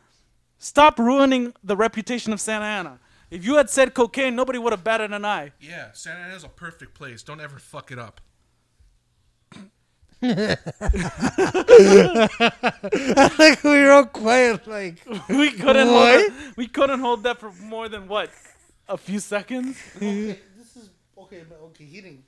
[0.57, 2.99] Stop ruining the reputation of Santa Ana.
[3.29, 5.51] If you had said cocaine, nobody would have batted an eye.
[5.59, 7.23] Yeah, Santa Ana is a perfect place.
[7.23, 8.21] Don't ever fuck it up.
[10.23, 10.63] like
[13.61, 14.65] we were all quiet.
[14.65, 18.29] Like We couldn't hold that, we couldn't hold that for more than what?
[18.87, 19.77] A few seconds?
[19.97, 21.83] Okay, this is okay, but okay.
[21.83, 22.23] He didn't.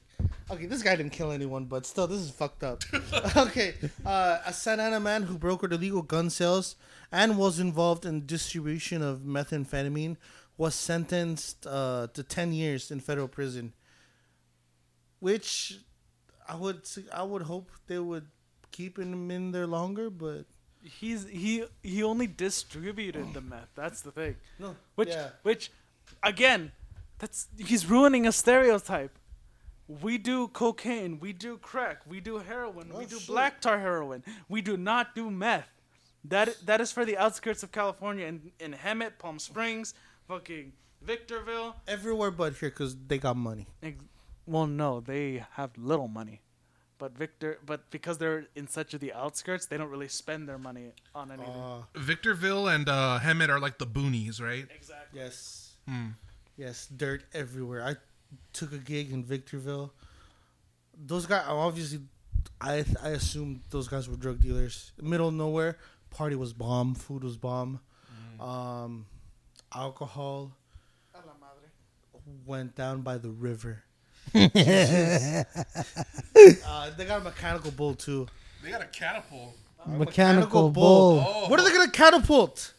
[0.52, 2.84] Okay, this guy didn't kill anyone, but still, this is fucked up.
[3.38, 6.76] okay, uh, a Santa Ana man who brokered illegal gun sales
[7.14, 10.18] and was involved in distribution of methamphetamine
[10.58, 13.72] was sentenced uh, to ten years in federal prison.
[15.20, 15.80] Which
[16.48, 16.82] I would
[17.14, 18.28] I would hope they would
[18.72, 20.46] keep him in there longer, but
[20.84, 23.70] He's he he only distributed the meth.
[23.74, 24.36] That's the thing.
[24.60, 25.30] no, Which yeah.
[25.42, 25.72] which
[26.22, 26.72] again,
[27.18, 29.18] that's he's ruining a stereotype.
[29.88, 33.28] We do cocaine, we do crack, we do heroin, we Oh, do shit.
[33.28, 34.24] black tar heroin.
[34.48, 35.68] We do not do meth.
[36.24, 39.96] That that is for the outskirts of California in in Hemet, Palm Springs,
[40.28, 41.76] fucking Victorville.
[41.88, 43.66] everywhere but here because they got money.
[43.82, 44.04] Ex-
[44.48, 46.42] Well, no, they have little money,
[46.98, 50.58] but Victor, but because they're in such of the outskirts, they don't really spend their
[50.60, 51.52] money on anything.
[51.52, 54.66] Uh, Victorville and uh, Hemet are like the boonies, right?
[54.76, 55.20] exactly.
[55.20, 55.76] Yes.
[55.88, 56.10] Hmm.
[56.58, 57.84] Yes, dirt everywhere.
[57.84, 57.96] I
[58.54, 59.94] took a gig in Victorville.
[60.98, 62.00] Those guys, obviously,
[62.62, 64.92] I I assumed those guys were drug dealers.
[65.02, 65.78] Middle of nowhere,
[66.12, 67.80] party was bomb, food was bomb,
[68.40, 69.06] um,
[69.74, 70.52] alcohol
[72.46, 73.84] went down by the river.
[74.36, 74.50] uh,
[76.98, 78.28] they got a mechanical bull too.
[78.64, 79.56] They got a catapult.
[79.88, 81.24] Mechanical bull.
[81.26, 82.74] Oh, What are they gonna catapult?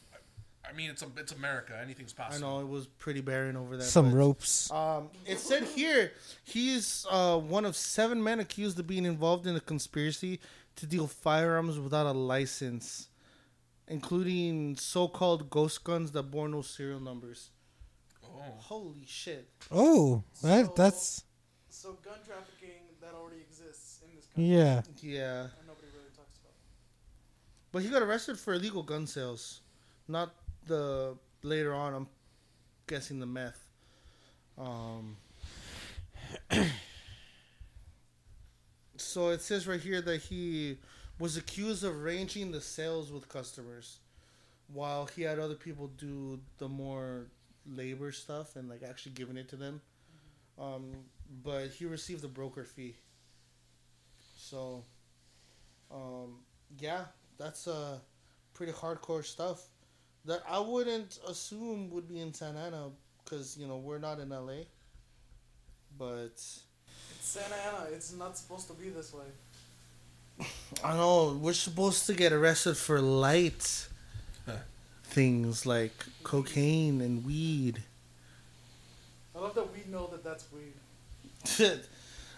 [0.69, 1.79] I mean, it's a, it's America.
[1.83, 2.47] Anything's possible.
[2.47, 3.87] I know it was pretty barren over there.
[3.87, 4.71] Some but- ropes.
[4.71, 6.13] Um, it said here
[6.45, 10.41] he's uh, one of seven men accused of being involved in a conspiracy
[10.77, 13.09] to deal firearms without a license,
[13.89, 17.49] including so-called ghost guns that bore no serial numbers.
[18.23, 18.43] Oh.
[18.59, 19.49] Holy shit!
[19.71, 21.25] Oh, that, that's
[21.77, 24.51] So gun trafficking that already exists in this country.
[24.51, 24.81] yeah.
[25.03, 26.55] Yeah, and nobody really talks about.
[27.71, 29.61] but he got arrested for illegal gun sales,
[30.09, 30.35] not
[30.67, 31.93] the later on.
[31.93, 32.09] I'm
[32.87, 33.61] guessing the meth.
[34.57, 35.19] Um.
[38.97, 40.79] so it says right here that he
[41.19, 43.99] was accused of arranging the sales with customers,
[44.73, 47.27] while he had other people do the more
[47.71, 49.83] labor stuff and like actually giving it to them.
[50.59, 51.05] Um,
[51.43, 52.97] but he received a broker fee.
[54.37, 54.85] So,
[55.91, 56.41] um,
[56.79, 57.05] yeah,
[57.39, 57.99] that's uh
[58.55, 59.69] pretty hardcore stuff
[60.25, 62.91] that I wouldn't assume would be in Santa Ana
[63.25, 64.65] because you know we're not in LA.
[65.99, 66.65] But It's
[67.21, 67.89] Santa Ana.
[67.93, 70.47] It's not supposed to be this way.
[70.85, 73.89] I know we're supposed to get arrested for light
[75.17, 77.83] things like cocaine and weed.
[79.35, 80.75] I love that we know that that's weed.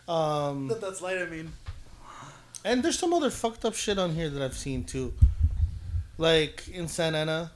[0.09, 1.19] Um, That that's light.
[1.19, 1.53] I mean,
[2.65, 5.13] and there's some other fucked up shit on here that I've seen too,
[6.17, 7.51] like in Santa Ana.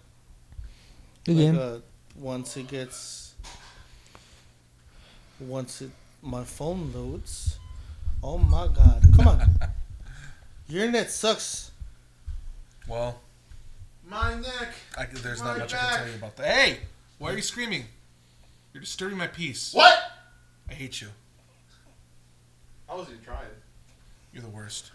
[1.27, 1.57] Again.
[1.57, 1.79] Like, uh,
[2.17, 3.35] once it gets,
[5.41, 7.59] once it my phone loads,
[8.23, 9.03] oh my god!
[9.17, 9.51] Come on,
[10.69, 11.71] your internet sucks.
[12.89, 13.21] Well,
[14.09, 14.75] My neck.
[14.99, 16.47] I, there's My not much I can tell you about that.
[16.47, 16.79] Hey,
[17.19, 17.85] why are you screaming?
[18.75, 19.73] You're disturbing my peace.
[19.73, 19.99] What?
[20.69, 21.09] I hate you.
[22.93, 23.47] I wasn't even trying.
[24.35, 24.91] You're the worst.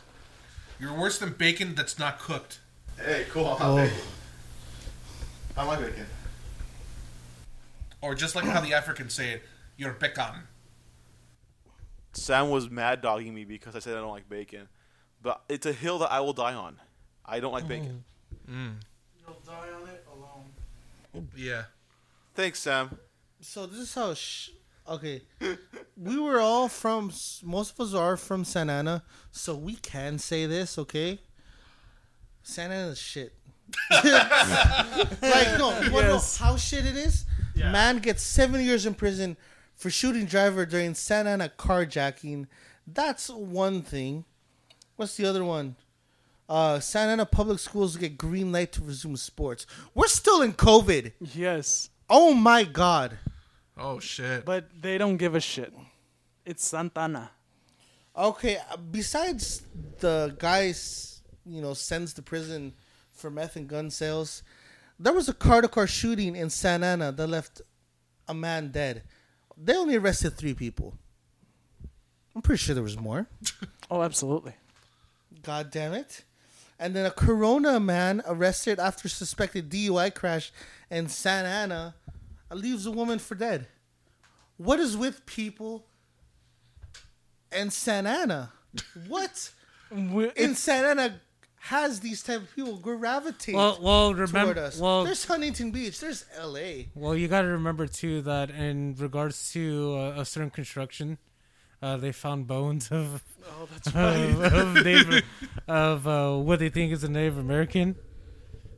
[0.80, 2.60] You're worse than bacon that's not cooked.
[3.04, 3.48] Hey, cool.
[3.60, 3.76] I'm Oh.
[3.76, 3.98] bacon.
[5.58, 6.06] I like bacon.
[8.02, 9.44] Or just like how the Africans say it,
[9.78, 10.48] you're bacon.
[12.14, 14.68] Sam was mad dogging me because I said I don't like bacon,
[15.24, 16.80] but it's a hill that I will die on.
[17.26, 18.04] I don't like bacon.
[18.48, 18.76] Mm.
[19.26, 21.28] you'll die on it alone.
[21.36, 21.64] Yeah.
[22.36, 23.00] Thanks, Sam.
[23.42, 24.14] So this is how.
[24.14, 24.50] Sh-
[24.90, 25.22] okay,
[25.98, 27.12] we were all from.
[27.44, 30.78] Most of us are from Santa Ana, so we can say this.
[30.78, 31.20] Okay,
[32.44, 33.34] Santa Ana is shit.
[33.92, 37.26] like no, you wanna know how shit it is?
[37.56, 39.36] Man gets seven years in prison
[39.76, 42.48] for shooting driver during Santa Ana carjacking.
[42.86, 44.24] That's one thing.
[44.96, 45.76] What's the other one?
[46.48, 49.66] Uh, Santa Ana public schools get green light to resume sports.
[49.94, 51.12] We're still in COVID.
[51.20, 53.18] Yes, Oh my god.
[53.80, 54.46] Oh shit.
[54.46, 55.74] but they don't give a shit.
[56.46, 57.32] It's Santana.
[58.18, 59.62] Okay, uh, besides
[60.00, 62.74] the guys, you know, sends to prison
[63.12, 64.42] for meth and gun sales,
[65.00, 67.62] there was a car to car shooting in Santa Ana that left
[68.28, 69.04] a man dead.
[69.56, 70.96] They only arrested three people.
[72.36, 73.28] I'm pretty sure there was more.
[73.90, 74.52] Oh, absolutely.
[75.44, 76.26] God damn it.
[76.78, 80.52] And then a Corona man arrested after suspected DUI crash
[80.92, 81.96] in Santa Ana
[82.56, 83.68] leaves a woman for dead.
[84.58, 85.86] What is with people
[87.52, 88.52] and Santa Ana?
[89.08, 89.52] What?
[90.36, 91.22] In Santa Ana
[91.60, 94.60] has these type of people gravitate Well, well, toward remember.
[94.62, 94.80] us.
[94.80, 96.00] Well, there's Huntington Beach.
[96.00, 96.90] There's L.A.
[96.96, 101.18] well, you got to remember too that in regards to uh, a certain construction,
[101.82, 104.54] uh, they found bones of Oh, that's of, right.
[104.54, 105.24] of, Native,
[105.68, 107.96] of uh, what they think is a Native American.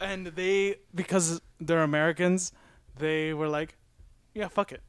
[0.01, 2.51] and they, because they're Americans,
[2.99, 3.75] they were like,
[4.33, 4.81] "Yeah, fuck it.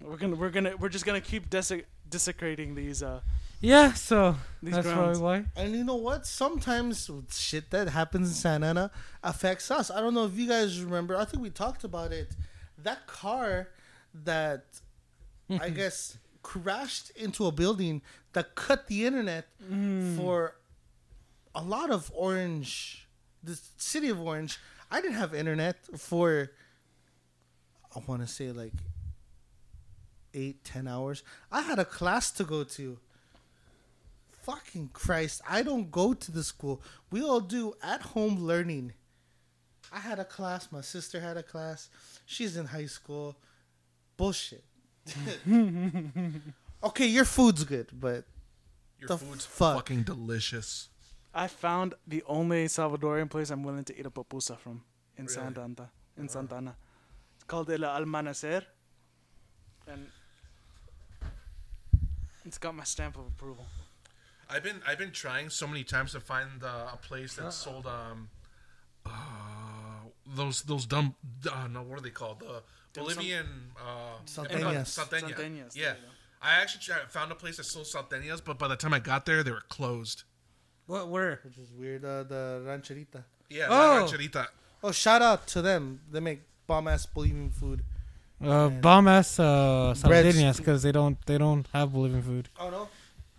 [0.00, 3.20] We're gonna, we're gonna, we're just gonna keep desec- desecrating these, uh,
[3.60, 5.44] Yeah, so these that's grounds." probably why.
[5.62, 6.26] And you know what?
[6.26, 8.90] Sometimes shit that happens in Santa Ana
[9.22, 9.90] affects us.
[9.90, 11.16] I don't know if you guys remember.
[11.16, 12.30] I think we talked about it.
[12.78, 13.68] That car
[14.24, 14.64] that
[15.60, 18.00] I guess crashed into a building
[18.32, 19.48] that cut the internet
[20.16, 20.56] for
[21.54, 23.08] a lot of Orange,
[23.42, 24.58] the city of Orange.
[24.90, 26.52] I didn't have internet for,
[27.94, 28.72] I want to say like
[30.34, 31.22] eight, ten hours.
[31.50, 32.98] I had a class to go to
[34.42, 36.82] fucking Christ, I don't go to the school.
[37.10, 38.94] We all do at home learning.
[39.92, 41.88] I had a class, my sister had a class.
[42.26, 43.36] She's in high school.
[44.16, 44.64] Bullshit.
[46.84, 48.24] okay, your food's good, but
[48.98, 49.76] Your The food's fuck?
[49.76, 50.88] fucking delicious.
[51.34, 54.82] I found the only Salvadorian place I'm willing to eat a pupusa from
[55.16, 55.34] in Really?
[55.34, 55.90] Santa Ana.
[56.16, 56.76] In Santa Ana.
[57.50, 58.62] It's called El Almanacer.
[59.88, 60.06] And
[62.44, 63.66] it's got my stamp of approval.
[64.48, 67.88] I've been I've been trying so many times to find uh, a place that sold
[67.88, 68.28] um
[69.04, 69.10] uh,
[70.36, 71.16] those those dumb
[71.52, 72.62] uh, no what are they called the
[72.94, 73.46] Bolivian
[73.76, 74.86] uh, Salteñas.
[74.96, 75.34] Salteña.
[75.34, 76.08] Salteñas, Yeah, there you go.
[76.42, 79.26] I actually tried, found a place that sold salteñas, but by the time I got
[79.26, 80.22] there, they were closed.
[80.86, 81.40] What were?
[81.44, 82.04] which is weird.
[82.04, 83.24] Uh, the rancherita.
[83.48, 83.72] Yeah, Oh.
[83.72, 84.46] La Rancherita.
[84.84, 86.00] Oh, shout out to them.
[86.12, 87.82] They make bomb ass Bolivian food.
[88.40, 88.80] Uh, Man.
[88.80, 90.56] bomb ass uh, Breads.
[90.58, 92.48] Because they don't they don't have Bolivian food.
[92.58, 92.88] Oh no.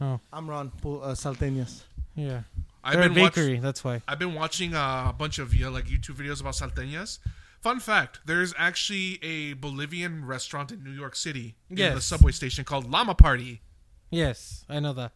[0.06, 0.20] Oh.
[0.34, 0.72] I'm Ron.
[0.82, 1.74] Bu- Uh, Salteñas.
[2.16, 2.42] Yeah,
[2.84, 3.60] I've they're a been watch- bakery.
[3.60, 4.02] That's why.
[4.08, 7.20] I've been watching uh, a bunch of you know, like YouTube videos about salteñas.
[7.62, 12.66] Fun fact: There's actually a Bolivian restaurant in New York City in the subway station
[12.66, 13.62] called Llama Party.
[14.10, 15.12] Yes, I know that.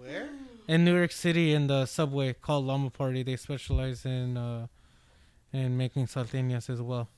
[0.00, 0.28] Where?
[0.68, 4.66] In New York City, in the subway called Llama Party, they specialize in uh,
[5.52, 7.08] in making salteñas as well.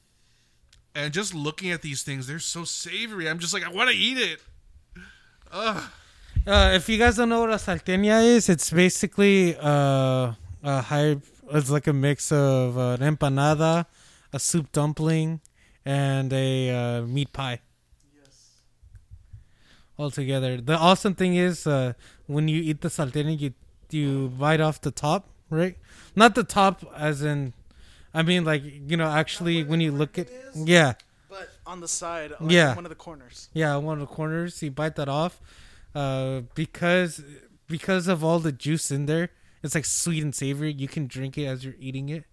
[0.94, 3.28] And just looking at these things, they're so savory.
[3.28, 4.40] I'm just like, I want to eat it.
[5.52, 5.82] Ugh.
[6.46, 11.16] Uh, if you guys don't know what a salteña is, it's basically uh, a high.
[11.52, 13.86] It's like a mix of uh, an empanada,
[14.32, 15.40] a soup dumpling,
[15.84, 17.60] and a uh, meat pie.
[18.14, 18.60] Yes.
[19.96, 20.60] All together.
[20.60, 21.92] The awesome thing is uh,
[22.26, 23.52] when you eat the salteña, you
[23.90, 25.76] you bite off the top, right?
[26.16, 27.52] Not the top, as in,
[28.12, 30.94] I mean, like you know, actually, when you look at, yeah,
[31.28, 32.74] But on the side, like Yeah.
[32.74, 33.48] one of the corners.
[33.54, 35.40] yeah, one of the corners, you bite that off,
[35.94, 37.22] uh, because
[37.68, 39.30] because of all the juice in there,
[39.62, 40.72] it's like sweet and savory.
[40.72, 42.24] You can drink it as you're eating it,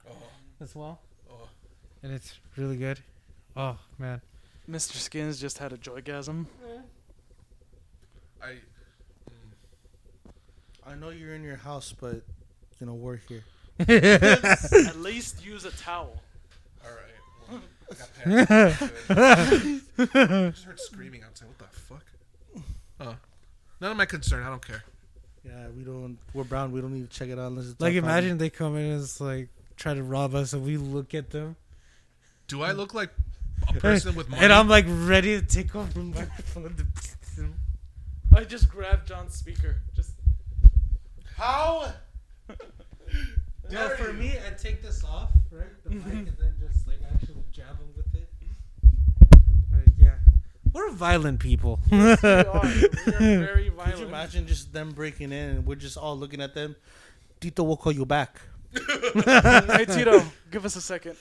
[0.59, 0.99] as well,
[1.29, 1.47] Oh.
[2.01, 3.01] and it's really good.
[3.55, 4.21] Oh man,
[4.69, 4.93] Mr.
[4.95, 6.47] Skins just had a joygasm.
[8.41, 8.57] I
[10.85, 12.21] I know you're in your house, but
[12.79, 13.43] you know we're here.
[13.87, 16.21] At least use a towel.
[16.83, 17.15] all right.
[17.49, 18.81] Well, I got.
[19.99, 21.47] I just heard screaming outside.
[21.49, 22.05] What the fuck?
[22.99, 23.15] Oh,
[23.79, 24.43] none of my concern.
[24.43, 24.83] I don't care.
[25.45, 26.17] Yeah, we don't.
[26.33, 26.71] We're brown.
[26.71, 28.83] We don't need to check it out unless it's like our imagine they come in
[28.85, 31.55] and it's like try to rob us, and we look at them.
[32.47, 33.11] Do I look like
[33.69, 34.43] a person with money?
[34.43, 36.75] And I'm like ready to take off the microphone.
[36.75, 36.85] to-
[38.35, 39.77] I just grabbed John's speaker.
[39.95, 40.11] Just
[41.37, 41.93] How?
[43.71, 45.65] No, for me, I take this off, right?
[45.83, 48.29] The mic, and then just like actually jab him with it.
[49.73, 50.15] Like, yeah,
[50.71, 51.79] we're violent people.
[51.91, 52.15] we are.
[52.23, 52.61] We are
[53.19, 53.99] very Could violent.
[53.99, 56.75] you imagine just them breaking in and we're just all looking at them?
[57.41, 58.39] Tito will call you back.
[58.73, 61.15] hey Tito, give us a second.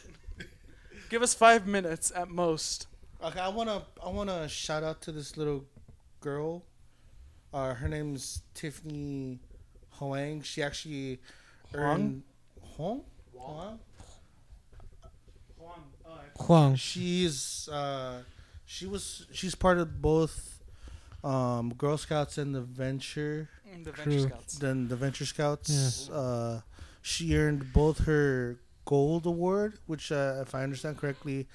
[1.11, 2.87] Give us five minutes at most.
[3.25, 5.65] Okay, I wanna I wanna shout out to this little
[6.21, 6.63] girl.
[7.53, 9.41] Uh, her name's Tiffany
[9.93, 10.43] Hoang.
[10.43, 11.21] She actually
[11.75, 12.23] earned
[12.77, 13.01] Huang.
[13.33, 13.79] Huang?
[16.39, 16.75] Huang.
[16.77, 18.23] She's uh,
[18.67, 20.61] she was she's part of both
[21.25, 24.05] um, Girl Scouts and the Venture Mm, The True.
[24.13, 24.59] Venture Scouts.
[24.59, 26.09] then the Venture Scouts.
[26.11, 26.61] Uh,
[27.03, 31.49] she earned both her gold award, which, uh, if I understand correctly,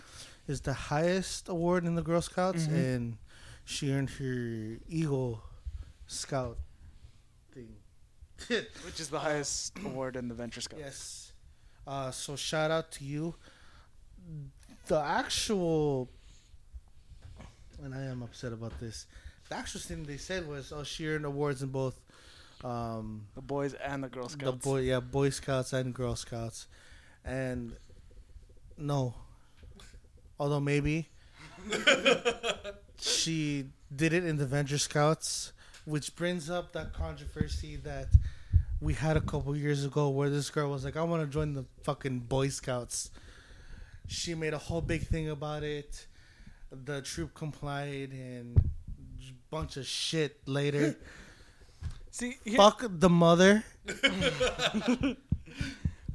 [0.48, 2.74] is the highest award in the Girl Scouts, Mhm.
[2.74, 3.18] and
[3.64, 5.42] she earned her Eagle
[6.08, 6.71] Scout thing.
[8.86, 10.82] Which is the highest award in the Venture Scouts.
[10.82, 11.32] yes.
[11.88, 13.36] Uh, so shout out to you.
[14.88, 16.10] The actual,
[17.84, 19.08] and I am upset about this.
[19.50, 22.00] The actual thing they said was, oh, she earned awards in both.
[22.64, 26.68] Um, The boys and the Girl the boy yeah boy scouts and girl scouts
[27.26, 27.76] and
[28.78, 29.16] no
[30.40, 31.10] although maybe
[33.00, 33.66] she
[33.96, 35.54] did it in the venture scouts
[35.86, 38.08] which brings up that controversy that
[38.80, 41.54] we had a couple years ago where this girl was like, "I want to join
[41.54, 43.12] the fucking Boy Scouts."
[44.08, 46.08] She made a whole big thing about it.
[46.72, 48.72] The troop complied and
[49.52, 50.98] bunch of shit later.
[52.12, 53.64] See, here, Fuck the mother.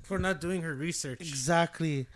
[0.03, 1.21] for not doing her research.
[1.21, 2.07] Exactly.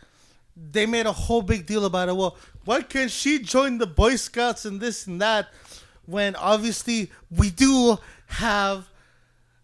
[0.56, 2.16] They made a whole big deal about it.
[2.16, 5.48] Well, why can't she join the Boy Scouts and this and that?
[6.06, 8.88] When obviously we do have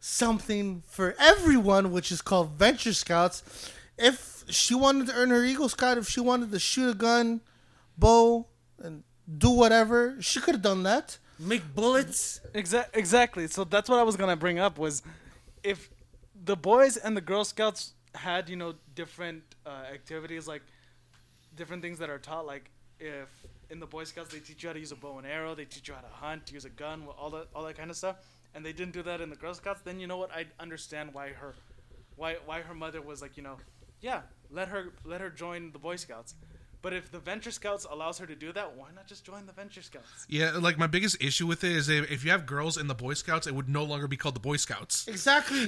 [0.01, 3.43] something for everyone, which is called Venture Scouts.
[3.99, 7.41] If she wanted to earn her Eagle Scout, if she wanted to shoot a gun,
[7.99, 8.47] bow,
[8.79, 9.03] and
[9.39, 11.19] do whatever, she could have done that.
[11.39, 12.41] Make bullets.
[12.55, 13.47] Exa- exactly.
[13.49, 15.03] So that's what I was gonna bring up was
[15.63, 15.91] if
[16.45, 20.63] the boys and the Girl Scouts had you know different uh, activities like
[21.57, 23.29] different things that are taught like if
[23.71, 25.65] in the Boy Scouts they teach you how to use a bow and arrow, they
[25.65, 28.17] teach you how to hunt, use a gun, all that all that kind of stuff,
[28.55, 30.31] and they didn't do that in the Girl Scouts, then you know what?
[30.33, 31.55] I understand why her
[32.17, 33.57] why why her mother was like you know
[34.01, 36.35] yeah let her let her join the Boy Scouts.
[36.83, 39.53] But if the Venture Scouts allows her to do that, why not just join the
[39.53, 40.25] Venture Scouts?
[40.29, 42.95] Yeah, like my biggest issue with it is if, if you have girls in the
[42.95, 45.09] Boy Scouts, it would no longer be called the Boy Scouts.
[45.09, 45.63] Exactly.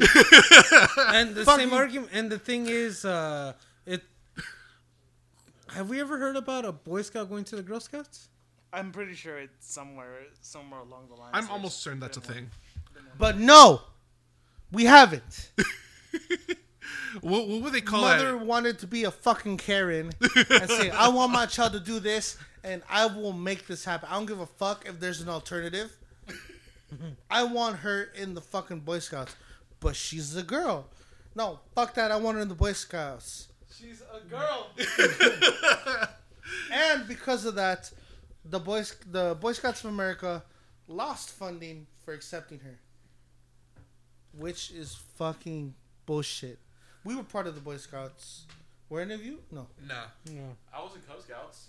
[1.09, 1.75] And the Fuck same you.
[1.75, 2.11] argument.
[2.13, 3.55] And the thing is, uh,
[3.87, 4.03] it.
[5.71, 8.29] Have we ever heard about a Boy Scout going to the Girl Scouts?
[8.73, 11.31] I'm pretty sure it's somewhere somewhere along the line.
[11.33, 12.51] I'm almost certain that's a thing.
[13.19, 13.83] but no,
[14.73, 15.53] we haven't.
[17.21, 18.45] What, what would they call mother that?
[18.45, 22.37] wanted to be a fucking Karen and say, I want my child to do this
[22.63, 24.09] and I will make this happen.
[24.11, 25.97] I don't give a fuck if there's an alternative.
[27.31, 29.35] I want her in the fucking Boy Scouts.
[29.81, 30.87] But she's a girl.
[31.35, 32.11] No, fuck that.
[32.11, 33.49] I want her in the Boy Scouts.
[33.79, 34.71] She's a girl.
[36.73, 37.91] And because of that,
[38.45, 40.43] the boys, the Boy Scouts of America
[40.87, 42.79] lost funding for accepting her.
[44.37, 45.75] Which is fucking
[46.07, 46.59] bullshit.
[47.05, 48.45] We were part of the Boy Scouts.
[48.89, 49.41] Were any of you?
[49.51, 49.67] No.
[49.87, 49.95] Nah,
[50.31, 50.57] No.
[50.73, 51.69] I was in Cub Scouts.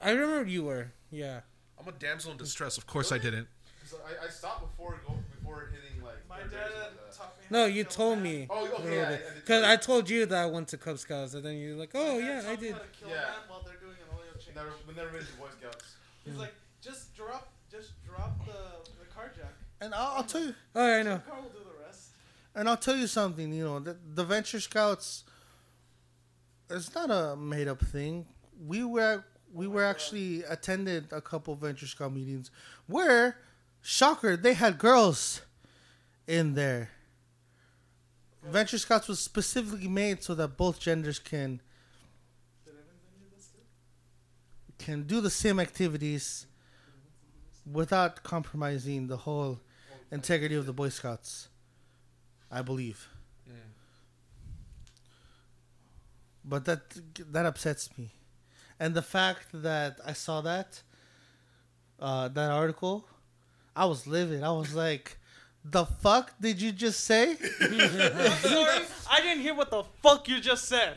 [0.00, 0.92] I remember you were.
[1.10, 1.40] Yeah.
[1.78, 2.78] I'm a damsel in distress.
[2.78, 3.48] Of course I didn't.
[3.84, 6.16] So I, I stopped before go, before hitting like.
[6.28, 7.14] My dad grades like that.
[7.48, 8.46] Taught No, you told me.
[8.50, 11.34] Oh, okay, yeah, I- I Because I told you that I went to Cub Scouts,
[11.34, 12.74] and then you're like, oh, My dad yeah, I me did.
[12.74, 13.14] To kill Yeah.
[13.16, 14.54] man while they're doing an oil change.
[14.56, 15.94] Never, we never been to Boy Scouts.
[16.24, 18.52] He's like, just drop, just drop the
[19.00, 19.52] the car jack.
[19.80, 20.54] And I'll, I'll tell you.
[20.74, 21.14] Oh, I know.
[21.16, 22.10] The car will do the rest.
[22.54, 25.24] And I'll tell you something, you know, the, the Venture Scouts
[26.70, 28.26] it's not a made up thing.
[28.66, 32.50] We were we oh were actually attended a couple Venture Scout meetings
[32.86, 33.38] where
[33.82, 35.42] shocker, they had girls
[36.26, 36.90] in there.
[38.50, 41.60] Venture Scouts was specifically made so that both genders can
[44.78, 46.46] can do the same activities
[47.70, 49.60] without compromising the whole
[50.12, 51.48] integrity of the Boy Scouts.
[52.50, 53.08] I believe.
[56.44, 56.82] But that
[57.32, 58.12] that upsets me,
[58.78, 60.82] and the fact that I saw that
[61.98, 63.08] uh, that article,
[63.74, 64.44] I was livid.
[64.44, 65.18] I was like,
[65.70, 70.66] "The fuck did you just say?" Sorry, I didn't hear what the fuck you just
[70.66, 70.96] said.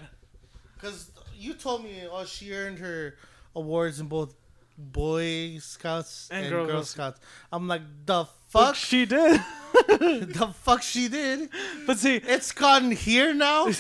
[0.75, 3.15] Because you told me, oh, she earned her
[3.55, 4.33] awards in both
[4.77, 7.19] Boy Scouts and, And Girl, Girl Scouts.
[7.51, 9.41] I'm like, the Fuck, fuck, she did.
[9.87, 11.49] the fuck she did.
[11.85, 13.65] but see, It's gotten here now.
[13.67, 13.73] in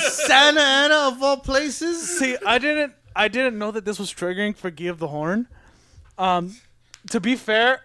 [0.00, 2.18] Santa Ana of all places.
[2.18, 5.46] see, I didn't, I didn't know that this was triggering for Gui of the Horn.
[6.18, 6.56] Um,
[7.10, 7.80] to be fair,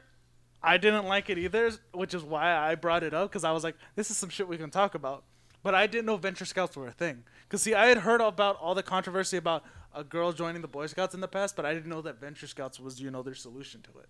[0.63, 3.63] I didn't like it either, which is why I brought it up because I was
[3.63, 5.23] like, this is some shit we can talk about.
[5.63, 7.23] But I didn't know Venture Scouts were a thing.
[7.47, 9.63] Because see, I had heard about all the controversy about
[9.93, 12.47] a girl joining the Boy Scouts in the past, but I didn't know that Venture
[12.47, 14.09] Scouts was, you know, their solution to it.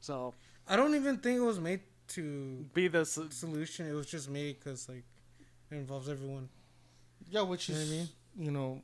[0.00, 0.34] So
[0.68, 3.86] I don't even think it was made to be the s- solution.
[3.88, 5.04] It was just made because, like,
[5.70, 6.48] it involves everyone.
[7.30, 8.08] Yeah, which You is, what I mean?
[8.38, 8.82] you know,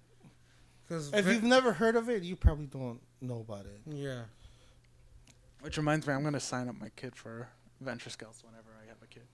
[0.88, 3.80] Because if you've never heard of it, you probably don't know about it.
[3.86, 4.22] yeah.
[5.60, 7.48] Which reminds me, I'm gonna sign up my kid for
[7.80, 9.26] Venture Scouts whenever I have a kid.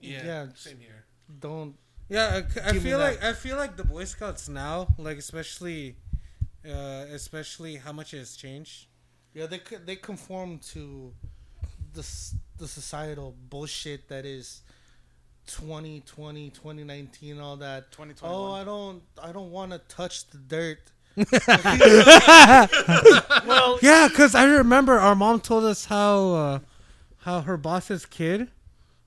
[0.00, 0.46] Yeah, Yeah.
[0.54, 1.04] same here.
[1.40, 1.76] Don't.
[2.08, 5.96] Yeah, I, I feel like I feel like the Boy Scouts now, like especially,
[6.64, 8.86] uh, especially how much it has changed.
[9.34, 11.12] Yeah, they co- they conform to
[11.92, 12.06] the
[12.58, 14.62] the societal bullshit that is
[15.46, 17.90] 2020, 2019, all that.
[17.92, 18.32] 2021.
[18.34, 20.92] Oh, I don't I don't want to touch the dirt.
[23.46, 26.58] Well, Yeah, because I remember our mom told us how uh,
[27.18, 28.48] how her boss's kid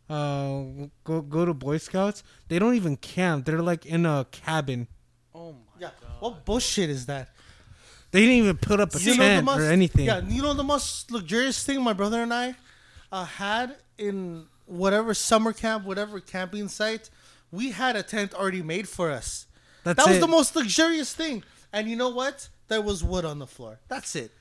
[0.09, 0.63] uh,
[1.03, 2.23] go go to Boy Scouts.
[2.47, 3.45] They don't even camp.
[3.45, 4.87] They're like in a cabin.
[5.35, 7.29] oh my Yeah, what bullshit is that?
[8.11, 10.05] They didn't even put up a You tent most- or anything.
[10.05, 12.55] Yeah, you know the most luxurious thing, my brother and I.
[13.11, 17.09] uh, had in whatever summer camp, whatever camping site,
[17.51, 19.45] we had a tent already made for us.
[19.83, 20.21] That's that was it.
[20.21, 21.43] the most luxurious thing.
[21.73, 22.49] And you know what?
[22.67, 23.79] There was wood on the floor.
[23.87, 24.31] That's it.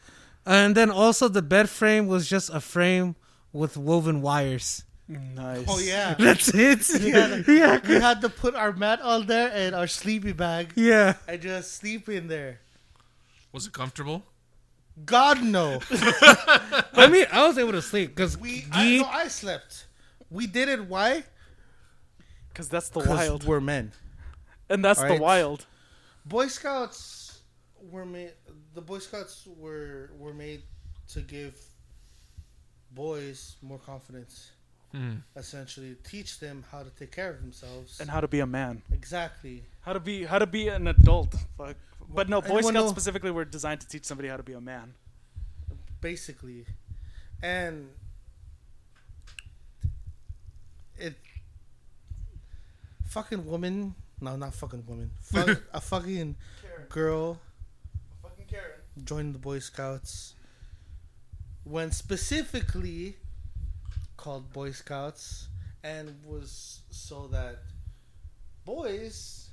[0.46, 3.16] And then also the bed frame was just a frame
[3.52, 4.84] with woven wires.
[5.08, 5.64] Nice.
[5.68, 6.14] Oh yeah.
[6.18, 6.86] That's it.
[7.00, 7.42] Yeah.
[7.48, 7.80] yeah.
[7.86, 11.14] we had to put our mat on there and our sleepy bag Yeah.
[11.26, 12.60] and just sleep in there.
[13.52, 14.22] Was it comfortable?
[15.04, 15.80] God no.
[15.90, 19.86] I mean, I was able to sleep because We I, no, I slept.
[20.30, 21.24] We did it why?
[22.50, 23.44] Because that's the 'Cause wild.
[23.44, 23.92] We're men.
[24.68, 25.16] And that's Alright.
[25.18, 25.66] the wild.
[26.26, 26.98] Boy Scouts
[27.90, 28.32] were made.
[28.74, 30.62] The Boy Scouts were were made
[31.08, 31.54] to give
[32.90, 34.50] boys more confidence.
[34.92, 35.16] Hmm.
[35.36, 38.00] Essentially, teach them how to take care of themselves.
[38.00, 38.82] And how to be a man.
[38.92, 39.64] exactly.
[39.80, 41.34] How to be how to be an adult.
[41.56, 41.76] Fuck.
[42.10, 44.54] But no, Boy Anyone Scouts know- specifically were designed to teach somebody how to be
[44.54, 44.94] a man.
[46.00, 46.64] basically,
[47.42, 47.90] and
[50.96, 51.14] it
[53.08, 53.94] fucking woman.
[54.20, 55.10] No, not fucking woman.
[55.20, 56.36] Fuck, a fucking
[56.88, 57.47] girl Fucking Karen.
[59.04, 60.34] Joined the Boy Scouts
[61.64, 63.16] when specifically
[64.16, 65.48] called Boy Scouts
[65.84, 67.58] and was so that
[68.64, 69.50] boys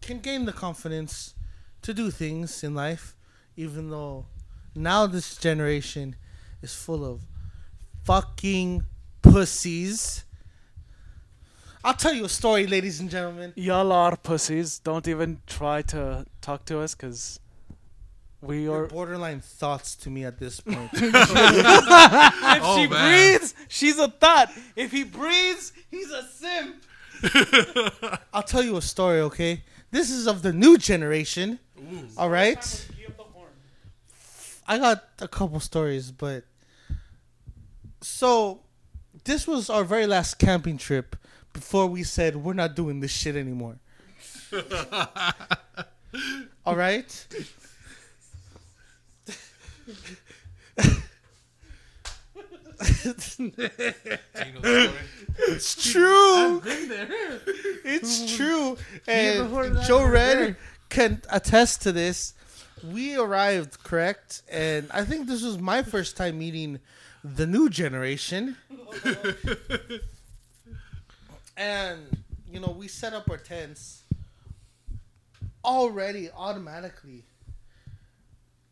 [0.00, 1.34] can gain the confidence
[1.82, 3.16] to do things in life
[3.56, 4.26] even though
[4.74, 6.14] now this generation
[6.62, 7.22] is full of
[8.04, 8.84] fucking
[9.22, 10.24] pussies.
[11.86, 13.52] I'll tell you a story, ladies and gentlemen.
[13.54, 14.80] Y'all are pussies.
[14.80, 17.38] Don't even try to talk to us because
[18.40, 18.86] we Your are.
[18.88, 20.90] borderline thoughts to me at this point.
[20.94, 23.38] If Oh, she man.
[23.38, 24.50] breathes, she's a thought.
[24.74, 26.82] If he breathes, he's a simp.
[28.34, 29.62] I'll tell you a story, okay?
[29.92, 31.60] This is of the new generation.
[32.18, 32.88] All right?
[34.66, 36.42] I got a couple stories, but
[38.00, 38.62] so
[39.22, 41.14] this was our very last camping trip
[41.56, 43.78] before we said we're not doing this shit anymore.
[46.66, 47.26] All right?
[55.38, 56.62] It's true.
[57.84, 58.76] It's true.
[59.06, 59.50] And
[59.86, 60.56] Joe over Red
[60.90, 62.34] can attest to this.
[62.84, 66.80] We arrived correct, and I think this was my first time meeting
[67.24, 68.56] the new generation.
[71.56, 72.16] and
[72.50, 74.02] you know, we set up our tents
[75.64, 77.24] already automatically.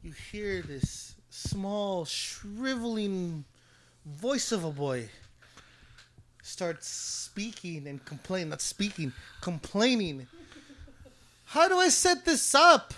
[0.02, 3.44] You hear this small, shriveling
[4.06, 5.08] voice of a boy
[6.42, 10.26] starts speaking and complaining, not speaking, complaining.
[11.46, 12.94] How do I set this up?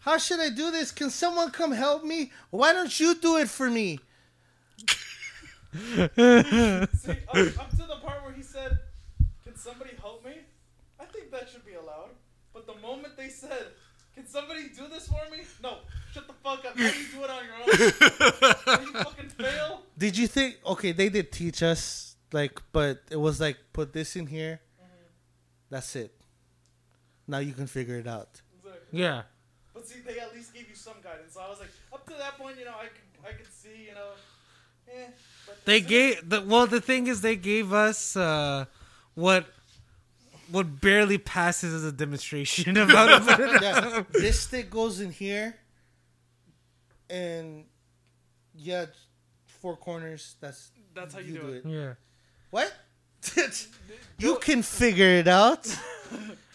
[0.00, 0.92] How should I do this?
[0.92, 2.30] Can someone come help me?
[2.50, 4.00] Why don't you do it for me?
[6.96, 8.78] See, up, up to the part where he said,
[9.44, 10.32] "Can somebody help me?"
[11.00, 12.10] I think that should be allowed.
[12.52, 13.66] But the moment they said,
[14.14, 15.78] "Can somebody do this for me?" No,
[16.12, 16.78] shut the fuck up.
[16.78, 17.68] How do you do it on your own?
[18.66, 19.82] Are you fucking fail?
[19.96, 24.16] Did you think okay, they did teach us like but it was like put this
[24.16, 24.60] in here.
[25.70, 26.14] That's it.
[27.26, 28.40] Now you can figure it out.
[28.58, 28.98] Exactly.
[29.00, 29.22] Yeah.
[29.74, 31.34] But see, they at least gave you some guidance.
[31.34, 33.86] So I was like, up to that point, you know, I could, I could see,
[33.86, 34.16] you know,
[34.90, 35.08] eh.
[35.48, 36.66] But They gave the well.
[36.66, 38.66] The thing is, they gave us uh,
[39.14, 39.46] what
[40.50, 43.62] what barely passes as a demonstration about it.
[43.62, 45.56] yeah, this stick goes in here,
[47.10, 47.64] and
[48.54, 48.86] yeah,
[49.46, 50.36] four corners.
[50.40, 51.62] That's That's how you do it.
[51.66, 51.94] yeah.
[52.50, 52.72] What?
[54.18, 55.66] you can figure it out.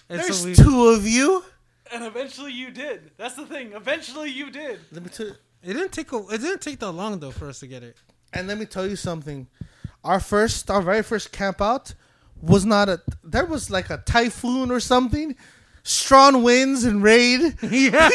[0.10, 1.44] And There's so we, two of you.
[1.92, 3.12] And eventually you did.
[3.18, 3.74] That's the thing.
[3.74, 4.80] Eventually you did.
[4.92, 5.28] Let me tell.
[5.28, 7.98] it didn't take a, it didn't take that long though for us to get it.
[8.34, 9.48] And let me tell you something.
[10.04, 11.94] Our first, our very first camp out
[12.42, 13.02] was not a.
[13.24, 15.36] There was like a typhoon or something.
[15.84, 17.56] Strong winds and rain.
[17.62, 18.10] Yeah.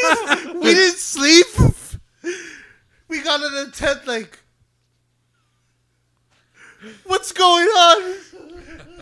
[0.54, 1.46] we didn't sleep.
[3.08, 4.38] We got in a tent like.
[7.06, 8.14] What's going on?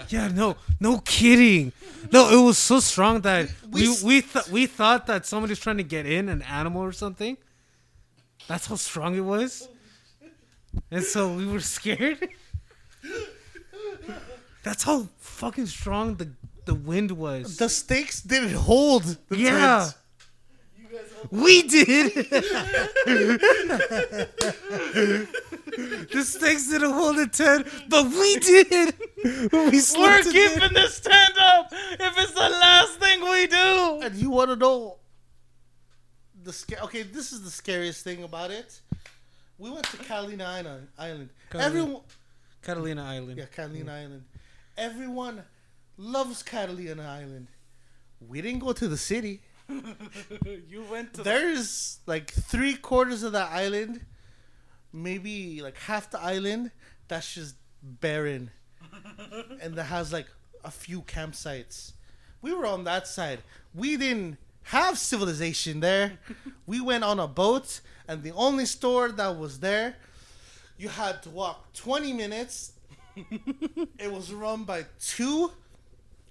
[0.08, 1.72] Yeah, no, no kidding.
[2.12, 5.76] No, it was so strong that We- we we th- we thought that somebody's trying
[5.78, 7.36] to get in, an animal or something.
[8.48, 9.68] That's how strong it was,
[10.90, 12.28] and so we were scared.
[14.62, 16.30] That's how fucking strong the
[16.66, 17.56] the wind was.
[17.56, 19.04] The stakes didn't hold.
[19.28, 19.94] The yeah, tent.
[21.30, 22.12] we did.
[26.12, 28.94] the stakes didn't hold a tent, but we did.
[29.24, 34.00] we We're slept in keeping this tent up if it's the last thing we do.
[34.02, 34.96] And you want to know
[36.42, 36.80] the scare?
[36.82, 38.80] Okay, this is the scariest thing about it.
[39.58, 40.88] We went to Catalina Island.
[40.98, 41.30] Island.
[41.50, 41.66] Catalina.
[41.66, 42.02] Everyone,
[42.62, 43.38] Catalina Island.
[43.38, 44.04] yeah, Catalina mm.
[44.04, 44.24] Island.
[44.76, 45.42] Everyone
[45.96, 47.48] loves Catalina Island.
[48.20, 49.40] We didn't go to the city.
[50.68, 51.22] you went to.
[51.22, 54.00] There's like three quarters of the island,
[54.92, 56.70] maybe like half the island
[57.08, 58.50] that's just barren,
[59.60, 60.26] and that has like
[60.64, 61.92] a few campsites.
[62.42, 63.40] We were on that side.
[63.74, 66.18] We didn't have civilization there.
[66.66, 69.96] we went on a boat, and the only store that was there,
[70.78, 72.72] you had to walk 20 minutes.
[73.98, 75.50] it was run by two,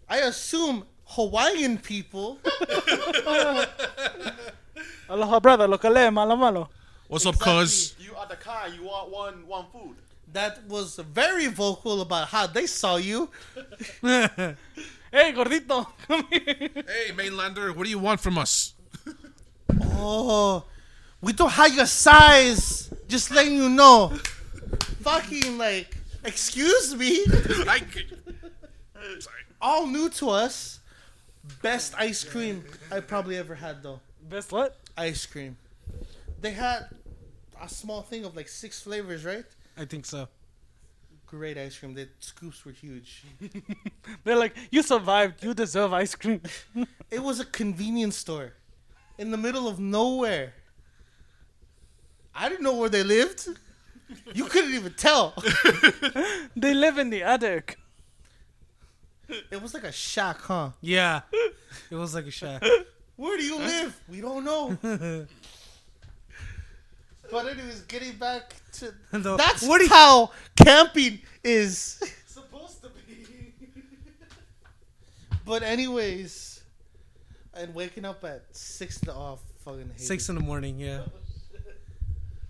[0.07, 2.40] I assume, Hawaiian people.
[5.10, 5.68] Aloha, brother.
[5.68, 6.70] Lo que le, malo, malo.
[7.07, 7.62] What's up, Exactly.
[7.62, 7.95] cuz?
[7.99, 9.95] You at the car, you want one one food.
[10.34, 13.30] that was very vocal about how they saw you.
[15.16, 15.88] Hey, gordito.
[16.30, 18.74] Hey, mainlander, what do you want from us?
[19.94, 20.66] Oh,
[21.22, 22.92] we don't have your size.
[23.08, 24.10] Just letting you know.
[25.04, 27.24] Fucking like, excuse me.
[27.30, 27.80] I,
[29.20, 29.44] sorry.
[29.62, 30.82] All new to us.
[31.62, 34.02] Best ice cream I probably ever had though.
[34.30, 34.76] Best what?
[34.98, 35.56] Ice cream.
[36.42, 36.90] They had
[37.62, 39.46] a small thing of like six flavors, right?
[39.78, 40.28] I think so.
[41.27, 41.93] Great ice cream.
[41.93, 43.23] The scoops were huge.
[44.23, 45.43] They're like, you survived.
[45.43, 46.41] You deserve ice cream.
[47.11, 48.53] It was a convenience store
[49.18, 50.53] in the middle of nowhere.
[52.34, 53.47] I didn't know where they lived.
[54.34, 55.34] You couldn't even tell.
[56.56, 57.77] they live in the attic.
[59.30, 60.72] It was like a shack, huh?
[60.81, 61.22] Yeah.
[61.89, 62.64] It was like a shack.
[63.15, 63.99] Where do you live?
[64.10, 64.77] We don't know.
[67.44, 72.02] But anyways, getting back to The- that's what you- how camping is.
[72.28, 73.26] Supposed to be.
[75.45, 76.64] But anyways,
[77.53, 80.32] and waking up at six in the off, fucking hate Six it.
[80.32, 81.02] in the morning, yeah.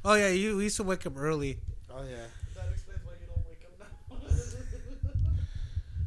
[0.06, 1.57] Oh yeah, you we used to wake up early.
[1.91, 2.16] Oh yeah,
[2.56, 3.90] That explains why you don't wake up
[4.22, 5.44] now.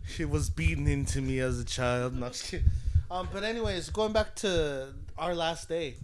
[0.06, 2.14] she was beaten into me as a child.
[2.14, 2.70] No, kidding.
[3.10, 5.96] Um, but anyways, going back to our last day.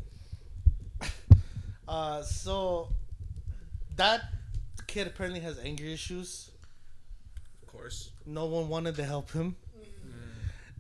[1.89, 2.89] Uh, so
[3.97, 4.23] that
[4.87, 6.51] kid apparently has anger issues.
[7.63, 8.11] Of course.
[8.27, 9.57] no one wanted to help him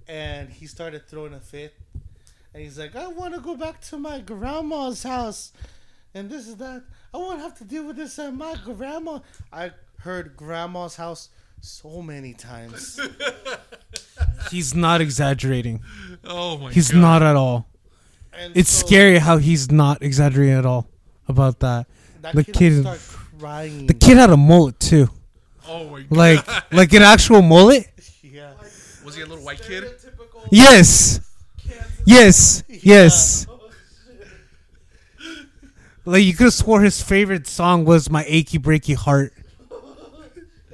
[0.06, 1.74] and he started throwing a fit
[2.52, 5.50] and he's like i want to go back to my grandma's house
[6.14, 6.82] and this is that
[7.12, 9.18] i won't have to deal with this at my grandma
[9.52, 9.70] i
[10.00, 13.00] heard grandma's house so many times
[14.50, 15.82] He's not exaggerating.
[16.22, 17.00] Oh my He's god.
[17.00, 17.66] not at all.
[18.32, 20.86] and It's so scary how he's not exaggerating at all
[21.28, 21.86] about that.
[22.22, 22.98] that the kid, kid-
[23.38, 25.08] crying The kid had a mullet too,
[25.68, 26.10] Oh my god.
[26.16, 27.86] like like an actual mullet.
[28.22, 28.52] yeah
[29.04, 29.84] Was he a little white kid?
[30.50, 31.20] Yes,
[32.04, 33.46] yes, yes.
[36.04, 39.32] Like you could have swore his favorite song was "My Achy Breaky Heart."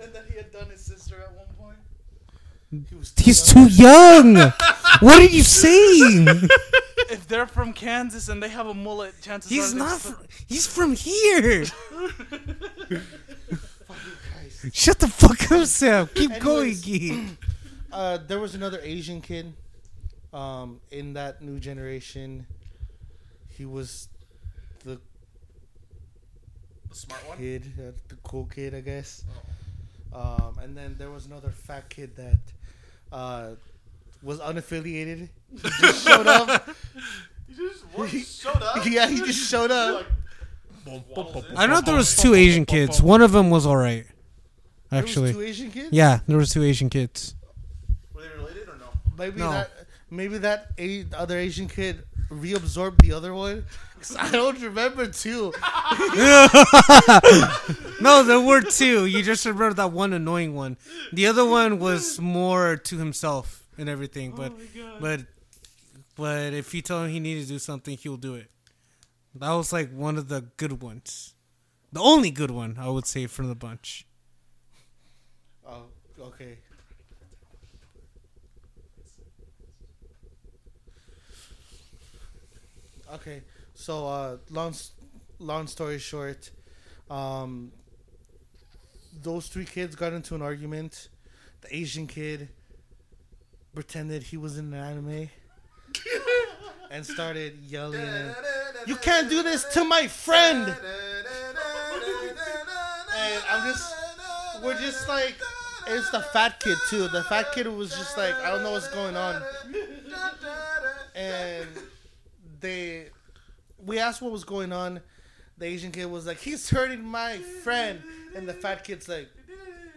[0.02, 2.86] and that he had done his sister at one point.
[2.90, 3.68] he was He's young.
[3.68, 4.34] too young.
[5.01, 6.26] what are you saying?
[7.10, 10.01] If they're from Kansas and they have a mullet, chances He's are they're not.
[10.01, 11.64] so- Fr- he's from here.
[14.72, 16.09] Shut the fuck up, Sam.
[16.14, 16.82] Keep going, Anyways.
[16.82, 17.28] Gee.
[17.92, 19.52] uh, there was another asian kid
[20.32, 22.47] um, in that new generation
[23.48, 24.09] he was
[24.84, 25.01] the
[26.88, 27.38] The smart one?
[27.38, 29.24] kid, uh, the cool kid, I guess.
[30.14, 32.38] Um, and then there was another fat kid that
[33.12, 33.50] uh,
[34.22, 35.28] was unaffiliated.
[35.52, 36.68] He just showed up.
[37.48, 38.86] He just what, showed up.
[38.86, 40.06] yeah, he just showed up.
[41.56, 43.02] I know there was two Asian kids.
[43.02, 44.06] One of them was all right,
[44.90, 45.32] There was actually.
[45.32, 45.88] two Asian kids.
[45.90, 47.34] Yeah, there was two Asian kids.
[48.14, 48.88] were they related or no?
[49.18, 49.50] maybe No.
[49.50, 49.70] that
[50.10, 53.64] maybe that a- other Asian kid reabsorbed the other one.
[54.00, 55.52] 'Cause I don't remember two.
[58.01, 59.06] No, there were two.
[59.06, 60.77] You just remember that one annoying one.
[61.12, 64.32] The other one was more to himself and everything.
[64.32, 64.52] But,
[65.01, 65.20] but,
[66.16, 68.51] but if you tell him he needed to do something, he'll do it.
[69.35, 71.35] That was like one of the good ones.
[71.93, 74.06] The only good one, I would say, from the bunch.
[75.66, 75.85] Oh,
[76.20, 76.59] okay.
[83.12, 83.43] Okay,
[83.74, 84.72] so uh, long,
[85.40, 86.51] long story short,
[87.10, 87.72] um,
[89.22, 91.09] those three kids got into an argument.
[91.62, 92.48] The Asian kid
[93.74, 95.30] pretended he was in an anime
[96.90, 98.01] and started yelling.
[98.86, 100.66] You can't do this to my friend.
[103.14, 103.94] And I'm just,
[104.64, 105.34] we're just like,
[105.86, 107.06] it's the fat kid too.
[107.09, 109.42] The fat kid was just like, I don't know what's going on.
[111.14, 111.68] And
[112.60, 113.09] they,
[113.84, 115.02] we asked what was going on.
[115.59, 118.02] the Asian kid was like, "He's hurting my friend,"
[118.35, 119.28] and the fat kid's like,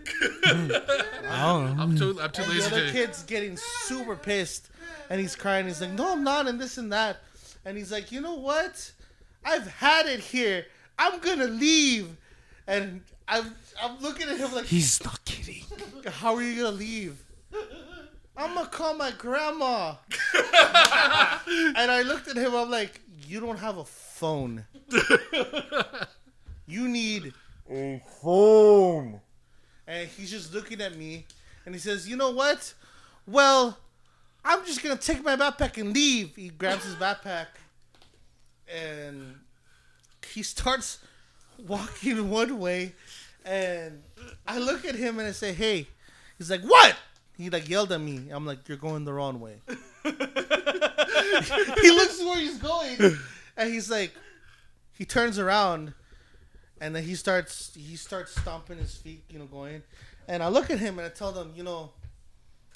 [0.45, 2.91] oh, I'm too I'm too and the lazy other to.
[2.91, 4.69] kid's getting super pissed,
[5.09, 5.65] and he's crying.
[5.65, 7.21] He's like, "No, I'm not," and this and that,
[7.65, 8.91] and he's like, "You know what?
[9.45, 10.65] I've had it here.
[10.99, 12.17] I'm gonna leave,"
[12.67, 15.63] and I'm I'm looking at him like, He's not kidding.
[16.05, 17.23] "How are you gonna leave?"
[18.35, 19.95] I'm gonna call my grandma.
[20.35, 22.53] and I looked at him.
[22.55, 24.65] I'm like, "You don't have a phone.
[26.65, 27.33] you need
[27.69, 29.21] a phone."
[29.87, 31.25] And he's just looking at me,
[31.65, 32.73] and he says, "You know what?
[33.25, 33.77] Well,
[34.43, 37.47] I'm just gonna take my backpack and leave." He grabs his backpack,
[38.67, 39.39] and
[40.31, 40.99] he starts
[41.57, 42.95] walking one way,
[43.45, 44.03] and
[44.47, 45.87] I look at him and I say, "Hey."
[46.37, 46.95] He's like, "What?"
[47.37, 48.29] He like yelled at me.
[48.31, 49.61] I'm like, "You're going the wrong way."
[50.03, 50.11] he
[51.91, 52.97] looks where he's going,
[53.57, 54.13] and he's like,
[54.97, 55.93] he turns around,
[56.83, 59.81] and then he starts he starts stomping his feet, you know, going.
[60.27, 61.91] And I look at him and I tell him, you know,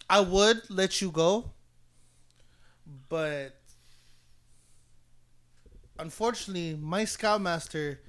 [0.09, 1.51] I would let you go,
[3.09, 3.59] but
[5.99, 7.99] unfortunately, my scoutmaster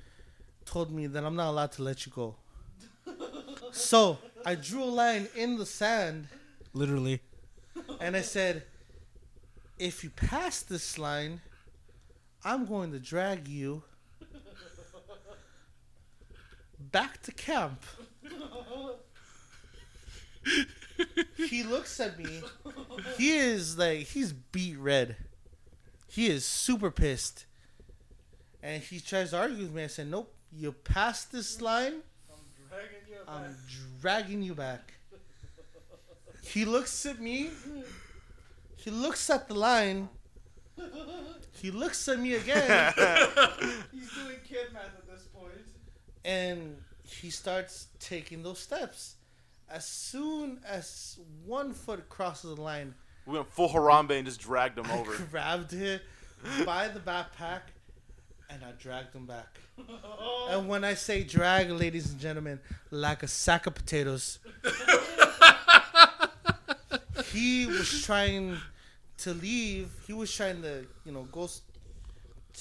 [0.65, 2.37] told me that I'm not allowed to let you go.
[3.71, 6.29] So I drew a line in the sand
[6.73, 7.21] Literally.
[8.01, 8.63] and I said,
[9.79, 11.43] if you pass this line,
[12.43, 13.83] I'm going to drag you
[16.91, 17.83] back to camp.
[21.37, 22.43] he looks at me.
[23.17, 25.17] He is like, he's beat red.
[26.09, 27.47] He is super pissed.
[28.63, 29.85] And he tries to argue with me.
[29.85, 32.01] I said, nope, you passed this line,
[33.29, 33.55] I'm
[34.01, 34.95] dragging you back.
[36.43, 37.51] He looks at me.
[38.77, 40.09] He looks at the line.
[41.61, 42.95] He looks at me again,
[43.93, 45.08] He's doing kid math at this point.
[46.29, 49.15] And he starts taking those steps.
[49.71, 52.95] As soon as one foot crosses the line,
[53.27, 55.17] We went full Harambe and just dragged him I over.
[55.31, 56.01] grabbed him
[56.67, 57.61] by the backpack
[58.51, 59.59] and I dragged him back.
[60.51, 62.59] And when I say drag, ladies and gentlemen,
[62.91, 64.39] like a sack of potatoes,
[67.33, 68.57] he was trying
[69.19, 69.91] to leave.
[70.07, 71.49] He was trying to, you know, go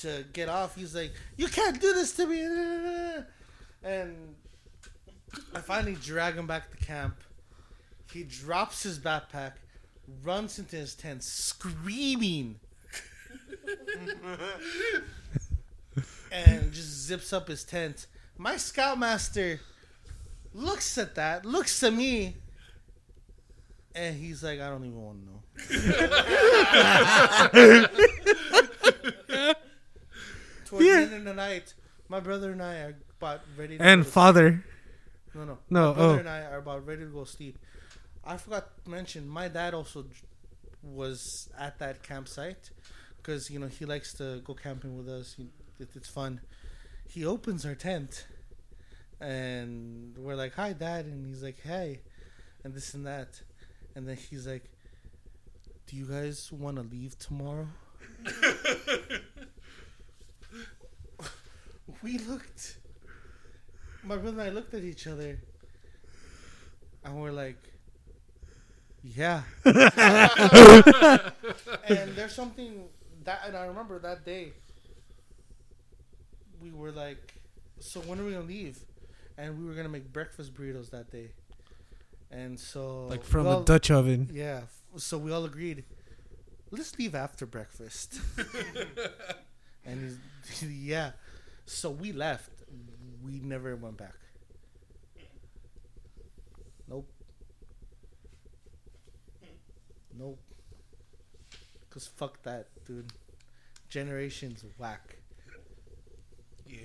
[0.02, 0.76] to get off.
[0.76, 2.44] He's like, "You can't do this to me,"
[3.84, 4.36] and
[5.54, 7.18] I finally drag him back to camp.
[8.12, 9.54] He drops his backpack,
[10.24, 12.60] runs into his tent, screaming,
[16.32, 18.08] and just zips up his tent.
[18.38, 19.60] My scoutmaster
[20.54, 22.36] looks at that, looks at me,
[23.94, 25.34] and he's like, "I don't even want to know."
[30.66, 31.74] Towards the end of the night,
[32.10, 34.64] my brother and I are about ready to And go to father.
[35.36, 35.58] no, no.
[35.70, 36.20] No, My brother oh.
[36.20, 37.58] and I are about ready to go sleep.
[38.24, 40.06] I forgot to mention, my dad also
[40.84, 42.70] was at that campsite
[43.18, 45.34] because, you know, he likes to go camping with us.
[45.38, 45.48] He,
[45.80, 46.42] it, it's fun.
[47.08, 48.26] He opens our tent
[49.20, 51.06] and we're like, hi, dad.
[51.06, 52.02] And he's like, hey,
[52.64, 53.42] and this and that.
[53.96, 54.66] And then he's like,
[55.88, 57.68] do you guys want to leave tomorrow?
[62.04, 62.78] we looked
[64.04, 65.40] my brother and I looked at each other,
[67.04, 67.58] and we're like,
[69.04, 69.76] "Yeah." and
[72.16, 72.86] there's something
[73.24, 74.54] that, and I remember that day.
[76.62, 77.34] We were like,
[77.80, 78.80] "So when are we gonna leave?"
[79.38, 81.30] And we were gonna make breakfast burritos that day,
[82.32, 84.30] and so Like from a Dutch oven.
[84.32, 84.62] yeah.
[84.96, 85.84] So we all agreed,
[86.72, 88.20] let's leave after breakfast.
[89.86, 90.18] and
[90.62, 91.12] yeah.
[91.68, 92.50] So we left.
[93.24, 94.16] We never went back.
[96.88, 97.10] Nope.
[100.18, 100.40] Nope.
[101.90, 103.12] Cause fuck that, dude.
[103.90, 105.18] Generations whack.
[106.66, 106.80] Yeah.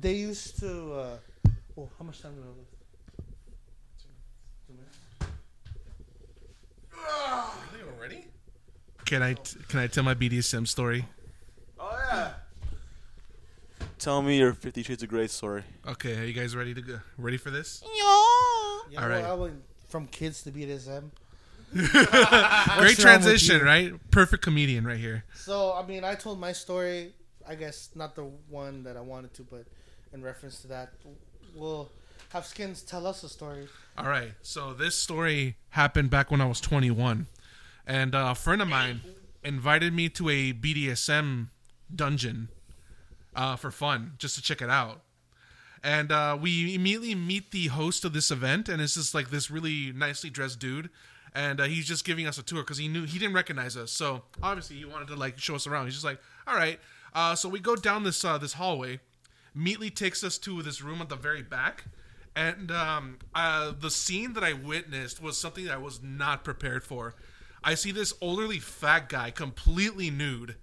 [0.00, 0.92] They used to.
[0.94, 1.16] Uh,
[1.76, 2.74] oh, how much time do we have left?
[4.66, 4.98] Two minutes.
[7.72, 8.24] Really already?
[9.04, 11.04] Can I t- can I tell my BDSM story?
[11.78, 12.32] Oh yeah.
[14.00, 15.62] Tell me your Fifty Shades of Grey story.
[15.86, 17.00] Okay, are you guys ready to go?
[17.18, 17.84] Ready for this?
[17.84, 19.30] Yeah, All well.
[19.30, 21.10] I went from kids to BDSM.
[21.74, 23.92] Great wrong with transition, right?
[24.10, 25.24] Perfect comedian right here.
[25.34, 27.12] So I mean, I told my story.
[27.46, 29.66] I guess not the one that I wanted to, but
[30.14, 30.94] in reference to that,
[31.54, 31.90] we'll
[32.30, 33.68] have Skins tell us a story.
[33.98, 34.32] All right.
[34.40, 37.26] So this story happened back when I was 21,
[37.86, 39.02] and uh, a friend of mine
[39.44, 41.48] invited me to a BDSM
[41.94, 42.48] dungeon
[43.34, 45.02] uh, for fun, just to check it out.
[45.82, 49.50] And uh, we immediately meet the host of this event, and it's just like this
[49.50, 50.90] really nicely dressed dude.
[51.34, 53.92] And uh, he's just giving us a tour because he knew he didn't recognize us.
[53.92, 55.86] So obviously he wanted to like show us around.
[55.86, 56.80] He's just like, "All right."
[57.14, 59.00] Uh, so we go down this uh, this hallway.
[59.54, 61.84] Immediately takes us to this room at the very back,
[62.36, 66.84] and um, uh, the scene that I witnessed was something that I was not prepared
[66.84, 67.14] for.
[67.62, 70.56] I see this elderly fat guy completely nude,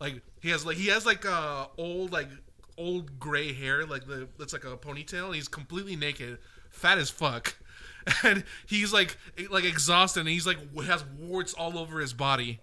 [0.00, 2.28] like he has like he has like uh old like
[2.76, 5.26] old gray hair, like the that's like a ponytail.
[5.26, 6.38] And he's completely naked,
[6.70, 7.56] fat as fuck,
[8.22, 9.16] and he's like
[9.50, 12.60] like exhausted, and he's like has warts all over his body.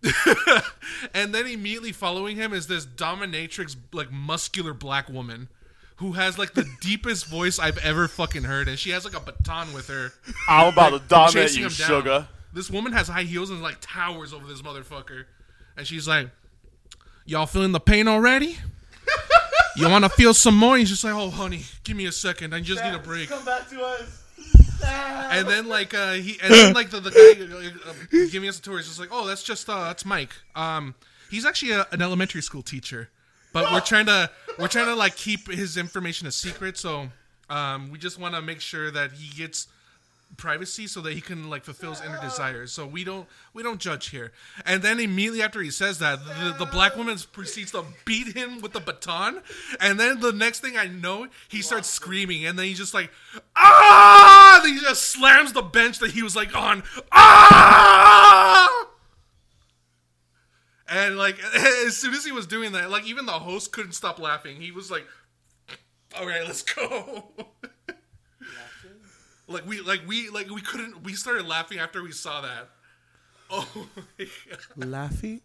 [1.14, 5.48] and then immediately following him is this dominatrix like muscular black woman
[5.96, 9.20] who has like the deepest voice I've ever fucking heard, and she has like a
[9.20, 10.12] baton with her.
[10.48, 12.28] I'm about to dominate you, sugar.
[12.52, 15.24] This woman has high heels and like towers over this motherfucker,
[15.76, 16.30] and she's like,
[17.28, 18.58] "Y'all feeling the pain already?
[19.76, 22.54] you want to feel some more?" He's just like, "Oh, honey, give me a second.
[22.54, 24.24] I just need a break." Come back to us.
[25.30, 28.58] And then like uh, he, and then like the, the guy uh, uh, giving us
[28.58, 30.32] a tour is just like, "Oh, that's just uh, that's Mike.
[30.54, 30.94] Um,
[31.30, 33.10] he's actually a, an elementary school teacher,
[33.52, 36.78] but we're trying to we're trying to like keep his information a secret.
[36.78, 37.08] So
[37.50, 39.68] um, we just want to make sure that he gets."
[40.36, 42.72] Privacy so that he can like fulfill his inner desires.
[42.72, 44.32] So we don't we don't judge here.
[44.66, 48.60] And then immediately after he says that, the, the black woman proceeds to beat him
[48.60, 49.40] with the baton.
[49.80, 53.10] And then the next thing I know, he starts screaming, and then he's just like,
[53.56, 54.60] ah!
[54.62, 56.82] And he just slams the bench that he was like on,
[57.12, 58.88] ah!
[60.88, 61.38] And like
[61.86, 64.60] as soon as he was doing that, like even the host couldn't stop laughing.
[64.60, 65.06] He was like,
[66.18, 67.28] "All right, let's go."
[69.48, 72.68] Like we like we like we couldn't we started laughing after we saw that.
[73.50, 73.66] Oh
[74.18, 74.26] my
[74.76, 74.88] god.
[74.88, 75.40] Laughing?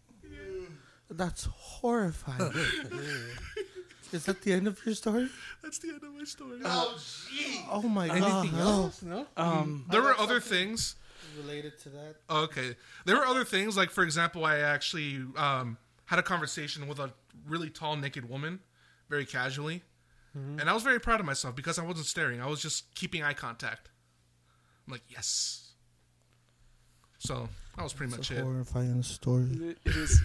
[1.10, 2.52] That's horrifying.
[4.12, 5.28] Is that the end of your story?
[5.62, 6.60] That's the end of my story.
[6.64, 7.64] Oh jeez.
[7.70, 8.16] Oh my god.
[8.42, 9.02] Anything else?
[9.02, 9.26] No.
[9.38, 10.96] Um, there were other things.
[11.38, 12.16] Related to that?
[12.28, 12.76] Okay.
[13.06, 17.10] There were other things like for example, I actually um had a conversation with a
[17.48, 18.60] really tall naked woman
[19.08, 19.82] very casually.
[20.34, 22.42] And I was very proud of myself because I wasn't staring.
[22.42, 23.88] I was just keeping eye contact.
[24.86, 25.72] I'm like, "Yes."
[27.18, 28.42] So, that was pretty much It's a it.
[28.42, 29.48] horrifying story.
[29.52, 30.20] it it is.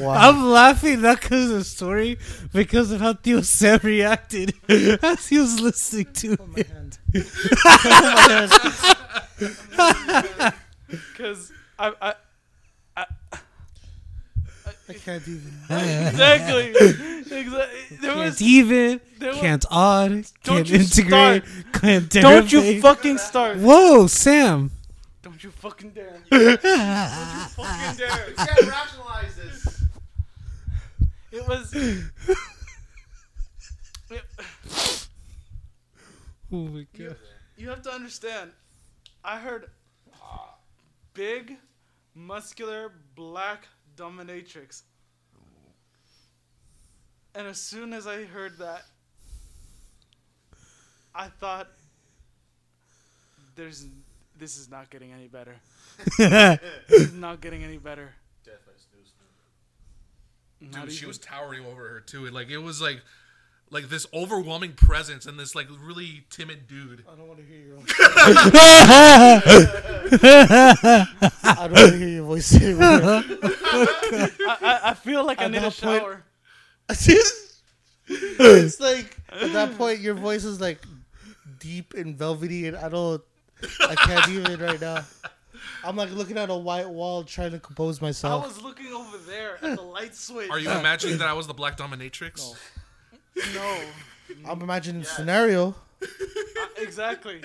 [0.00, 0.10] Wow.
[0.10, 2.18] I'm laughing not because of the story,
[2.52, 6.98] because of how Theo Sam reacted as he was listening to it.
[10.90, 12.14] Because I, I,
[12.96, 13.06] I,
[14.88, 15.52] I can't even.
[15.70, 17.36] exactly, exactly.
[18.00, 18.40] There Can't was.
[18.42, 21.42] even, There was can't odd, Don't can't you integrate,
[21.74, 23.58] can't don't you fucking start.
[23.58, 24.70] Whoa, Sam.
[25.22, 26.18] Don't you fucking dare.
[26.30, 28.28] Don't you fucking dare.
[28.30, 29.84] You can't rationalize this.
[31.32, 31.74] It was.
[31.74, 32.02] it-
[36.50, 37.16] Oh my god.
[37.58, 38.52] you have to understand.
[39.22, 39.66] I heard
[41.12, 41.58] big,
[42.14, 43.68] muscular, black
[43.98, 44.82] dominatrix.
[47.34, 48.82] And as soon as I heard that,
[51.14, 51.68] I thought,
[53.54, 53.86] "There's,
[54.36, 55.56] this is not getting any better.
[56.16, 56.60] this
[56.90, 58.14] is not getting any better."
[60.60, 62.28] Not Dude, she was towering over her too.
[62.30, 63.00] Like it was like
[63.70, 67.04] like this overwhelming presence and this like really timid dude.
[67.10, 67.84] I don't want to hear your own.
[71.44, 72.82] I don't want to hear your voice anymore.
[73.62, 76.24] I, I, I feel like I At need a that point- shower.
[78.10, 80.78] it's like at that point your voice is like
[81.58, 83.22] deep and velvety, and I don't,
[83.80, 85.04] I can't even right now.
[85.84, 88.44] I'm like looking at a white wall trying to compose myself.
[88.44, 90.48] I was looking over there at the light switch.
[90.50, 92.38] Are you imagining that I was the Black Dominatrix?
[92.38, 92.54] No,
[94.46, 94.62] I'm mm.
[94.62, 95.74] imagining the scenario.
[96.02, 96.06] I-
[96.60, 97.42] uh, exactly.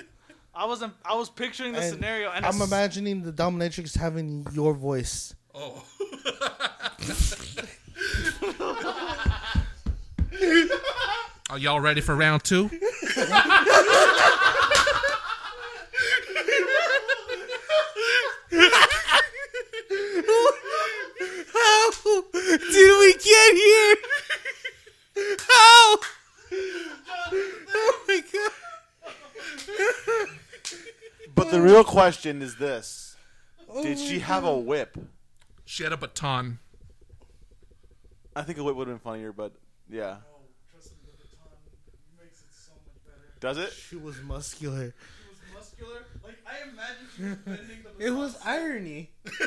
[0.54, 0.94] I wasn't.
[1.04, 5.34] I was picturing the And scenario, and I'm imagining the dominatrix having your voice.
[5.54, 5.84] Oh.
[11.50, 12.70] Are y'all ready for round two?
[21.52, 21.90] How
[22.32, 23.96] did we get here?
[25.16, 25.96] How?
[27.76, 28.50] Oh my god.
[31.34, 33.16] But the real question is this:
[33.68, 34.96] oh Did she have a whip?
[35.64, 36.58] She had a baton.
[38.36, 39.52] I think a whip would have been funnier, but
[39.88, 40.16] yeah.
[40.32, 40.38] Oh,
[43.40, 43.72] Does it?
[43.72, 44.94] She was muscular.
[45.54, 46.04] muscular.
[46.24, 49.10] Like I imagine she was bending the It was irony.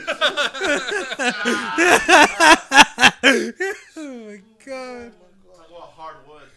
[3.97, 5.11] oh my god.
[5.77, 6.49] Talk about hard wood.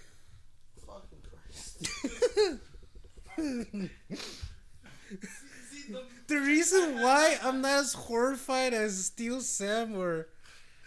[6.29, 10.29] The reason why I'm not as horrified as Steel Sam or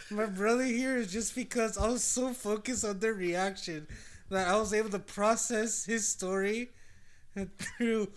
[0.10, 3.88] my brother here is just because I was so focused on their reaction
[4.30, 6.70] that I was able to process his story
[7.60, 8.12] through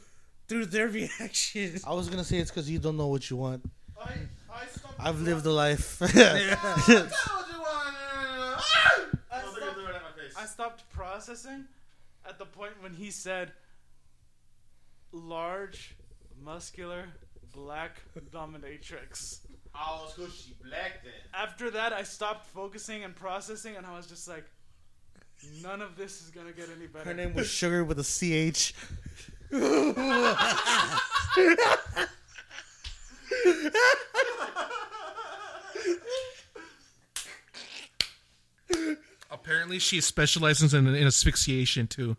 [0.46, 1.80] through their reaction.
[1.84, 3.68] I was gonna say it's because you don't know what you want.
[4.00, 4.12] I,
[4.52, 6.00] I I've lived a life.
[6.02, 6.06] I
[6.86, 7.50] Don't stopped,
[9.76, 10.34] look at my face.
[10.38, 11.66] I stopped processing
[12.26, 13.52] at the point when he said
[15.12, 15.94] large,
[16.42, 17.04] muscular,
[17.52, 18.00] black
[18.32, 19.40] dominatrix.
[19.74, 21.12] Oh, it's 'cause she black then.
[21.34, 24.46] After that, I stopped focusing and processing, and I was just like,
[25.60, 27.04] none of this is gonna get any better.
[27.04, 28.72] Her name was Sugar with a CH.
[39.30, 42.16] Apparently, she specializes in, in asphyxiation too.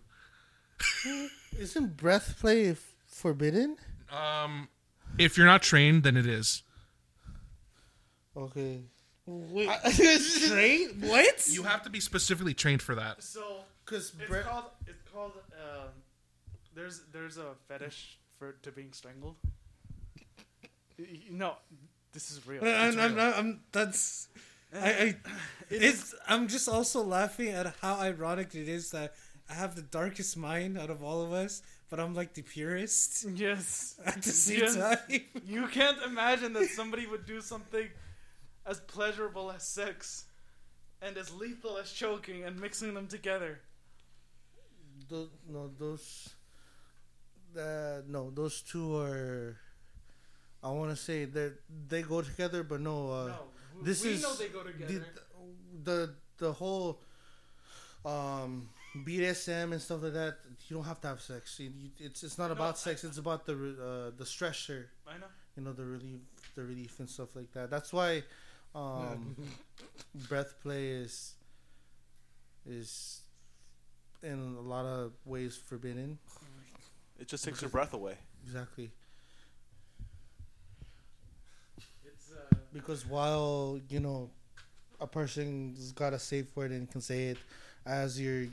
[1.57, 3.77] Isn't breath play f- forbidden?
[4.11, 4.67] Um,
[5.17, 6.63] if you're not trained, then it is.
[8.35, 8.81] Okay.
[9.25, 10.95] Wait, I- straight?
[10.99, 11.47] What?
[11.49, 13.23] You have to be specifically trained for that.
[13.23, 14.45] So Because it's breath.
[14.45, 15.89] called it's called um,
[16.75, 19.35] there's there's a fetish for to being strangled.
[20.99, 21.55] Y- y- No,
[22.13, 22.63] this is real.
[22.63, 23.23] It's I'm, I'm, real.
[23.25, 24.27] I'm, I'm- that's.
[24.73, 25.15] I, I
[25.69, 26.13] it's.
[26.27, 29.13] I'm just also laughing at how ironic it is that
[29.49, 33.25] I have the darkest mind out of all of us, but I'm like the purest
[33.35, 33.95] Yes.
[34.05, 34.75] at the same Yes.
[34.75, 35.21] time.
[35.45, 37.87] You can't imagine that somebody would do something
[38.65, 40.25] as pleasurable as sex
[41.01, 43.59] and as lethal as choking and mixing them together.
[45.09, 46.29] Those, no, those.
[47.57, 49.57] Uh, no, those two are.
[50.61, 51.53] I want to say that
[51.87, 53.11] they go together, but no.
[53.11, 53.51] Uh, no, w-
[53.83, 55.05] this we is know they go together.
[55.83, 56.99] the, the the whole
[58.05, 58.69] um
[59.05, 60.37] BDSM and stuff like that.
[60.67, 61.59] You don't have to have sex.
[61.59, 63.03] You, you, it's it's not No, about I- sex.
[63.03, 64.85] It's about the uh, the stressor.
[65.07, 65.27] I know.
[65.55, 66.19] You know the relief,
[66.55, 67.69] the relief and stuff like that.
[67.69, 68.23] That's why
[68.75, 69.35] um,
[70.29, 71.33] breath play is
[72.69, 73.21] is
[74.23, 76.17] in a lot of ways forbidden.
[77.19, 78.15] It just takes your breath away.
[78.45, 78.91] Exactly
[82.05, 84.29] It's uh, because while you know
[84.99, 87.37] a person's got a safe word and can say it
[87.85, 88.47] as you're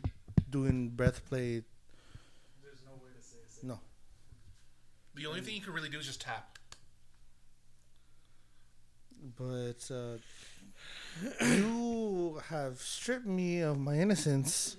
[0.50, 1.62] doing breath play.
[2.62, 3.64] there's no way to say it.
[3.66, 3.78] No,
[5.14, 6.58] The only thing you can really do is just tap.
[9.38, 10.18] but uh,
[11.46, 14.76] you have stripped me of my innocence.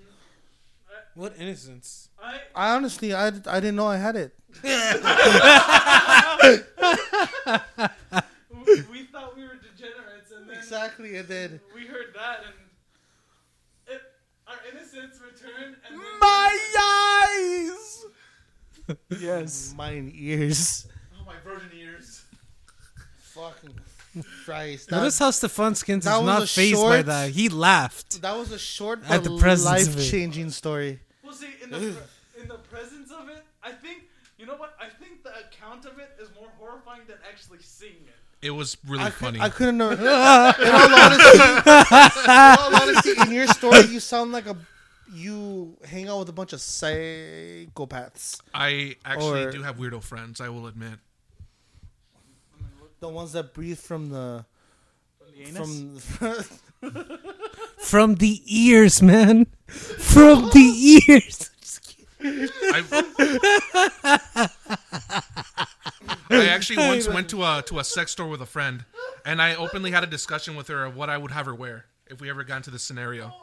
[1.15, 2.09] What innocence?
[2.21, 4.33] I I honestly, I, I didn't know I had it.
[8.65, 12.55] we, we thought we were degenerates, and then Exactly, and then we heard that, and
[13.95, 14.01] it,
[14.47, 15.75] our innocence returned.
[15.87, 18.05] And then eyes!
[19.19, 19.75] yes.
[19.77, 20.87] mine ears.
[21.19, 22.23] Oh, my virgin ears.
[23.19, 23.79] Fucking
[24.43, 24.89] Christ!
[24.89, 27.29] Notice how Stefan Skins is not a phased by that.
[27.29, 28.23] He laughed.
[28.23, 29.99] that was a short At the presence of it.
[29.99, 30.99] life-changing story.
[31.23, 34.05] Well, see, in the pre- in the presence of it, I think
[34.39, 34.75] you know what?
[34.81, 38.15] I think the account of it is more horrifying than actually seeing it.
[38.45, 39.39] It was really I, funny.
[39.39, 39.89] Could, I couldn't know.
[39.91, 44.55] in all honesty, in all honesty, in your story, you sound like a
[45.11, 48.39] you hang out with a bunch of psychopaths.
[48.53, 50.39] I actually Or- do have weirdo friends.
[50.41, 50.99] I will admit.
[52.99, 54.45] The ones that breathe from the
[55.19, 56.05] From the anus.
[56.05, 56.39] from.
[57.79, 59.47] From the ears, man.
[59.67, 61.49] From the ears.
[64.03, 64.49] I,
[66.29, 68.85] I actually once went to a to a sex store with a friend,
[69.25, 71.85] and I openly had a discussion with her of what I would have her wear
[72.07, 73.33] if we ever got into this scenario.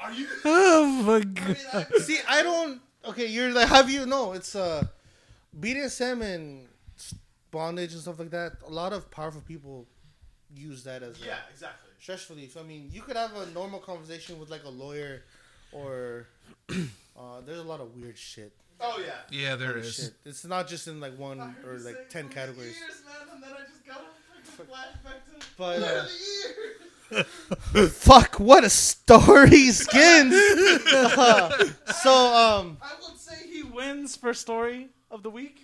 [0.00, 0.26] Are you?
[0.44, 1.86] Oh my god.
[2.02, 2.80] See, I don't.
[3.04, 4.06] Okay, you're like, have you?
[4.06, 4.84] No, it's uh,
[5.58, 6.66] BDSM and
[7.50, 8.52] bondage and stuff like that.
[8.66, 9.86] A lot of powerful people
[10.54, 11.90] use that as Yeah, exactly.
[11.96, 12.56] a stress relief.
[12.56, 15.22] I mean, you could have a normal conversation with like a lawyer,
[15.72, 16.26] or
[16.70, 18.52] uh, there's a lot of weird shit.
[18.80, 19.12] Oh, yeah.
[19.30, 19.94] Yeah, there Weird is.
[19.96, 20.14] shit.
[20.24, 22.76] It's not just in like one or like ten categories.
[22.78, 24.04] Years, man, and then I just got a
[24.46, 27.22] fucking flashback to But
[27.82, 30.34] uh, fuck, what a story, skins.
[32.02, 35.60] so um, I would say he wins for story of the week.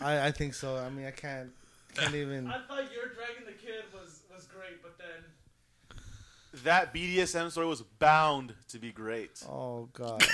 [0.00, 0.76] I I think so.
[0.76, 1.50] I mean, I can't
[1.94, 2.46] can't even.
[2.46, 5.98] I thought your dragging the kid was was great, but then
[6.64, 9.42] That BDSM story was bound to be great.
[9.48, 10.24] Oh god.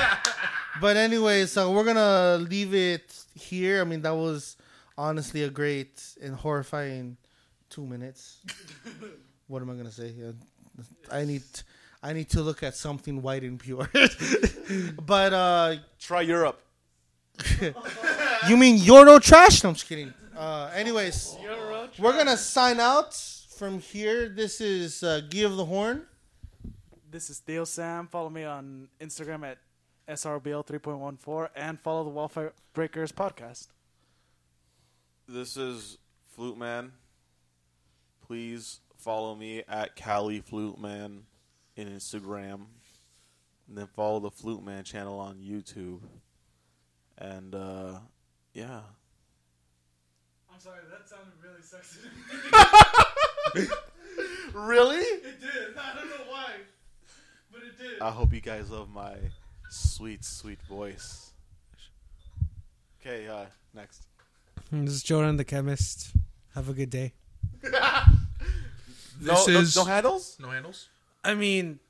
[0.80, 3.80] but anyway, so we're gonna leave it here.
[3.80, 4.56] I mean, that was
[4.98, 7.16] honestly a great and horrifying
[7.70, 8.40] two minutes.
[9.46, 10.14] what am I gonna say?
[10.22, 10.32] Uh,
[11.10, 11.44] I need,
[12.02, 13.88] I need to look at something white and pure.
[15.06, 16.60] but uh, Try Europe.
[18.48, 19.62] you mean Euro trash?
[19.62, 20.12] No, I'm just kidding.
[20.36, 21.36] Uh, anyways,
[21.98, 23.16] we're gonna sign out
[23.58, 24.28] from here.
[24.28, 26.06] This is uh, Gui of the Horn.
[27.10, 28.06] This is Theo Sam.
[28.06, 29.58] Follow me on Instagram at
[30.08, 33.66] SRBL 3.14 and follow the Wildfire Breakers podcast.
[35.26, 35.98] This is
[36.28, 36.92] Flute Man.
[38.24, 41.24] Please follow me at Cali Flute Man
[41.74, 42.66] in Instagram.
[43.66, 46.02] And then follow the Flute Man channel on YouTube.
[47.18, 47.98] And uh
[48.54, 48.82] yeah.
[50.54, 51.98] I'm sorry, that sounded really sexy.
[54.54, 54.96] Really?
[54.98, 55.76] it did.
[55.78, 56.52] I don't know why,
[57.52, 58.00] but it did.
[58.00, 59.14] I hope you guys love my
[59.70, 61.32] sweet, sweet voice.
[63.00, 63.44] Okay, uh
[63.74, 64.02] next.
[64.72, 66.12] This is Jordan the chemist.
[66.54, 67.12] Have a good day.
[69.20, 70.36] This no, is no, no handles?
[70.40, 70.88] no handles.
[71.24, 71.80] I mean,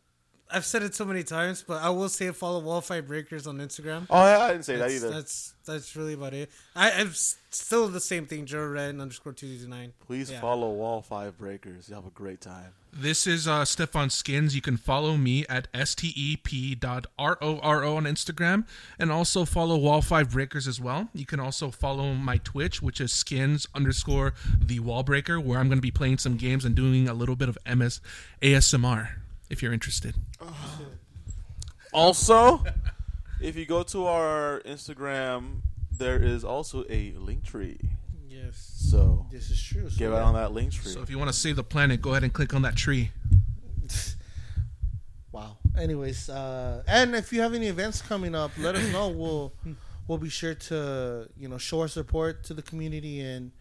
[0.50, 4.06] I've said it so many times, but I will say follow Wallfight Breakers on Instagram.
[4.08, 5.10] Oh yeah, I didn't say that That's, either.
[5.10, 6.50] that's that's really about it.
[6.74, 8.46] I, I'm still the same thing.
[8.46, 9.92] Joren underscore two two nine.
[10.06, 10.40] Please yeah.
[10.40, 11.88] follow Wall Five Breakers.
[11.88, 12.72] You have a great time.
[12.90, 14.54] This is uh, Stefan Skins.
[14.54, 18.66] You can follow me at step.roro on Instagram
[18.98, 21.08] and also follow Wall 5 Breakers as well.
[21.12, 25.68] You can also follow my Twitch, which is skins underscore the wall breaker, where I'm
[25.68, 28.00] going to be playing some games and doing a little bit of MS
[28.40, 29.10] ASMR
[29.50, 30.14] if you're interested.
[31.92, 32.62] Also,
[33.40, 37.78] if you go to our Instagram, there is also a link tree.
[38.28, 38.72] Yes.
[38.90, 39.88] So This is true.
[39.88, 40.16] So get yeah.
[40.16, 40.92] out on that link tree.
[40.92, 43.10] So if you want to save the planet, go ahead and click on that tree.
[45.30, 45.58] Wow.
[45.76, 49.08] Anyways, uh, and if you have any events coming up, let us know.
[49.10, 49.52] We'll
[50.08, 53.52] we'll be sure to you know show our support to the community and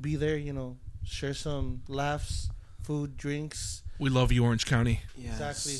[0.00, 0.36] be there.
[0.36, 2.48] You know, share some laughs,
[2.82, 5.02] food, drinks, We love you, Orange County.
[5.14, 5.38] Yes.
[5.38, 5.76] Exactly.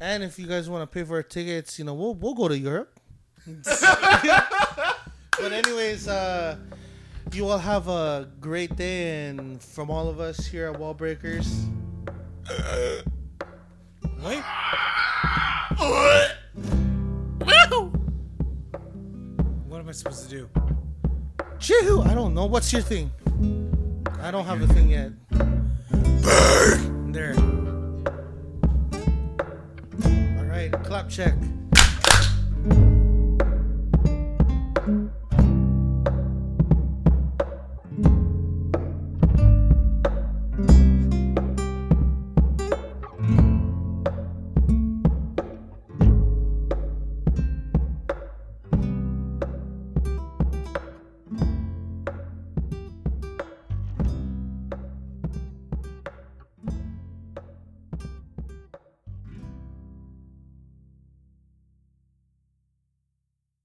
[0.00, 2.48] and if you guys want to pay for our tickets, you know, we'll we'll go
[2.48, 2.98] to Europe.
[3.46, 6.56] but anyways, uh,
[7.32, 11.66] you all have a great day, and from all of us here at Wall Breakers.
[14.24, 14.42] Wait.
[19.68, 20.48] What am I supposed to do?
[21.60, 22.02] Chew!
[22.04, 22.46] I don't know.
[22.46, 23.12] What's your thing?
[24.20, 25.12] I don't have a thing yet.
[26.22, 27.34] There.
[30.38, 31.34] All right, clap check.